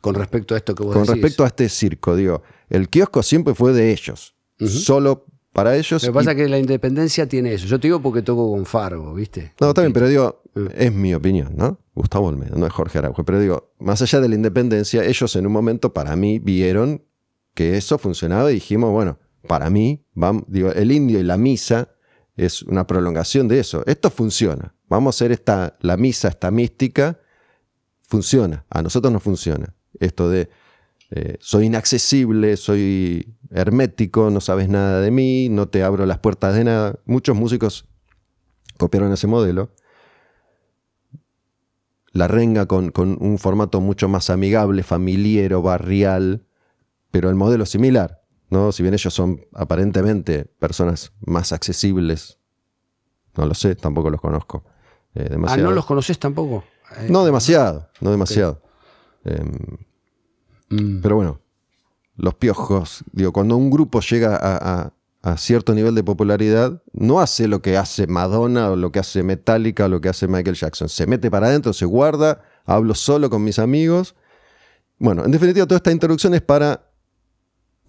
[0.00, 3.54] Con respecto a esto que vos Con respecto a este circo, digo, el kiosco siempre
[3.54, 4.34] fue de ellos.
[4.58, 6.02] Solo para ellos.
[6.02, 7.66] Lo que pasa es que la independencia tiene eso.
[7.66, 9.52] Yo te digo porque toco con Fargo, ¿viste?
[9.60, 10.42] No, también, pero digo,
[10.74, 11.78] es mi opinión, ¿no?
[11.94, 13.24] Gustavo Olmedo, no es Jorge Araujo.
[13.24, 17.04] Pero digo, más allá de la independencia, ellos en un momento para mí vieron
[17.54, 21.91] que eso funcionaba y dijimos, bueno, para mí, vamos, digo, el indio y la misa
[22.36, 23.82] es una prolongación de eso.
[23.86, 24.74] Esto funciona.
[24.88, 27.18] Vamos a hacer esta, la misa, esta mística,
[28.02, 28.64] funciona.
[28.70, 29.74] A nosotros no funciona.
[30.00, 30.50] Esto de
[31.14, 36.54] eh, soy inaccesible, soy hermético, no sabes nada de mí, no te abro las puertas
[36.54, 36.98] de nada.
[37.04, 37.86] Muchos músicos
[38.78, 39.70] copiaron ese modelo.
[42.12, 46.46] La renga con, un formato mucho más amigable, familiero, barrial,
[47.10, 48.21] pero el modelo similar.
[48.52, 48.70] ¿No?
[48.70, 52.38] Si bien ellos son aparentemente personas más accesibles,
[53.36, 54.64] no lo sé, tampoco los conozco.
[55.14, 56.64] Eh, ah, ¿no los conoces tampoco?
[57.08, 58.60] no demasiado, no demasiado.
[59.24, 59.78] Em,
[60.72, 61.00] Mm.
[61.02, 61.40] Pero bueno,
[62.16, 64.92] los piojos, digo, cuando un grupo llega a,
[65.36, 69.84] cierto nivel de popularidad, no hace lo que hace Madonna o lo que hace Metallica
[69.84, 70.88] o lo que hace Michael Jackson.
[70.88, 74.16] Se mete para adentro, se guarda, hablo solo con mis amigos.
[74.98, 76.90] Bueno, en definitiva, toda esta introducción es para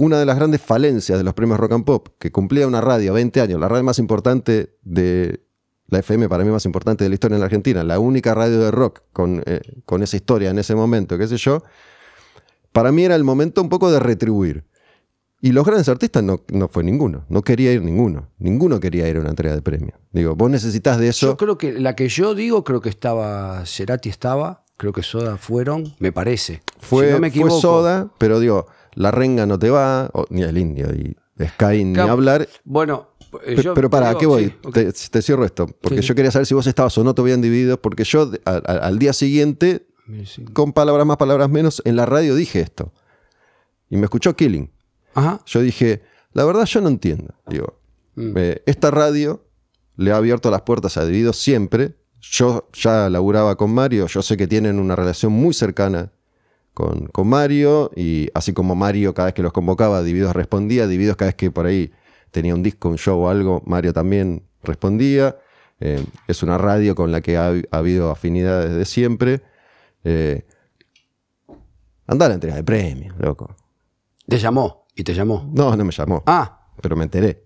[0.04, 3.14] una de las grandes falencias de los premios Rock and Pop, que cumplía una radio
[3.14, 5.42] 20 años, la radio más importante de
[5.88, 8.60] la FM, para mí más importante de la historia en la Argentina, la única radio
[8.60, 11.64] de rock con, eh, con esa historia en ese momento, qué sé yo
[12.74, 14.66] para mí era el momento un poco de retribuir.
[15.40, 19.18] Y los grandes artistas no, no fue ninguno, no quería ir ninguno, ninguno quería ir
[19.18, 19.94] a una entrega de premio.
[20.12, 21.28] Digo, vos necesitas de eso.
[21.28, 25.38] Yo creo que la que yo digo, creo que estaba, Cerati estaba, creo que Soda
[25.38, 26.64] fueron, me parece.
[26.80, 27.60] Fue, Si no me fue equivoco.
[27.60, 32.00] Soda, pero digo, la renga no te va, o- ni el indio, y Sky ni
[32.00, 32.48] hablar.
[32.64, 33.10] Bueno,
[33.58, 34.46] yo pero para, digo, ¿qué voy?
[34.46, 36.08] sí, te, te cierro esto, porque Sí.
[36.10, 38.52] yo quería saber si vos estabas o no te habían dividido, porque yo de- a-
[38.52, 39.88] a- al día siguiente,
[40.54, 42.92] con palabras más, palabras menos, en la radio dije esto.
[43.90, 44.70] Y me escuchó Killing.
[45.16, 45.42] Ajá.
[45.46, 46.02] Yo dije,
[46.34, 47.34] la verdad yo no entiendo.
[47.48, 47.80] Digo,
[48.16, 48.34] Mm.
[48.36, 49.46] eh, esta radio
[49.96, 51.96] le ha abierto las puertas a Divididos siempre.
[52.22, 56.12] Yo ya laburaba con Mario, yo sé que tienen una relación muy cercana
[56.74, 61.16] con, con Mario, y así como Mario cada vez que los convocaba, Divididos respondía, Divididos
[61.18, 61.92] cada vez que por ahí
[62.32, 65.38] tenía un disco, un show o algo, Mario también respondía.
[65.80, 69.42] Eh, es una radio con la que ha, ha habido afinidad desde siempre.
[70.04, 70.46] Eh,
[72.08, 73.56] anda a la entrega de premios, loco.
[74.28, 75.50] Te llamó y te llamó.
[75.54, 77.44] No, no me llamó, Ah, pero me enteré.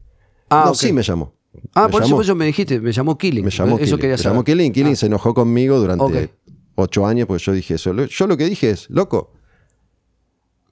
[0.50, 1.34] ah, no, sí me llamó.
[1.74, 2.22] Ah, Me por eso, llamó.
[2.22, 3.44] eso me dijiste, me llamó Killing.
[3.44, 3.98] Me llamó Eso Killing.
[4.00, 4.34] quería Me saber.
[4.36, 4.72] llamó Killing.
[4.74, 4.96] Killing Ah.
[4.96, 6.30] se enojó conmigo durante.
[6.78, 7.94] Ocho años porque yo dije eso.
[8.06, 9.34] Yo lo que dije es, loco,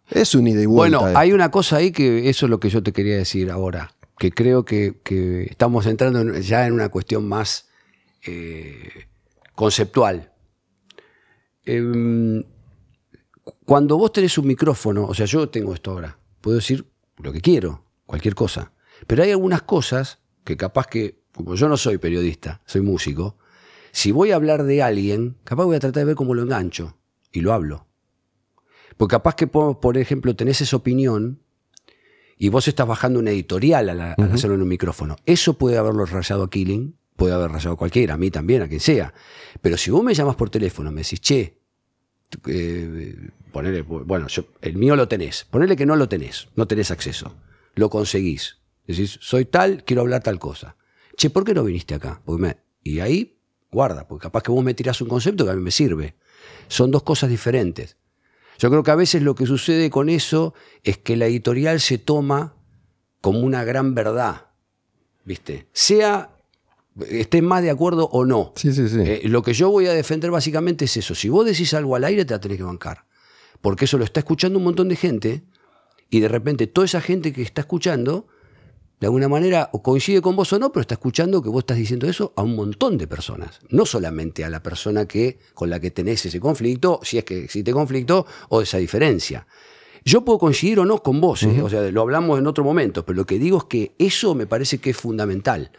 [0.10, 1.00] es un ida y vuelta.
[1.00, 3.92] Bueno, hay una cosa ahí que eso es lo que yo te quería decir ahora,
[4.18, 7.68] que creo que, que estamos entrando en- ya en una cuestión más
[8.28, 9.08] eh,
[9.56, 10.32] conceptual.
[11.66, 12.44] Em,
[13.66, 16.86] cuando vos tenés un micrófono, o sea, yo tengo esto ahora, puedo decir
[17.18, 18.72] lo que quiero, cualquier cosa,
[19.08, 23.38] pero hay algunas cosas que capaz que, como yo no soy periodista, soy músico,
[23.96, 26.98] si voy a hablar de alguien, capaz voy a tratar de ver cómo lo engancho
[27.32, 27.88] y lo hablo.
[28.98, 31.40] Porque capaz que, por, ejemplo, tenés esa opinión
[32.38, 35.16] y vos estás bajando una editorial al, al hacerlo en un micrófono.
[35.26, 38.68] Eso puede haberlo rayado a Killing, puede haber rayado a cualquiera, a mí también, a
[38.68, 39.14] quien sea.
[39.62, 41.58] Pero si vos me llamas por teléfono, me decís, che,
[42.48, 46.92] eh, ponele, bueno, yo- el mío lo tenés, ponele que no lo tenés, no tenés
[46.92, 47.38] acceso,
[47.76, 48.58] lo conseguís.
[48.86, 50.76] Decís, soy tal, quiero hablar tal cosa.
[51.16, 52.22] Che, ¿por qué no viniste acá?
[52.26, 53.35] Porque me- y ahí,
[53.76, 56.16] guarda, porque capaz que vos me tirás un concepto que a mí me sirve.
[56.70, 57.98] Son dos cosas diferentes.
[58.58, 60.54] Yo creo que a veces lo que sucede con eso
[60.84, 62.56] es que la editorial se toma
[63.20, 64.48] como una gran verdad,
[65.26, 65.68] ¿viste?
[65.74, 66.30] Sea,
[67.10, 68.54] estés más de acuerdo o no.
[68.56, 69.02] Sí, sí, sí.
[69.02, 71.14] Eh, lo que yo voy a defender básicamente es eso.
[71.14, 73.06] Si vos decís algo al aire, te la tenés que bancar.
[73.62, 75.44] Porque eso lo está escuchando un montón de gente
[76.10, 78.28] y de repente toda esa gente que está escuchando,
[79.06, 81.78] de alguna manera, o coincide con vos o no, pero está escuchando que vos estás
[81.78, 83.60] diciendo eso a un montón de personas.
[83.70, 87.44] No solamente a la persona que, con la que tenés ese conflicto, si es que
[87.44, 89.46] existe conflicto, o esa diferencia.
[90.04, 91.62] Yo puedo coincidir o no con vos, ¿eh?
[91.62, 94.48] o sea, lo hablamos en otro momento, pero lo que digo es que eso me
[94.48, 95.70] parece que es fundamental,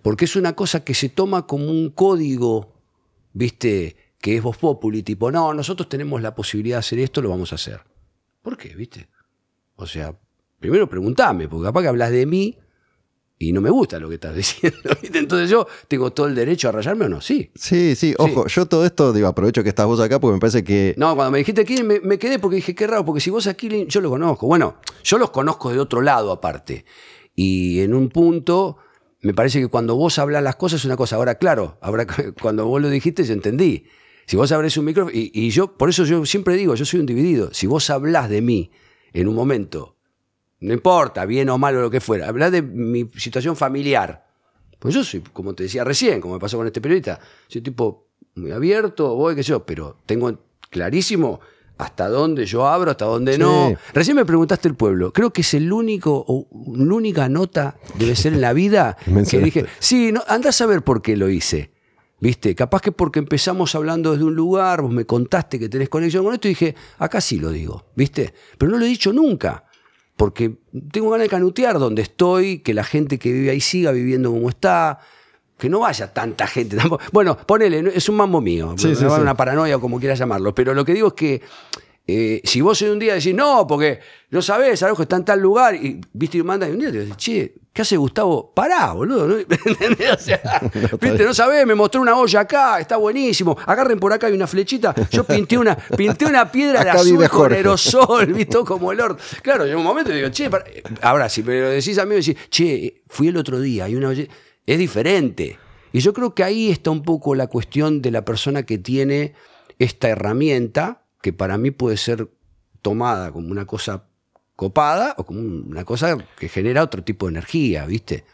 [0.00, 2.72] porque es una cosa que se toma como un código,
[3.34, 7.28] viste, que es vos populi, tipo, no, nosotros tenemos la posibilidad de hacer esto, lo
[7.28, 7.82] vamos a hacer.
[8.40, 9.10] ¿Por qué, viste?
[9.76, 10.18] O sea,
[10.58, 12.56] primero preguntame, porque capaz que hablas de mí
[13.42, 14.78] y no me gusta lo que estás diciendo.
[15.02, 17.50] Entonces yo tengo todo el derecho a rayarme o no, sí.
[17.54, 20.62] Sí, sí, ojo, yo todo esto, digo, aprovecho que estás vos acá porque me parece
[20.62, 20.94] que...
[20.98, 23.46] No, cuando me dijiste Killing me, me quedé porque dije, qué raro, porque si vos
[23.46, 24.46] a Killing, yo lo conozco.
[24.46, 26.84] Bueno, yo los conozco de otro lado aparte.
[27.34, 28.76] Y en un punto,
[29.22, 31.16] me parece que cuando vos hablas las cosas es una cosa.
[31.16, 32.06] Ahora, claro, ahora
[32.42, 33.86] cuando vos lo dijiste, yo entendí.
[34.26, 37.00] Si vos abrés un micrófono, y, y yo, por eso yo siempre digo, yo soy
[37.00, 37.54] un dividido.
[37.54, 38.70] Si vos hablás de mí
[39.14, 39.96] en un momento,
[40.60, 44.26] no importa, bien o mal o lo que fuera, hablás de mi situación familiar.
[44.78, 48.08] Pues yo soy, como te decía recién, como me pasó con este periodista, soy tipo
[48.34, 50.38] muy abierto, voy, qué sé yo, pero tengo
[50.70, 51.40] clarísimo
[51.80, 53.74] hasta dónde yo abro, hasta dónde no.
[53.94, 55.12] Recién me preguntaste el pueblo.
[55.12, 56.46] Creo que es el único, o
[56.76, 58.96] la única nota debe ser en la vida
[59.30, 61.72] que dije, sí, no, andá a saber por qué lo hice.
[62.22, 62.54] ¿Viste?
[62.54, 66.34] Capaz que porque empezamos hablando desde un lugar, vos me contaste que tenés conexión con
[66.34, 68.34] esto y dije, acá sí lo digo, ¿viste?
[68.58, 69.64] Pero no lo he dicho nunca,
[70.20, 70.52] porque
[70.92, 74.50] tengo ganas de canutear donde estoy, que la gente que vive ahí siga viviendo como
[74.50, 74.98] está,
[75.58, 76.76] que no vaya tanta gente.
[76.76, 77.02] tampoco.
[77.10, 79.22] Bueno, ponele, es un mambo mío, Sí, me sí, va a dar sí.
[79.22, 81.40] una paranoia o como quieras llamarlo, pero lo que digo es que
[82.06, 84.00] eh, si vos en un día decís, no, porque
[84.30, 86.98] no sabés, Araujo está en tal lugar, y viste y manda y un día te
[87.00, 88.52] decís, che, ¿qué hace Gustavo?
[88.52, 89.28] Pará, boludo.
[89.28, 89.34] ¿no?
[90.14, 90.40] O sea,
[91.00, 93.56] viste, no sabés, me mostró una olla acá, está buenísimo.
[93.64, 94.92] Agarren por acá hay una flechita.
[95.10, 99.18] Yo pinté una, pinté una piedra de azul con aerosol, viste, como el Lord.
[99.42, 100.64] Claro, en un momento digo, che, para-
[101.02, 104.08] ahora si me lo decís a mí, decís, che, fui el otro día, hay una
[104.08, 104.26] olla-
[104.66, 105.58] es diferente.
[105.92, 109.34] Y yo creo que ahí está un poco la cuestión de la persona que tiene
[109.78, 112.28] esta herramienta, que para mí puede ser
[112.82, 114.04] tomada como una cosa
[114.56, 118.24] copada o como una cosa que genera otro tipo de energía, ¿viste?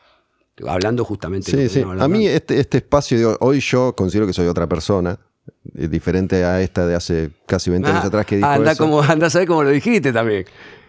[0.66, 1.88] Hablando justamente de Sí, que sí.
[2.00, 5.18] A mí este, este espacio, digo, hoy yo considero que soy otra persona.
[5.76, 8.82] eh, diferente a esta de hace casi 20 años Ah, atrás que dijo anda, eso.
[8.84, 10.44] como, anda a saber cómo lo dijiste también.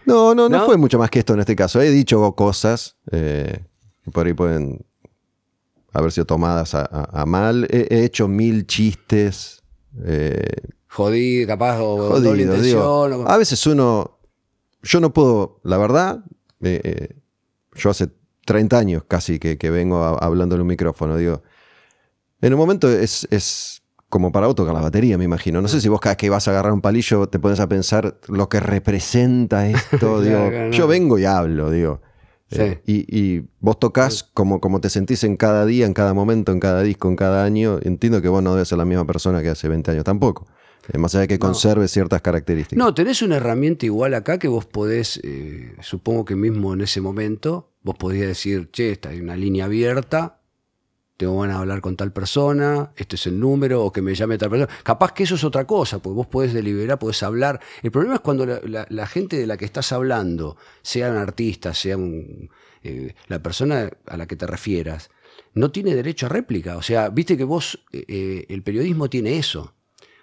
[0.06, 0.66] No, no, no, ¿No?
[0.66, 1.80] fue mucho más que esto en este caso.
[1.80, 3.60] He dicho cosas eh,
[4.04, 4.84] que por ahí pueden
[5.92, 7.66] haber sido tomadas a, a- a mal.
[7.70, 9.62] He, he hecho mil chistes.
[10.04, 10.46] eh,
[10.90, 12.56] Jodí, capaz, o doble jodidos.
[12.56, 12.62] intención.
[13.10, 13.22] digo.
[13.24, 14.18] o- a veces uno.
[14.82, 16.24] Yo no puedo, la verdad.
[16.60, 17.16] eh, eh,
[17.74, 18.08] yo hace
[18.44, 21.16] 30 años casi que, que vengo a- hablando en un micrófono.
[21.16, 21.42] Digo,
[22.40, 25.60] en un momento es, es como para tocar la batería, me imagino.
[25.60, 27.68] No sé si vos cada vez que vas a agarrar un palillo te pones a
[27.68, 30.20] pensar lo que representa esto.
[30.22, 32.00] Digo, claro, yo vengo y hablo, digo.
[32.50, 32.60] Sí.
[32.60, 36.52] Eh, y, y vos tocas como, como te sentís en cada día, en cada momento,
[36.52, 37.78] en cada disco, en cada año.
[37.82, 40.46] Entiendo que vos no debes ser la misma persona que hace 20 años tampoco.
[40.92, 42.78] Eh, más allá de que conserves ciertas características.
[42.78, 47.00] No, tenés una herramienta igual acá que vos podés, eh, supongo que mismo en ese
[47.00, 50.37] momento, vos podías decir, che, esta hay una línea abierta,
[51.18, 54.38] tengo ganas de hablar con tal persona, este es el número, o que me llame
[54.38, 54.72] tal persona.
[54.84, 57.60] Capaz que eso es otra cosa, porque vos podés deliberar, podés hablar.
[57.82, 61.96] El problema es cuando la, gente de la que estás hablando, sea un artista, sea
[62.84, 65.10] eh, la persona a la que te refieras,
[65.54, 66.76] no tiene derecho a réplica.
[66.76, 69.74] O sea, viste que vos, eh, eh, el periodismo tiene eso.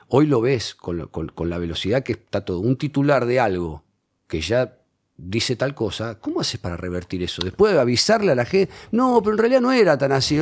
[0.07, 2.61] Hoy lo ves con la velocidad que está todo.
[2.61, 3.83] Un titular de algo
[4.27, 4.77] que ya
[5.17, 7.41] dice tal cosa, ¿cómo haces para revertir eso?
[7.43, 10.37] Después de avisarle a la gente, no, pero en realidad no era tan así.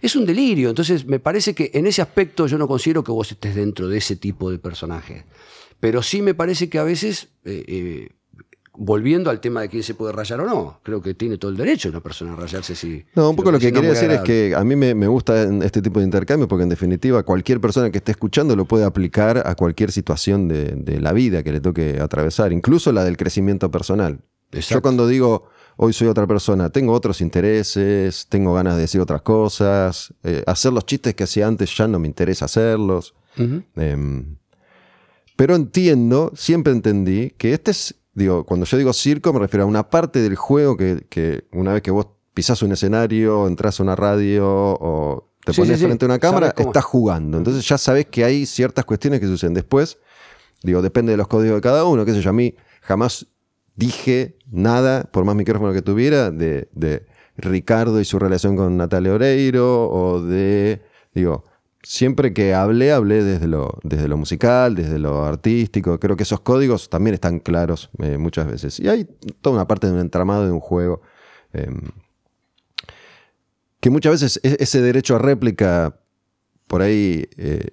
[0.00, 0.68] Es un delirio.
[0.68, 3.98] Entonces, me parece que en ese aspecto yo no considero que vos estés dentro de
[3.98, 5.24] ese tipo de personaje.
[5.80, 8.08] Pero sí me parece que a veces, eh, eh,
[8.76, 11.56] volviendo al tema de quién se puede rayar o no, creo que tiene todo el
[11.56, 13.04] derecho una persona a rayarse si.
[13.14, 15.44] No, un poco lo que considera quería decir es que a mí me, me gusta
[15.64, 19.46] este tipo de intercambio porque en definitiva cualquier persona que esté escuchando lo puede aplicar
[19.46, 23.70] a cualquier situación de, de la vida que le toque atravesar, incluso la del crecimiento
[23.70, 24.20] personal.
[24.52, 24.74] Exacto.
[24.74, 29.22] Yo cuando digo hoy soy otra persona, tengo otros intereses, tengo ganas de decir otras
[29.22, 33.14] cosas, eh, hacer los chistes que hacía antes ya no me interesa hacerlos.
[33.36, 34.36] Em,
[35.36, 39.66] pero entiendo, siempre entendí que este es, digo, cuando yo digo circo me refiero a
[39.66, 43.82] una parte del juego que, que una vez que vos pisás un escenario, entras a
[43.82, 45.86] una radio o te Sí, pones sí, sí.
[45.86, 47.36] frente a una cámara, estás jugando.
[47.38, 49.52] Entonces ya sabes que hay ciertas cuestiones que suceden.
[49.54, 49.98] Después,
[50.62, 53.26] digo, depende de los códigos de cada uno, qué sé yo, a mí jamás
[53.76, 59.12] dije nada, por más micrófono que tuviera, de, de Ricardo y su relación con Natalia
[59.12, 60.82] Oreiro o de,
[61.14, 61.44] digo,
[61.84, 66.00] siempre que hablé, hablé desde lo, desde lo musical, desde lo artístico.
[66.00, 68.80] Creo que esos códigos también están claros eh, muchas veces.
[68.80, 69.04] Y hay
[69.40, 71.02] toda una parte de un entramado de un juego.
[71.52, 71.80] em,
[73.80, 76.00] que muchas veces e- ese derecho a réplica
[76.66, 77.68] por ahí eh,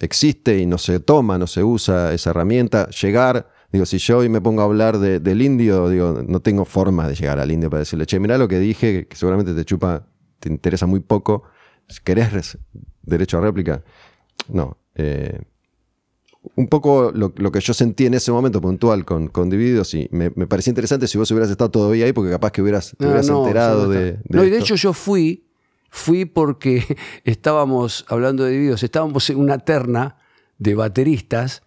[0.00, 2.88] existe y no se toma, no se usa esa herramienta.
[2.88, 6.64] Llegar, digo, si yo hoy me pongo a hablar de- del indio, digo, no tengo
[6.64, 9.64] forma de llegar al indio para decirle, che, mirá lo que dije, que seguramente te
[9.64, 10.06] chupa,
[10.40, 11.44] te interesa muy poco.
[12.04, 12.58] ¿Querés res-
[13.02, 13.82] derecho a réplica?
[14.48, 14.76] No.
[14.94, 15.40] eh,
[16.56, 20.08] un poco lo, lo que yo sentí en ese momento puntual con, con Divididos y
[20.10, 23.04] me, me parecía interesante si vos hubieras estado todavía ahí porque capaz que hubieras, te
[23.04, 24.64] No, hubieras no, enterado de, No, y de esto.
[24.64, 25.44] hecho yo fui,
[25.88, 26.84] fui porque
[27.24, 30.16] estábamos hablando de divididos, estábamos en una terna
[30.58, 31.62] de bateristas,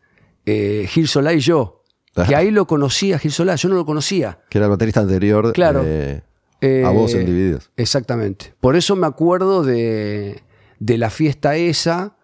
[0.45, 1.83] eh, Gil Solá y yo.
[2.17, 2.25] Ah.
[2.27, 4.39] Que ahí lo conocía Gil Solá, yo no lo conocía.
[4.49, 5.83] Que era el baterista anterior Claro.
[5.85, 6.21] eh,
[6.61, 7.69] Eh, a vos en Divididos.
[7.77, 8.53] Exactamente.
[8.59, 10.41] Por eso me acuerdo de,
[10.79, 12.17] de la fiesta esa.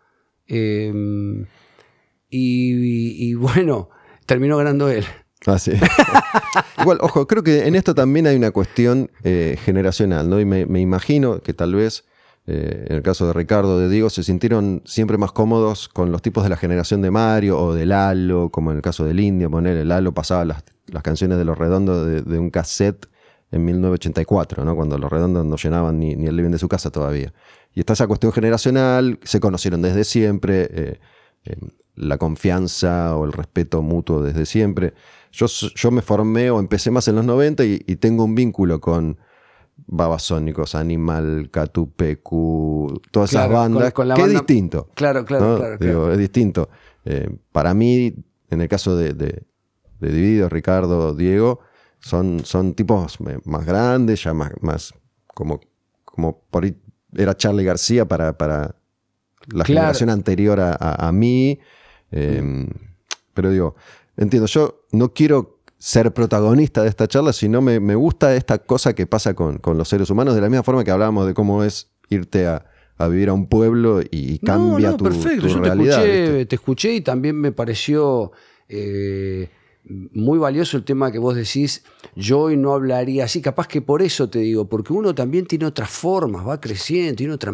[0.47, 0.93] eh,
[2.29, 3.89] y, y bueno,
[4.25, 5.03] terminó ganando él.
[5.45, 5.71] Ah, sí.
[6.79, 10.39] Igual, ojo, creo que en esto también hay una cuestión eh, generacional, ¿no?
[10.39, 12.05] Y me, me imagino que tal vez,
[12.47, 16.21] eh, en el caso de Ricardo, de Diego, se sintieron siempre más cómodos con los
[16.21, 19.49] tipos de la generación de Mario o de Lalo, como en el caso del Indio,
[19.49, 23.07] poner el Lalo pasaba las, las canciones de Los Redondos de, de un cassette
[23.51, 24.75] en 1984, ¿no?
[24.75, 27.33] Cuando Los Redondos no llenaban ni, ni el living de su casa todavía.
[27.73, 30.99] Y está esa cuestión generacional, se conocieron desde siempre, eh,
[31.45, 31.55] eh,
[31.95, 34.93] la confianza o el respeto mutuo desde siempre.
[35.31, 38.81] Yo, yo me formé o empecé más en los 90 y, y tengo un vínculo
[38.81, 39.17] con
[39.87, 44.89] Babasónicos, Animal, Catupecu, todas Claro, esas bandas, con- con la que banda- es distinto.
[44.93, 45.57] Claro, claro, ¿no?
[45.57, 45.77] claro.
[45.79, 46.69] Digo, es distinto.
[47.05, 48.13] Eh, para mí,
[48.49, 49.43] en el caso de, de,
[49.99, 51.59] de Divididos, Ricardo, Diego,
[51.99, 54.93] son, son tipos más grandes, ya más, más
[55.27, 55.59] como,
[56.05, 56.75] como por ahí
[57.15, 58.75] era Charlie García para, para
[59.47, 59.65] la Claro.
[59.65, 61.59] generación anterior a, a- a mí.
[62.11, 62.67] Eh,
[63.33, 63.75] Pero digo,
[64.17, 68.93] entiendo, yo no quiero ser protagonista de esta charla, sino me, me gusta esta cosa
[68.93, 71.63] que pasa con, con los seres humanos, de la misma forma que hablábamos de cómo
[71.63, 72.65] es irte a,
[72.97, 75.47] a vivir a un pueblo y cambia no, no, tu, perfecto.
[75.47, 76.45] tu Yo te escuché, ¿viste?
[76.45, 78.31] te escuché y también me pareció
[78.67, 79.49] eh,
[79.83, 81.83] muy valioso el tema que vos decís,
[82.15, 85.65] yo hoy no hablaría así, capaz que por eso te digo, porque uno también tiene
[85.65, 87.51] otras formas, va creciendo, tiene otra,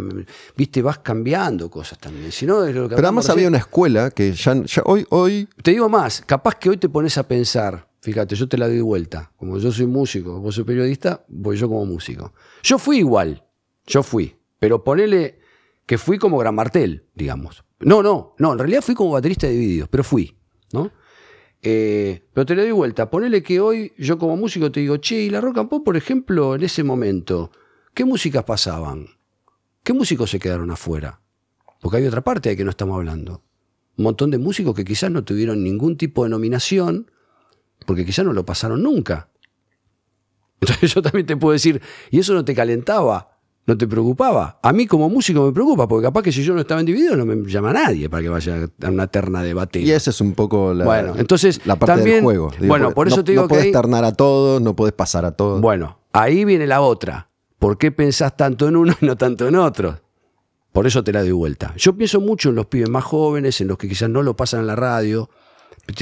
[0.55, 2.31] viste, vas cambiando cosas también.
[2.31, 5.47] Si no, es lo que Pero además había una escuela que ya, ya hoy, hoy
[5.61, 8.81] Te digo más, capaz que hoy te pones a pensar, fíjate, yo te la doy
[8.81, 12.33] vuelta, como yo soy músico, vos sos periodista, voy yo como músico.
[12.63, 13.43] Yo fui igual,
[13.85, 15.39] yo fui, pero ponele
[15.85, 17.63] que fui como Gran Martel, digamos.
[17.79, 20.35] No, no, no, en realidad fui como baterista de divididos, pero fui,
[20.73, 20.91] ¿no?
[21.69, 25.23] Eh, pero te la doy vuelta, ponele que hoy yo como músico te digo, che,
[25.23, 27.51] y la rock and pop, por ejemplo, en ese momento,
[27.93, 29.07] ¿qué músicas pasaban?
[29.83, 31.19] ¿Qué músicos se quedaron afuera?
[31.81, 33.43] Porque hay otra parte de que no estamos hablando.
[33.97, 37.11] Un montón de músicos que quizás no tuvieron ningún tipo de nominación,
[37.85, 39.29] porque quizás no lo pasaron nunca.
[40.61, 41.81] Entonces yo también te puedo decir,
[42.11, 43.36] y eso no te calentaba,
[43.67, 44.59] no te preocupaba.
[44.63, 47.15] A mí como músico me preocupa, porque capaz que si yo no estaba en dividido
[47.15, 49.95] no me llama nadie para que vaya a una terna de y batería.
[49.95, 52.51] esa es un poco la, Bueno, entonces, la parte también- del juego.
[52.61, 54.93] bueno, por eso no, te digo no que podés ahí- ternar a todos, no podés
[54.93, 55.61] pasar a todos.
[55.61, 57.29] Bueno, ahí viene la otra.
[57.59, 59.99] ¿Por qué pensás tanto en uno y no tanto en otro?
[60.71, 61.73] Por eso te la doy vuelta.
[61.75, 64.59] Yo pienso mucho en los pibes más jóvenes, en los que quizás no lo pasan
[64.61, 65.29] en la radio.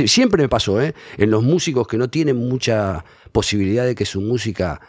[0.05, 0.93] Siempre me pasó, ¿eh?
[1.17, 4.81] En los músicos que no tienen mucha posibilidad de que su música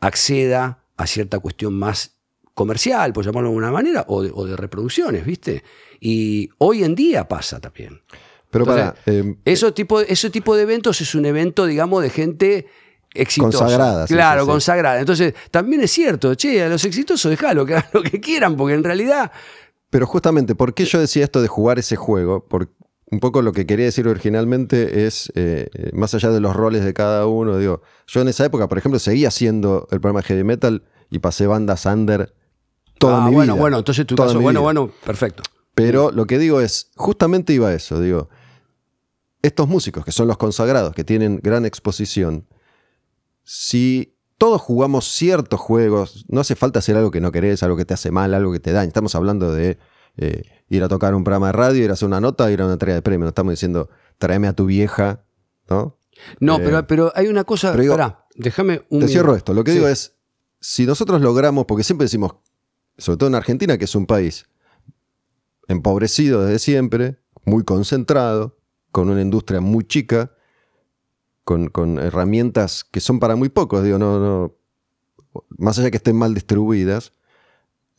[0.00, 2.13] acceda a cierta cuestión más
[2.54, 5.62] comercial, por llamarlo de alguna manera, o de, o de reproducciones, ¿viste?
[6.00, 8.00] Y hoy en día pasa también.
[8.50, 12.10] Pero Entonces, para, eh, Eso tipo, ese tipo de eventos es un evento, digamos, de
[12.10, 12.66] gente
[13.12, 13.58] exitosa.
[13.58, 14.50] Consagrada, Claro, sí, sí.
[14.52, 15.00] consagrada.
[15.00, 18.74] Entonces, también es cierto, che, a los exitosos dejalo que hagan lo que quieran, porque
[18.74, 19.32] en realidad.
[19.90, 22.44] Pero justamente, ¿por qué yo decía esto de jugar ese juego?
[22.46, 22.70] Por
[23.10, 26.84] un poco lo que quería decir originalmente es, eh, eh, más allá de los roles
[26.84, 30.26] de cada uno, digo, yo en esa época, por ejemplo, seguía haciendo el programa de
[30.26, 32.32] heavy metal y pasé bandas under
[32.98, 33.60] toda ah, mi bueno, vida.
[33.60, 34.60] bueno, entonces tu caso, bueno, vida.
[34.60, 35.42] bueno, perfecto.
[35.74, 38.28] Pero lo que digo es, justamente iba a eso, digo,
[39.42, 42.46] estos músicos que son los consagrados, que tienen gran exposición,
[43.42, 47.84] si todos jugamos ciertos juegos, no hace falta hacer algo que no querés, algo que
[47.84, 48.88] te hace mal, algo que te daña.
[48.88, 49.78] Estamos hablando de
[50.16, 52.64] eh, ir a tocar un programa de radio, ir a hacer una nota, ir a
[52.64, 53.24] una entrega de premio.
[53.24, 55.24] No estamos diciendo, tráeme a tu vieja,
[55.68, 55.98] ¿no?
[56.40, 57.70] No, Eh, pero, pero hay una cosa.
[57.72, 58.80] pero digo, Esperá, déjame un.
[58.88, 59.08] Te minuto.
[59.12, 59.52] cierro esto.
[59.54, 59.78] Lo que Sí.
[59.78, 60.16] digo es,
[60.60, 62.34] si nosotros logramos, porque siempre decimos,
[62.98, 64.46] sobre todo en Argentina, que es un país
[65.68, 68.58] empobrecido desde siempre, muy concentrado,
[68.92, 70.32] con una industria muy chica,
[71.44, 74.54] con, herramientas que son para muy pocos, digo, no, no,
[75.58, 77.12] más allá que estén mal distribuidas,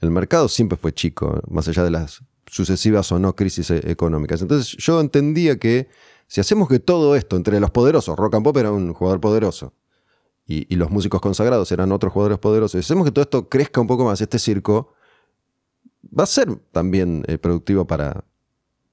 [0.01, 4.41] el mercado siempre fue chico, más allá de las sucesivas o no crisis e- económicas.
[4.41, 5.89] Entonces yo entendía que
[6.27, 9.73] si hacemos que todo esto entre los poderosos, Rock and Pop era un jugador poderoso,
[10.47, 12.79] y, y los músicos consagrados eran otros jugadores poderosos.
[12.79, 14.93] Hacemos que todo esto crezca un poco más, este circo,
[16.17, 18.23] va a ser también eh, productivo para,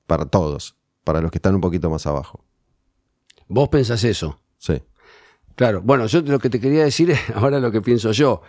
[0.06, 2.44] para todos, para los que están un poquito más abajo.
[3.48, 4.40] Vos pensás eso.
[4.58, 4.82] Sí.
[5.54, 8.42] Claro, bueno, yo lo que te quería decir es ahora lo que pienso yo.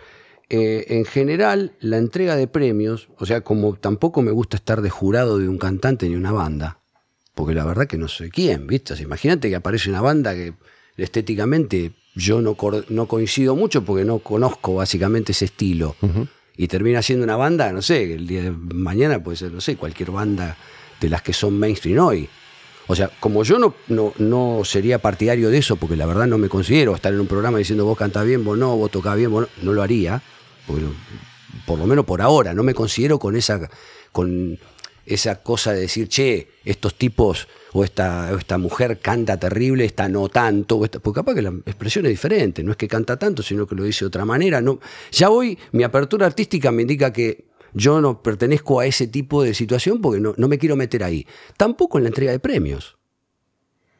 [0.50, 4.90] Eh, en general, la entrega de premios, o sea, como tampoco me gusta estar de
[4.90, 6.80] jurado de un cantante ni una banda,
[7.34, 8.92] porque la verdad que no soy quién, ¿viste?
[8.92, 10.54] O sea, imagínate que aparece una banda que
[10.96, 12.56] estéticamente yo no,
[12.88, 15.96] no coincido mucho porque no conozco básicamente ese estilo.
[16.56, 19.76] Y termina siendo una banda, no sé, el día de mañana puede ser, no sé,
[19.76, 20.56] cualquier banda
[21.00, 22.28] de las que son mainstream hoy.
[22.86, 26.38] O sea, como yo no, no, no sería partidario de eso, porque la verdad no
[26.38, 29.30] me considero estar en un programa diciendo vos cantás bien, vos no, vos tocás bien,
[29.30, 30.22] vos no, no lo haría,
[30.66, 30.84] porque
[31.66, 33.68] por lo menos por ahora, no me considero con esa,
[34.12, 34.58] con
[35.06, 40.08] esa cosa de decir, che, estos tipos o esta, o esta mujer canta terrible, esta
[40.08, 43.18] no tanto, o esta- porque capaz que la expresión es diferente, no es que canta
[43.18, 44.60] tanto, sino que lo dice de otra manera.
[44.60, 44.78] No,
[45.10, 49.52] ya hoy mi apertura artística me indica que yo no pertenezco a ese tipo de
[49.54, 51.26] situación porque no, no me quiero meter ahí.
[51.56, 52.96] Tampoco en la entrega de premios.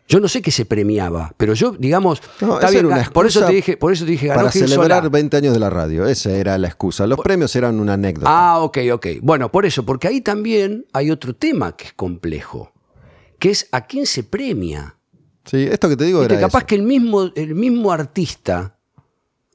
[0.06, 3.44] Yo no sé qué se premiaba, pero yo, digamos, No, está bien, una por eso
[3.46, 5.08] te dije, por eso te dije, ganó Para Gil celebrar Solá.
[5.08, 7.06] 20 años de la radio, esa era la excusa.
[7.06, 8.28] Los premios eran una anécdota.
[8.30, 9.06] Ah, ok, ok.
[9.22, 12.73] Bueno, por eso, porque ahí también hay otro tema que es complejo,
[13.38, 14.96] que es a quién se premia.
[15.44, 16.66] Sí, esto que te digo era capaz eso.
[16.66, 18.78] que el mismo, el mismo artista,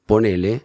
[0.06, 0.64] ponele,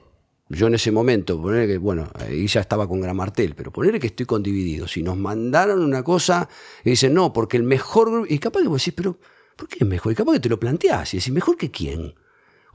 [0.50, 3.98] yo en ese momento, ponele que, bueno, ahí ya estaba con Gran Martel, pero ponele
[3.98, 4.92] que estoy con Divididos.
[4.92, 6.48] Si nos mandaron una cosa
[6.84, 8.26] y dicen, no, porque el mejor grupo.
[8.28, 9.18] Y capaz que vos decís, pero,
[9.56, 10.12] ¿por qué es mejor?
[10.12, 12.14] Y capaz que te lo planteás y decís, ¿mejor que quién?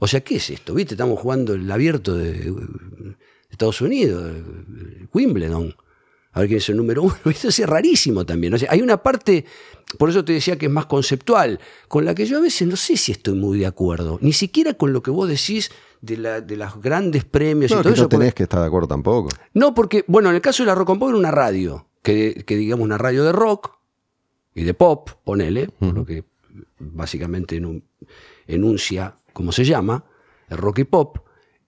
[0.00, 0.74] O sea, ¿qué es esto?
[0.74, 0.94] ¿Viste?
[0.94, 2.52] Estamos jugando el abierto de,
[3.50, 4.32] Estados Unidos,
[5.12, 5.74] Wimbledon.
[6.32, 7.14] A ver quién es el número uno.
[7.26, 8.54] Esto es rarísimo también.
[8.54, 9.44] O sea, hay una parte,
[9.98, 11.58] por eso te decía que es más conceptual,
[11.88, 14.18] con la que yo a veces no sé si estoy muy de acuerdo.
[14.22, 15.70] Ni siquiera con lo que vos decís
[16.00, 18.02] de, la, de los grandes premios No, y todo que eso.
[18.04, 19.28] no porque- tenés que estar de acuerdo tampoco.
[19.54, 22.44] no, porque, bueno, en el caso de la rock and pop era una radio, que,
[22.46, 23.72] que digamos una radio de rock
[24.54, 26.24] y de pop, ponele, por lo que
[26.78, 27.84] básicamente en un-
[28.46, 30.04] enuncia como se llama,
[30.48, 31.18] el rock y pop.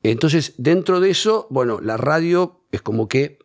[0.02, 3.38] Entonces, dentro de eso, bueno, la radio es como que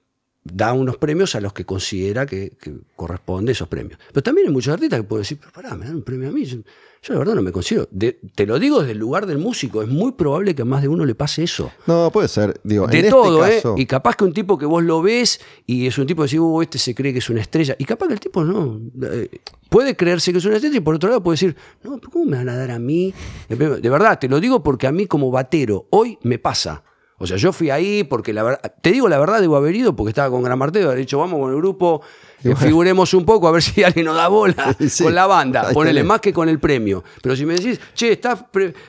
[0.53, 2.53] da unos premios a los que considera que,
[2.95, 3.99] corresponde esos premios.
[4.11, 6.31] Pero también hay muchos artistas que pueden decir, pero pará, me dan un premio a
[6.31, 6.45] mí.
[6.45, 7.87] Yo, la verdad no me considero.
[7.87, 10.87] te lo digo desde el lugar del músico, es muy probable que a más de
[10.87, 11.71] uno le pase eso.
[11.85, 12.59] No, puede ser.
[12.63, 13.61] Digo, de este todo, ¿eh?
[13.77, 16.39] Y capaz que un tipo que vos lo ves y es un tipo que dice,
[16.39, 17.75] uh, este se cree que es una estrella.
[17.77, 18.81] Y capaz que el tipo no.
[19.03, 19.29] Eh,
[19.69, 22.37] puede creerse que es una estrella y por otro lado puede decir, no, ¿cómo me
[22.37, 23.13] van a dar a mí?
[23.47, 23.55] De
[23.89, 26.83] verdad, te lo digo porque a mí como batero hoy me pasa.
[27.19, 29.95] O sea, yo fui ahí porque la verdad, te digo la verdad, debo haber ido
[29.95, 32.01] porque estaba con Gran Martelo, haber dicho, vamos con el grupo,
[32.43, 36.03] eh, figuremos un poco a ver si alguien nos da bola con la banda, ponele
[36.03, 37.03] más que con el premio.
[37.21, 38.45] Pero si me decís, che, estás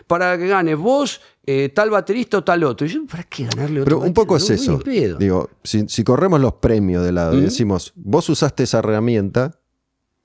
[0.07, 2.87] para que ganes vos, eh, tal baterista o tal otro.
[2.87, 3.99] Y yo, ¿para qué ganarle otro?
[3.99, 4.79] Pero un poco es eso.
[5.19, 9.59] Digo, si, corremos los premios de lado y decimos, vos usaste esa herramienta,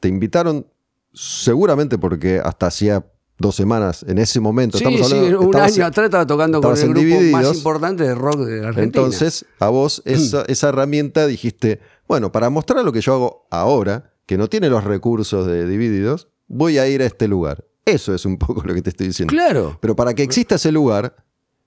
[0.02, 0.68] te invitaron
[1.14, 3.06] seguramente porque hasta hacía
[3.38, 4.78] dos semanas en ese momento.
[4.78, 8.16] Sí, estamos hablando, sí, un año atrás estaba tocando con el grupo más importante de
[8.16, 8.84] rock de Argentina.
[8.84, 14.14] Entonces, a vos esa, esa, herramienta dijiste, bueno, para mostrar lo que yo hago ahora,
[14.26, 17.66] que no tiene los recursos de Divididos, voy a ir a este lugar.
[17.86, 19.32] Eso es un poco lo que te estoy diciendo.
[19.32, 19.78] Claro.
[19.82, 21.16] Pero para que exista ese lugar,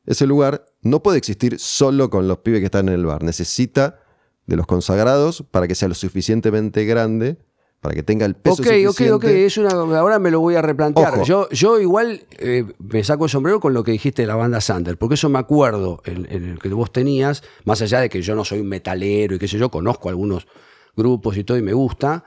[0.06, 3.22] ese lugar no puede existir solo con los pibes que están en el bar.
[3.22, 4.00] Necesita
[4.46, 7.38] de los consagrados para que sea lo suficientemente grande
[7.86, 9.12] para que tenga el peso Ok, suficiente.
[9.12, 11.22] ok, ok, es una, ahora me lo voy a replantear.
[11.22, 14.60] Yo, yo igual eh, me saco el sombrero con lo que dijiste de la banda
[14.60, 18.34] Sander, porque eso me acuerdo, en, el que vos tenías, más allá de que yo
[18.34, 20.48] no soy un metalero y qué sé yo, conozco algunos
[20.96, 22.24] grupos y todo y me gusta,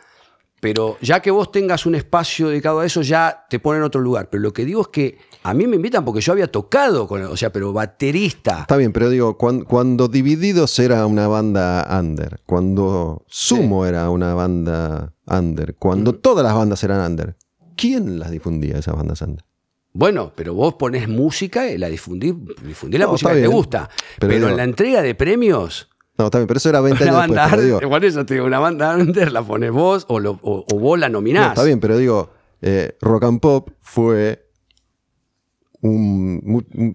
[0.60, 4.02] pero ya que vos tengas un espacio dedicado a eso, ya te pone en otro
[4.02, 4.30] lugar.
[4.30, 7.22] Pero lo que digo es que a mí me invitan porque yo había tocado con,
[7.24, 8.62] o sea, pero baterista.
[8.62, 15.14] Está bien, pero digo, cuando, Divididos era una banda under, cuando Sumo era una banda
[15.28, 17.36] under, cuando todas las bandas eran under,
[17.76, 19.46] ¿quién las difundía esas bandas under?
[19.94, 22.34] Bueno, pero vos ponés música y la difundís,
[22.64, 23.90] difundís la música que te gusta.
[24.20, 27.82] Pero, en la entrega de premios, no, bien, pero eso era 20 años banda después.
[27.82, 30.20] Igual eso te digo, una banda under la pones vos o,
[30.78, 31.50] vos la nominás.
[31.50, 32.30] está bien, pero digo,
[32.62, 34.50] eh, Rock and Pop fue
[35.82, 36.42] un,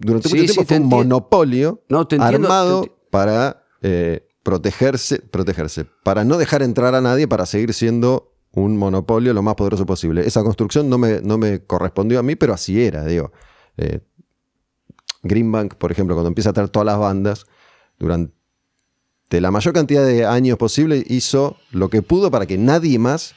[0.01, 1.81] durante mucho tiempo fue un monopolio
[2.19, 8.77] armado para eh, protegerse, protegerse, para no dejar entrar a nadie, para seguir siendo un
[8.77, 10.25] monopolio lo más poderoso posible.
[10.25, 13.31] Esa construcción no me, no me correspondió a mí, pero así era, digo.
[13.77, 14.01] Eh,
[15.23, 17.47] Greenbank, por ejemplo, cuando empieza a traer todas las bandas,
[17.97, 18.34] durante
[19.29, 23.35] la mayor cantidad de años posible, hizo lo que pudo para que nadie más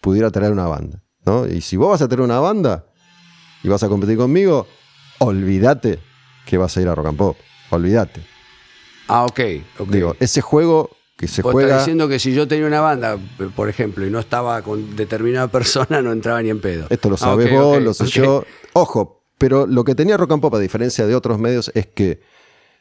[0.00, 1.02] pudiera traer una banda.
[1.24, 1.46] ¿no?
[1.46, 2.86] Y si vos vas a tener una banda
[3.62, 4.66] y vas a competir conmigo,
[5.18, 5.98] olvídate
[6.46, 7.36] que vas a ir a Rock and Pop.
[7.70, 8.20] Olvídate.
[9.08, 9.40] Ah, ok.
[9.88, 11.68] Digo, ese juego que se juega.
[11.68, 13.18] Estás diciendo que si yo tenía una banda,
[13.54, 16.86] por ejemplo, y no estaba con determinada persona, no entraba ni en pedo.
[16.90, 18.44] Esto lo ah, sabes vos, lo sé yo.
[18.72, 22.20] Ojo, pero lo que tenía Rock and Pop, a diferencia de otros medios, es que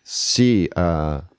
[0.03, 1.29] si a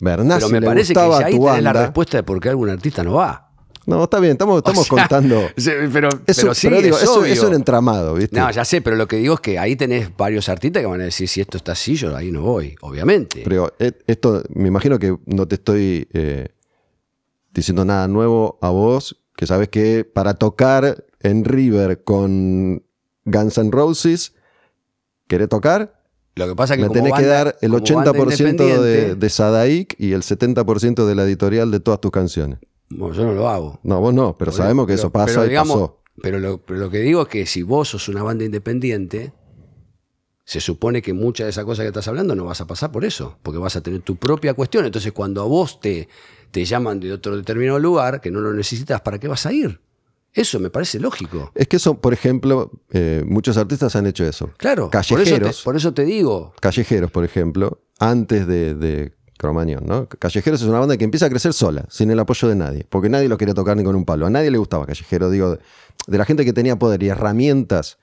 [0.00, 3.02] Bernasi pero me le parece que ahí tenés la respuesta de por qué algún artista
[3.02, 3.46] no va.
[3.86, 5.48] No, está bien, estamos, estamos contando.
[5.92, 8.36] Pero, eso, sí, es, un entramado, ¿viste?
[8.38, 11.00] No, ya sé, pero lo que digo es que ahí tenés varios artistas que van
[11.00, 13.42] a decir, si esto está así, yo ahí no voy, obviamente.
[13.44, 16.48] Pero eh, esto, me imagino que no te estoy eh,
[17.54, 22.82] diciendo nada nuevo a vos, que sabes que para tocar en River con
[23.24, 24.34] Guns N' Roses,
[25.28, 26.02] ¿querés tocar?
[26.36, 30.12] Lo que pasa es que me tenés que dar el 80% de, de Sadaik y
[30.12, 32.58] el 70% de la editorial de todas tus canciones.
[32.90, 33.80] Bueno, yo no lo hago.
[33.82, 36.02] No, vos no, pero sabemos que eso pasa pero, digamos, y pasó.
[36.22, 39.32] Pero lo, que digo es que si vos sos una banda independiente,
[40.44, 43.06] se supone que mucha de esa cosa que estás hablando no vas a pasar por
[43.06, 44.84] eso, porque vas a tener tu propia cuestión.
[44.84, 46.08] Entonces, cuando a vos te,
[46.50, 49.80] te llaman de otro determinado lugar que no lo necesitas, ¿para qué vas a ir?
[50.36, 51.50] Eso me parece lógico.
[51.54, 54.50] Es que eso, por ejemplo, eh, muchos artistas han hecho eso.
[54.58, 55.62] Claro, callejeros.
[55.62, 56.52] Por eso te, digo.
[56.60, 60.08] Callejeros, por ejemplo, antes de Cromañón, ¿no?
[60.08, 63.08] Callejeros es una banda que empieza a crecer sola, sin el apoyo de nadie, porque
[63.08, 64.26] nadie lo quería tocar ni con un palo.
[64.26, 65.58] A nadie le gustaba Callejero, digo,
[66.06, 67.98] de la gente que tenía poder y herramientas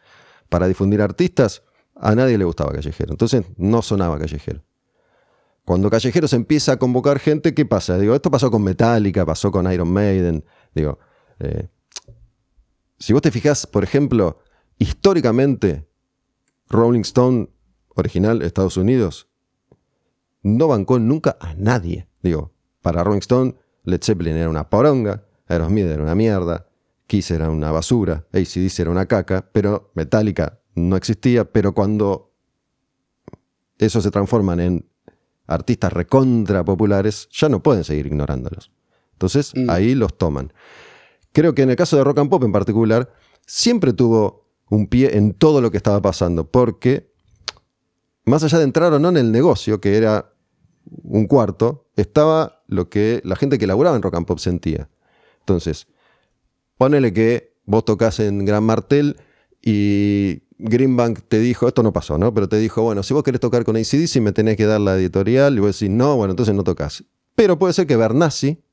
[0.49, 1.63] para difundir artistas,
[1.95, 3.11] a nadie le gustaba Callejero.
[3.11, 4.63] Entonces no sonaba Callejero.
[5.65, 7.97] Cuando Callejero se empieza a convocar gente, ¿qué pasa?
[7.97, 10.43] Digo, esto pasó con Metallica, pasó con Iron Maiden.
[10.75, 10.99] Digo,
[11.39, 11.67] eh,
[13.03, 14.37] si vos te fijás, por ejemplo,
[14.77, 15.85] históricamente,
[16.69, 17.49] Rolling Stone
[17.89, 19.27] original, Estados Unidos,
[20.41, 22.07] no bancó nunca a nadie.
[22.21, 26.69] Digo, para Rolling Stone, Led Zeppelin era una poronga, Aerosmith era una mierda,
[27.05, 32.31] Kiss era una basura, ACDC era una caca, pero Metallica no existía, pero cuando
[33.79, 34.89] eso se transforman en
[35.45, 38.71] artistas recontra populares, ya no pueden seguir ignorándolos.
[39.11, 39.69] Entonces, mm.
[39.69, 40.53] ahí los toman.
[41.33, 43.11] Creo que en el caso de Rock and Pop en particular,
[43.45, 47.11] siempre tuvo un pie en todo lo que estaba pasando, porque
[48.25, 50.33] más allá de entrar o no en el negocio, que era
[51.03, 54.89] un cuarto, estaba lo que la gente que laburaba en rock and pop sentía.
[55.39, 55.87] Entonces,
[56.77, 59.17] ponele que vos tocas en Gran Martel
[59.61, 62.33] y Greenbank te dijo, esto no pasó, ¿no?
[62.33, 64.95] Pero te dijo, bueno, si vos querés tocar con ACDC me tenés que dar la
[64.95, 67.03] editorial, y vos decís, no, bueno, entonces no tocas.
[67.35, 68.63] Pero puede ser que Bernasi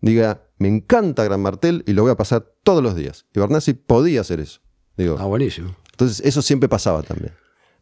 [0.00, 3.26] diga, me encanta Gran Martel y lo voy a pasar todos los días.
[3.34, 4.60] Y Bernasi podía hacer eso.
[4.96, 5.74] Digo, Ah, buenísimo.
[5.90, 7.32] entonces eso siempre pasaba también.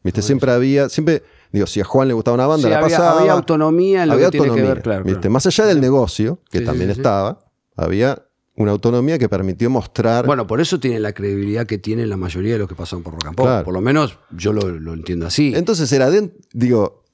[0.03, 0.23] ¿Viste?
[0.23, 3.21] Siempre había, siempre, digo, si a Juan le gustaba una banda, Sí, la había, pasaba.
[3.21, 5.05] había autonomía en lo había que tiene que autonomía, ver, claro.
[5.05, 5.29] ¿viste?
[5.29, 7.45] Más allá del negocio, que Sí, también sí, estaba,
[7.77, 8.23] había
[8.57, 10.25] una autonomía que permitió mostrar.
[10.25, 13.13] Bueno, por eso tiene la credibilidad que tienen la mayoría de los que pasan por
[13.15, 13.45] Rock and Pop.
[13.47, 13.65] Claro.
[13.65, 15.53] Por lo menos yo lo, lo entiendo así.
[15.55, 17.05] Entonces era de, digo,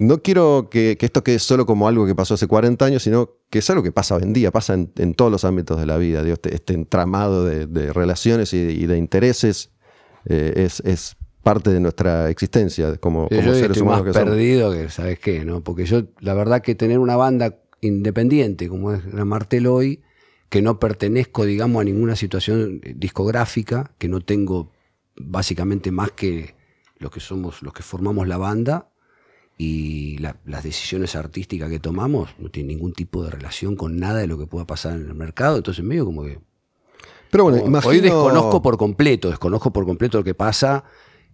[0.00, 3.36] no quiero que, que esto quede solo como algo que pasó hace 40 años, sino
[3.50, 5.84] que es algo que pasa hoy en día, pasa en, en todos los ámbitos de
[5.84, 6.22] la vida.
[6.22, 9.72] Digo, este, este entramado de, de relaciones y, y de intereses
[10.24, 14.24] eh, es, es parte de nuestra existencia como, como yo seres estoy humanos más que
[14.24, 15.44] perdido que, ¿sabes qué?
[15.44, 20.00] no Porque yo, la verdad que tener una banda independiente como es la Martel hoy,
[20.48, 24.72] que no pertenezco, digamos, a ninguna situación discográfica, que no tengo
[25.14, 26.54] básicamente más que
[26.96, 28.89] los que somos, los que formamos la banda,
[29.62, 34.20] y la- las decisiones artísticas que tomamos no tienen ningún tipo de relación con nada
[34.20, 36.38] de lo que pueda pasar en el mercado, entonces medio como que
[37.30, 38.02] Pero bueno, Hoy imagino...
[38.02, 40.82] desconozco por completo, desconozco por completo lo que pasa,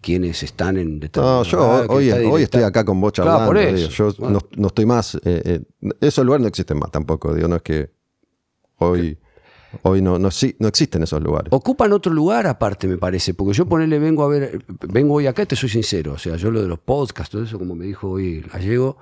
[0.00, 3.48] quienes están en No, determinado yo lugar, hoy, hoy estoy acá con vos Claro, charlando.
[3.48, 4.10] por digo, eso.
[4.10, 4.40] yo Bueno.
[4.40, 5.14] no, no estoy más.
[5.16, 5.60] eh, eh,
[6.00, 7.32] esos lugares no existen más tampoco.
[7.32, 7.90] Digo, no es que
[8.78, 9.16] hoy,
[9.82, 10.28] hoy no, no,
[10.58, 11.52] no existen esos lugares.
[11.52, 15.46] Ocupan otro lugar aparte, me parece, porque yo ponerle vengo a ver, vengo hoy acá,
[15.46, 18.10] te soy sincero, o sea, yo lo de los podcasts, todo eso, como me dijo
[18.10, 18.98] hoy gallego,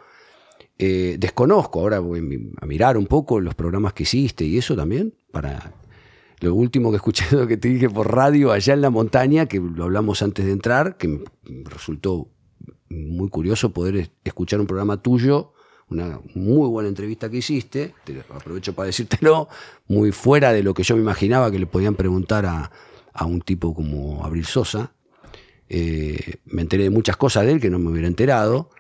[0.79, 5.15] eh, desconozco, ahora voy a mirar un poco los programas que hiciste y eso también,
[5.31, 5.73] para
[6.41, 9.61] lo último que escuché, lo que te dije por radio allá en la montaña, que
[9.61, 11.25] lo hablamos antes de entrar, que me
[11.65, 12.29] resultó
[12.89, 15.53] muy curioso poder es- escuchar un programa tuyo,
[15.91, 19.49] una muy buena entrevista que hiciste, te aprovecho para decírtelo,
[19.89, 22.71] muy fuera de lo que yo me imaginaba que le podían preguntar a,
[23.15, 24.93] a un tipo como Abril Sosa.
[25.69, 28.71] Eh, me enteré de muchas cosas de él que no me hubiera enterado.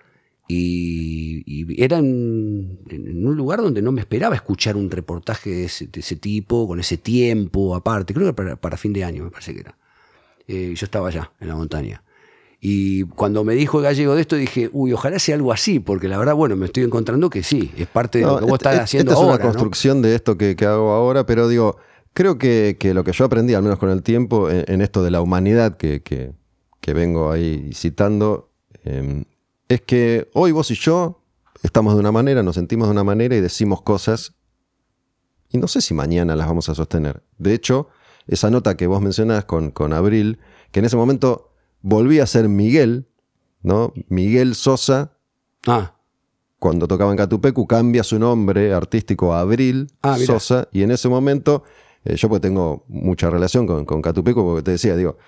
[0.46, 2.78] Y, era en,
[3.26, 7.74] un lugar donde no me esperaba escuchar un reportaje de ese, tipo, con ese tiempo
[7.74, 8.12] aparte.
[8.12, 9.78] Creo que para, para fin de año, me parece que era.
[10.46, 12.03] Eh, yo estaba allá, en la montaña.
[12.66, 16.08] Y cuando me dijo el gallego de esto, dije, uy, ojalá sea algo así, porque
[16.08, 18.52] la verdad, bueno, me estoy encontrando que sí, es parte de No, lo que vos
[18.54, 19.34] este- estás este- haciendo esta es ahora.
[19.36, 19.50] una ¿no?
[19.50, 21.76] construcción de esto que, que hago ahora, pero digo,
[22.14, 25.02] creo que, que lo que yo aprendí, al menos con el tiempo, en, en esto
[25.02, 26.32] de la humanidad que, que-
[26.80, 28.50] que vengo ahí citando,
[28.84, 29.24] eh,
[29.68, 31.20] es que hoy vos y yo
[31.62, 34.36] estamos de una manera, nos sentimos de una manera y decimos cosas,
[35.50, 37.22] y no sé si mañana las vamos a sostener.
[37.36, 37.88] De hecho,
[38.26, 40.38] esa nota que vos mencionás con, con Abril,
[40.72, 41.50] que en ese momento
[41.84, 43.06] volví a ser Miguel,
[43.62, 43.92] ¿no?
[44.08, 45.12] Miguel Sosa,
[45.66, 45.94] Ah,
[46.58, 50.16] cuando tocaba en Catupecu, cambia su nombre artístico a Abril Ah.
[50.18, 51.62] Sosa, y en ese momento,
[52.04, 55.18] eh, yo pues tengo mucha relación con, con Catupecu, porque te decía, digo,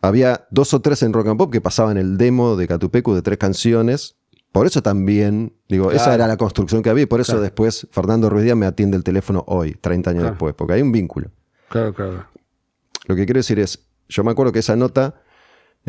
[0.00, 3.22] había dos o tres en Rock and Pop que pasaban el demo de Catupecu de
[3.22, 4.16] tres canciones,
[4.52, 7.42] por eso también, digo, esa era la construcción que había, y por eso Claro.
[7.42, 10.34] después Fernando Ruiz Díaz me atiende el teléfono hoy, 30 años Claro.
[10.34, 11.30] después, porque hay un vínculo.
[11.68, 12.26] claro, claro.
[13.06, 15.20] Lo que quiero decir es, yo me acuerdo que esa nota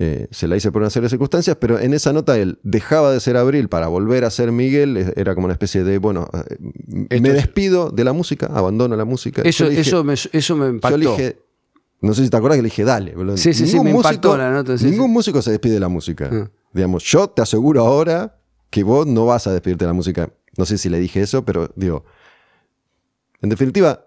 [0.02, 3.12] eh, se la hice por una serie de circunstancias, pero en esa nota él dejaba
[3.12, 6.30] de ser Abril para volver a ser Miguel, era como una especie de, bueno,
[7.10, 9.42] eh, me es- despido de la música, abandono la música.
[9.42, 10.98] Eso, Yo dije- eso, me, eso me yo impactó.
[10.98, 11.40] le dije,
[12.00, 13.14] no sé si te acuerdas que le dije, dale.
[13.14, 13.36] boludo.
[13.36, 15.12] Sí, sí, sí, Ningún me impactó músico- la nota, sí, ningún sí.
[15.12, 16.30] músico se despide de la música.
[16.32, 16.50] Ah.
[16.72, 18.38] Digamos, yo te aseguro ahora
[18.70, 20.30] que vos no vas a despedirte de la música.
[20.56, 22.06] No sé si le dije eso, pero digo,
[23.42, 24.06] en definitiva,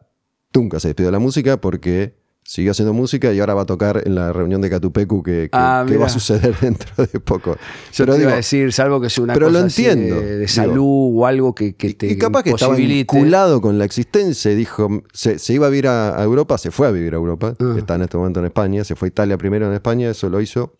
[0.55, 2.14] nunca se despidió de la música porque
[2.44, 5.48] siguió haciendo música y ahora va a tocar en la reunión de Catupecu que, que-
[5.52, 7.52] Ah, que va a suceder dentro de poco.
[7.93, 10.16] Yo pero te iba digo, a decir, salvo que sea una pero cosa lo entiendo,
[10.20, 10.48] de, de digo.
[10.48, 14.56] salud o algo que, que te y capaz que estaba vinculado con la existencia y
[14.56, 17.55] dijo, se, se iba a vivir a, a Europa, se fue a vivir a Europa,
[17.60, 17.74] Ah.
[17.78, 20.40] está en este momento en España, se fue a Italia primero en España, eso lo
[20.40, 20.74] hizo,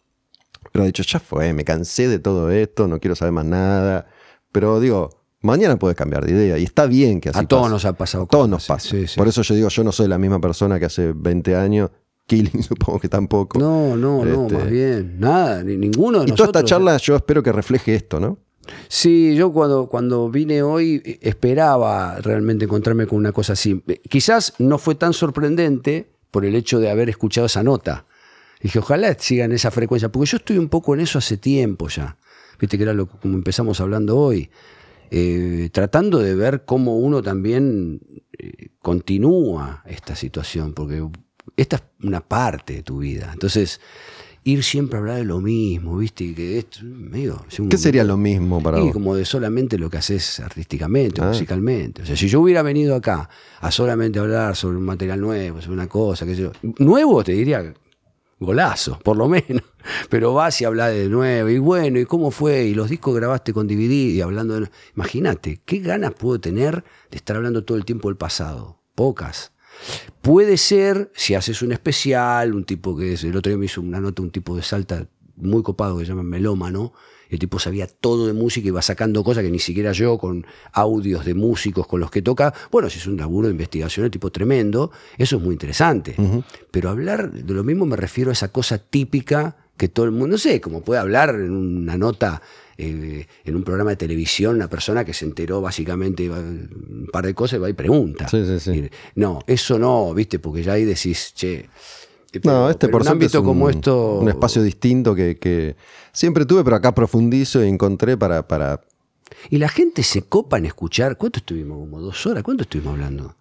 [0.73, 4.07] pero ha dicho, ya fue, me cansé de todo esto, no quiero saber más nada,
[4.51, 7.73] pero digo, mañana puedes cambiar de idea y está bien que así A todos pase.
[7.73, 8.89] nos ha pasado A todos nos pasa.
[8.89, 9.17] sí, sí.
[9.19, 11.91] Por eso yo digo, yo no soy la misma persona que hace 20 años,
[12.27, 13.59] Killing supongo que tampoco.
[13.59, 15.21] No, no, no, Este, más bien.
[15.21, 16.65] Nada, ni ninguno de Y toda esta nosotros.
[16.71, 18.39] charla yo espero que refleje esto, ¿no?
[18.89, 23.83] Sí, yo cuando, cuando vine hoy eh, esperaba realmente encontrarme con una cosa así.
[23.89, 28.07] Eh, Quizás no fue tan sorprendente por el hecho de haber escuchado esa nota.
[28.63, 32.17] Dije, ojalá sigan esa frecuencia, porque yo estoy un poco en eso hace tiempo ya.
[32.61, 34.49] Viste que era lo que como empezamos hablando hoy.
[35.15, 38.01] Eh, tratando de ver cómo uno también
[38.39, 41.07] eh, continúa esta situación, porque
[41.55, 43.29] esta es una parte de tu vida.
[43.31, 43.79] Entonces,
[44.45, 46.35] ir siempre a hablar de lo mismo, ¿viste?
[46.35, 48.93] Que esto, medio, es un- ¿Qué sería lo mismo para y vos?
[48.95, 51.29] como de solamente lo que haces artísticamente, o Ah.
[51.29, 52.01] musicalmente.
[52.03, 53.29] O sea, si yo hubiera venido acá
[53.61, 56.53] a solamente hablar sobre un material nuevo, sobre una cosa, qué sé yo.
[56.79, 57.75] Nuevo te diría
[58.41, 59.63] golazo, por lo menos.
[60.09, 62.65] Pero vas y hablas de nuevo, y bueno, ¿y cómo fue?
[62.65, 64.71] Y los discos grabaste con DVD y hablando de...
[64.95, 68.81] Imagínate, ¿qué ganas puedo tener de estar hablando todo el tiempo del pasado?
[68.95, 69.53] Pocas.
[70.21, 73.81] Puede ser, si haces un especial, un tipo que es, el otro día me hizo
[73.81, 76.93] una nota, un tipo de Salta muy copado que se llama Melómano,
[77.33, 80.47] el tipo sabía todo de música y va sacando cosas que ni siquiera yo, con
[80.73, 82.53] audios de músicos con los que toca.
[82.71, 86.15] Bueno, si es un laburo de investigación, el tipo tremendo, eso es muy interesante.
[86.71, 90.29] Pero hablar de lo mismo me refiero a esa cosa típica que todo el mundo,
[90.29, 92.41] no sé, como puede hablar en una nota,
[92.79, 97.35] eh, en un programa de televisión, una persona que se enteró básicamente un par de
[97.35, 98.29] cosas y va y pregunta.
[98.29, 98.89] Sí, sí, sí.
[99.17, 101.55] No, eso no, viste, porque ya ahí decís, che.
[101.55, 101.69] eh,
[102.31, 104.19] pero- No, este por un suerte ámbito es un, como esto.
[104.21, 105.75] un espacio distinto que, que
[106.13, 108.83] siempre tuve, pero acá profundizo y encontré para, para
[109.51, 111.17] Y la gente se copa en escuchar.
[111.19, 111.77] ¿Cuánto estuvimos?
[111.79, 112.45] Como dos horas.
[112.45, 113.35] ¿Cuánto estuvimos hablando?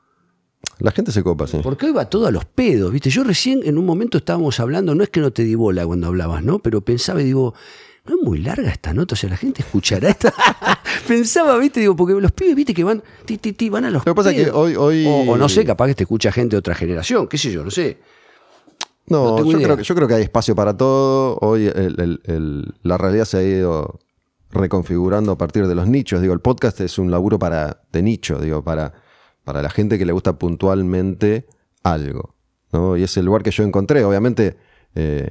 [0.81, 1.59] La gente se copa, sí.
[1.63, 3.09] Porque hoy va todo a los pedos, ¿viste?
[3.09, 6.07] Yo recién en un momento estábamos hablando, no es que no te di bola cuando
[6.07, 6.59] hablabas, ¿no?
[6.59, 7.53] Pero pensaba y digo,
[8.05, 10.33] no es muy larga esta nota, o sea, la gente escuchará esta.
[11.07, 11.79] pensaba, ¿viste?
[11.79, 12.73] Digo, porque los pibes, ¿viste?
[12.73, 15.05] Que van, ti, ti, ti, van a los Lo que pasa es que hoy- hoy-
[15.05, 17.63] O, o no sé, capaz que te escucha gente de otra generación, qué sé yo,
[17.63, 17.99] no sé.
[19.07, 21.37] No, yo, creo, que- yo creo que hay espacio para todo.
[21.41, 23.99] Hoy el- el- el- la realidad se ha ido
[24.51, 26.21] reconfigurando a partir de los nichos.
[26.21, 28.93] Digo, el podcast es un laburo para, de nicho, digo, para,
[29.43, 31.45] para la gente que le gusta puntualmente
[31.83, 32.35] algo.
[32.71, 32.95] ¿no?
[32.97, 34.03] Y es el lugar que yo encontré.
[34.03, 34.55] Obviamente,
[34.95, 35.29] eh,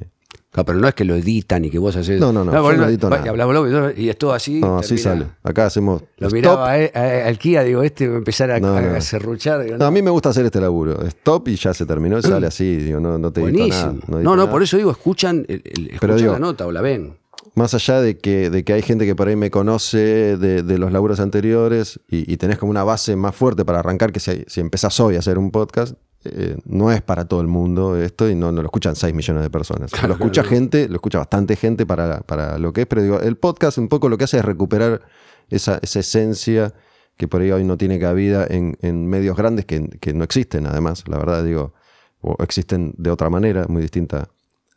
[0.56, 2.20] No, pero no es que lo editan y que vos haces.
[2.20, 3.92] No, no, no, yo no edito nada.
[3.96, 4.60] y es todo así.
[4.60, 5.26] no, así sale.
[5.44, 6.02] Acá hacemos.
[6.18, 6.32] Lo stop.
[6.34, 8.96] miraba a- a- al Kia, digo, este empezar a, No, a- no.
[8.96, 9.62] a serruchar.
[9.62, 11.00] digo, No, a mí me gusta hacer este laburo.
[11.06, 12.76] Stop y ya se terminó sale así.
[12.78, 13.92] Digo, no, no te edito Buenísimo.
[13.92, 14.04] nada.
[14.08, 14.50] no, edito no, nada.
[14.50, 17.16] por eso digo, escuchan, el- el- escuchan digo- la nota o la ven.
[17.54, 20.78] Más allá de que, de que hay gente que por ahí me conoce de, de
[20.78, 24.44] los laburos anteriores y, y tenés como una base más fuerte para arrancar que si,
[24.46, 28.28] si empezás hoy a hacer un podcast, eh, no es para todo el mundo esto
[28.28, 29.90] y no, no lo escuchan 6 millones de personas.
[29.90, 30.56] Claro, lo escucha claro.
[30.56, 33.88] gente, lo escucha bastante gente para, para lo que es, pero digo, el podcast un
[33.88, 35.00] poco lo que hace es recuperar
[35.48, 36.74] esa, esa esencia
[37.16, 40.66] que por ahí hoy no tiene cabida en, en medios grandes que, que no existen
[40.66, 41.74] además, la verdad digo,
[42.20, 44.28] o existen de otra manera, muy distinta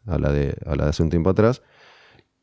[0.07, 1.61] a la de, a la de hace un tiempo atrás.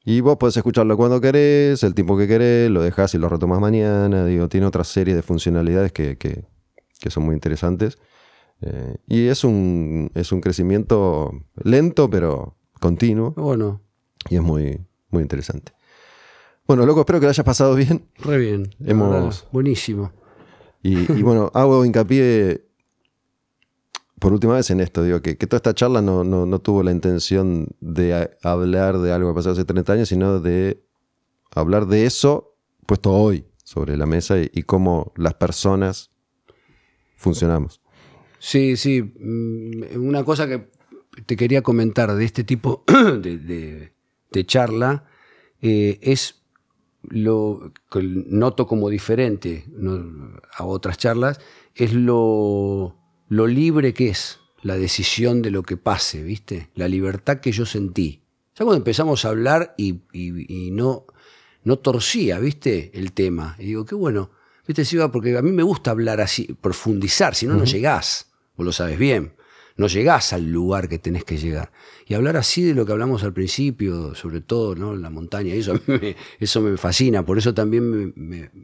[0.04, 3.60] Y vos podés escucharlo cuando querés, el tiempo que querés, lo dejás y lo retomas
[3.60, 4.24] mañana.
[4.24, 6.44] Digo, tiene otra serie de funcionalidades que, que-
[7.00, 7.98] que son muy interesantes.
[8.62, 11.32] Eh, y es un, es un crecimiento
[11.62, 13.32] lento, pero continuo.
[13.36, 13.80] Bueno,
[14.28, 15.72] Y es muy, muy interesante.
[16.66, 18.06] Bueno, loco, espero que lo hayas pasado bien.
[18.18, 18.70] re bien.
[18.84, 20.12] Hemos- buenísimo.
[20.82, 22.64] Y, y bueno, hago hincapié
[24.20, 25.02] por última vez en esto.
[25.02, 29.12] Digo, que, que toda esta charla no, no- no tuvo la intención de hablar de
[29.12, 30.82] algo que pasó hace 30 años, sino de
[31.54, 32.54] hablar de eso
[32.86, 36.10] puesto hoy sobre la mesa y, cómo las personas
[37.16, 37.80] funcionamos.
[38.38, 39.02] Sí, sí.
[39.02, 40.70] mm, Una cosa que
[41.26, 42.84] te quería comentar de este tipo
[43.20, 43.92] de, de-
[44.46, 45.04] charla
[45.60, 46.42] eh, es
[47.02, 49.64] lo que noto como diferente
[50.56, 51.40] a otras charlas,
[51.74, 52.96] es lo,
[53.30, 56.68] lo libre que es la decisión de lo que pase, ¿viste?
[56.74, 58.24] La libertad que yo sentí.
[58.56, 61.06] Ya cuando empezamos a hablar y, y- y no,
[61.64, 62.90] no torcía, ¿viste?
[62.92, 63.56] El tema.
[63.58, 64.32] Y digo, qué bueno.
[64.66, 65.10] ¿Viste, Siva?
[65.10, 68.30] Porque a mí me gusta hablar así, profundizar, si no, no llegás.
[68.56, 69.32] Vos lo sabes bien.
[69.80, 71.72] No llegás al lugar que tenés que llegar.
[72.06, 74.94] Y hablar así de lo que hablamos al principio, sobre todo, ¿no?
[74.94, 77.24] La montaña, eso me, eso me fascina.
[77.24, 78.12] Por eso también me,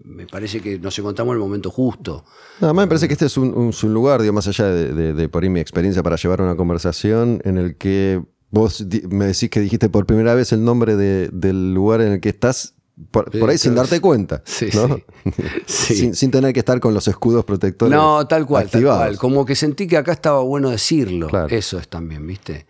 [0.05, 2.25] me- parece que nos encontramos en el momento justo.
[2.61, 5.29] Nada más me parece que este es un, un- lugar, digo, más allá de, de-
[5.31, 9.61] por ahí mi experiencia para llevar una conversación en el que vos me decís que
[9.61, 12.75] dijiste por primera vez el nombre de- del lugar en el que estás,
[13.11, 14.43] por, ahí sin darte cuenta.
[14.45, 14.99] Sí, ¿no?
[15.67, 15.95] Sí.
[15.97, 17.95] sin, sin tener que estar con los escudos protectores.
[17.95, 19.03] No, tal cual, tal activados.
[19.03, 19.19] cual.
[19.19, 21.29] Como que sentí que acá estaba bueno decirlo.
[21.29, 21.49] Claro.
[21.51, 22.67] Eso es también, ¿viste?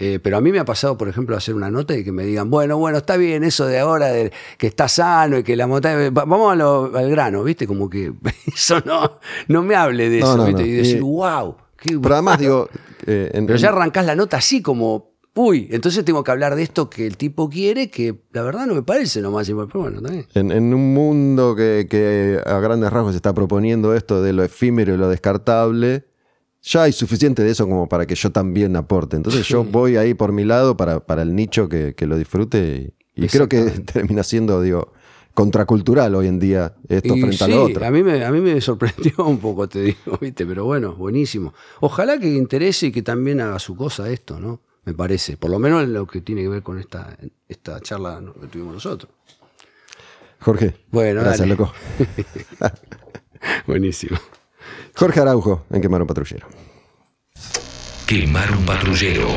[0.00, 2.24] Eh, pero a mí me ha pasado, por ejemplo, hacer una nota y que me
[2.24, 5.66] digan, bueno, bueno, está bien eso de ahora, de que está sano y que la
[5.66, 6.10] montaña.
[6.10, 7.66] va- Vamos a lo- al grano, ¿viste?
[7.66, 8.12] Como que
[8.46, 9.18] eso no,
[9.48, 10.62] no me hable de No, eso, no, ¿viste?
[10.66, 11.56] Y decir, wow.
[11.76, 12.68] qué Pero además, digo.
[13.06, 16.62] eh, en- pero ya arrancás la nota así como, uy, entonces tengo que hablar de
[16.64, 19.46] esto que el tipo quiere, que la verdad no me parece nomás.
[19.46, 20.26] Pero bueno, también.
[20.34, 24.94] En, en un mundo que, que a grandes rasgos está proponiendo esto de lo efímero
[24.94, 26.06] y lo descartable,
[26.60, 29.16] ya hay suficiente de eso como para que yo también aporte.
[29.16, 32.92] Entonces yo voy ahí por mi lado para, para el nicho que, que lo disfrute
[33.14, 33.62] y, y creo que
[33.92, 34.92] termina siendo, digo,
[35.34, 37.86] contracultural hoy en día, esto Y frente a lo otro.
[37.86, 40.44] A mí, me, a mí me sorprendió un poco, te digo, ¿viste?
[40.44, 41.54] Pero bueno, buenísimo.
[41.78, 44.62] Ojalá que interese y que también haga su cosa esto, ¿no?
[44.88, 45.36] Me parece.
[45.36, 47.14] Por lo menos en lo que tiene que ver con esta,
[47.46, 49.12] esta charla que tuvimos nosotros.
[50.40, 50.76] Jorge.
[50.90, 51.56] Bueno, gracias, dale.
[51.56, 51.74] loco.
[53.66, 54.16] Buenísimo.
[54.94, 56.48] Jorge Araujo, en Quemar un Patrullero.
[58.06, 59.28] Quemar un patrullero.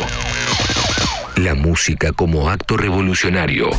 [1.35, 3.71] La música como acto revolucionario.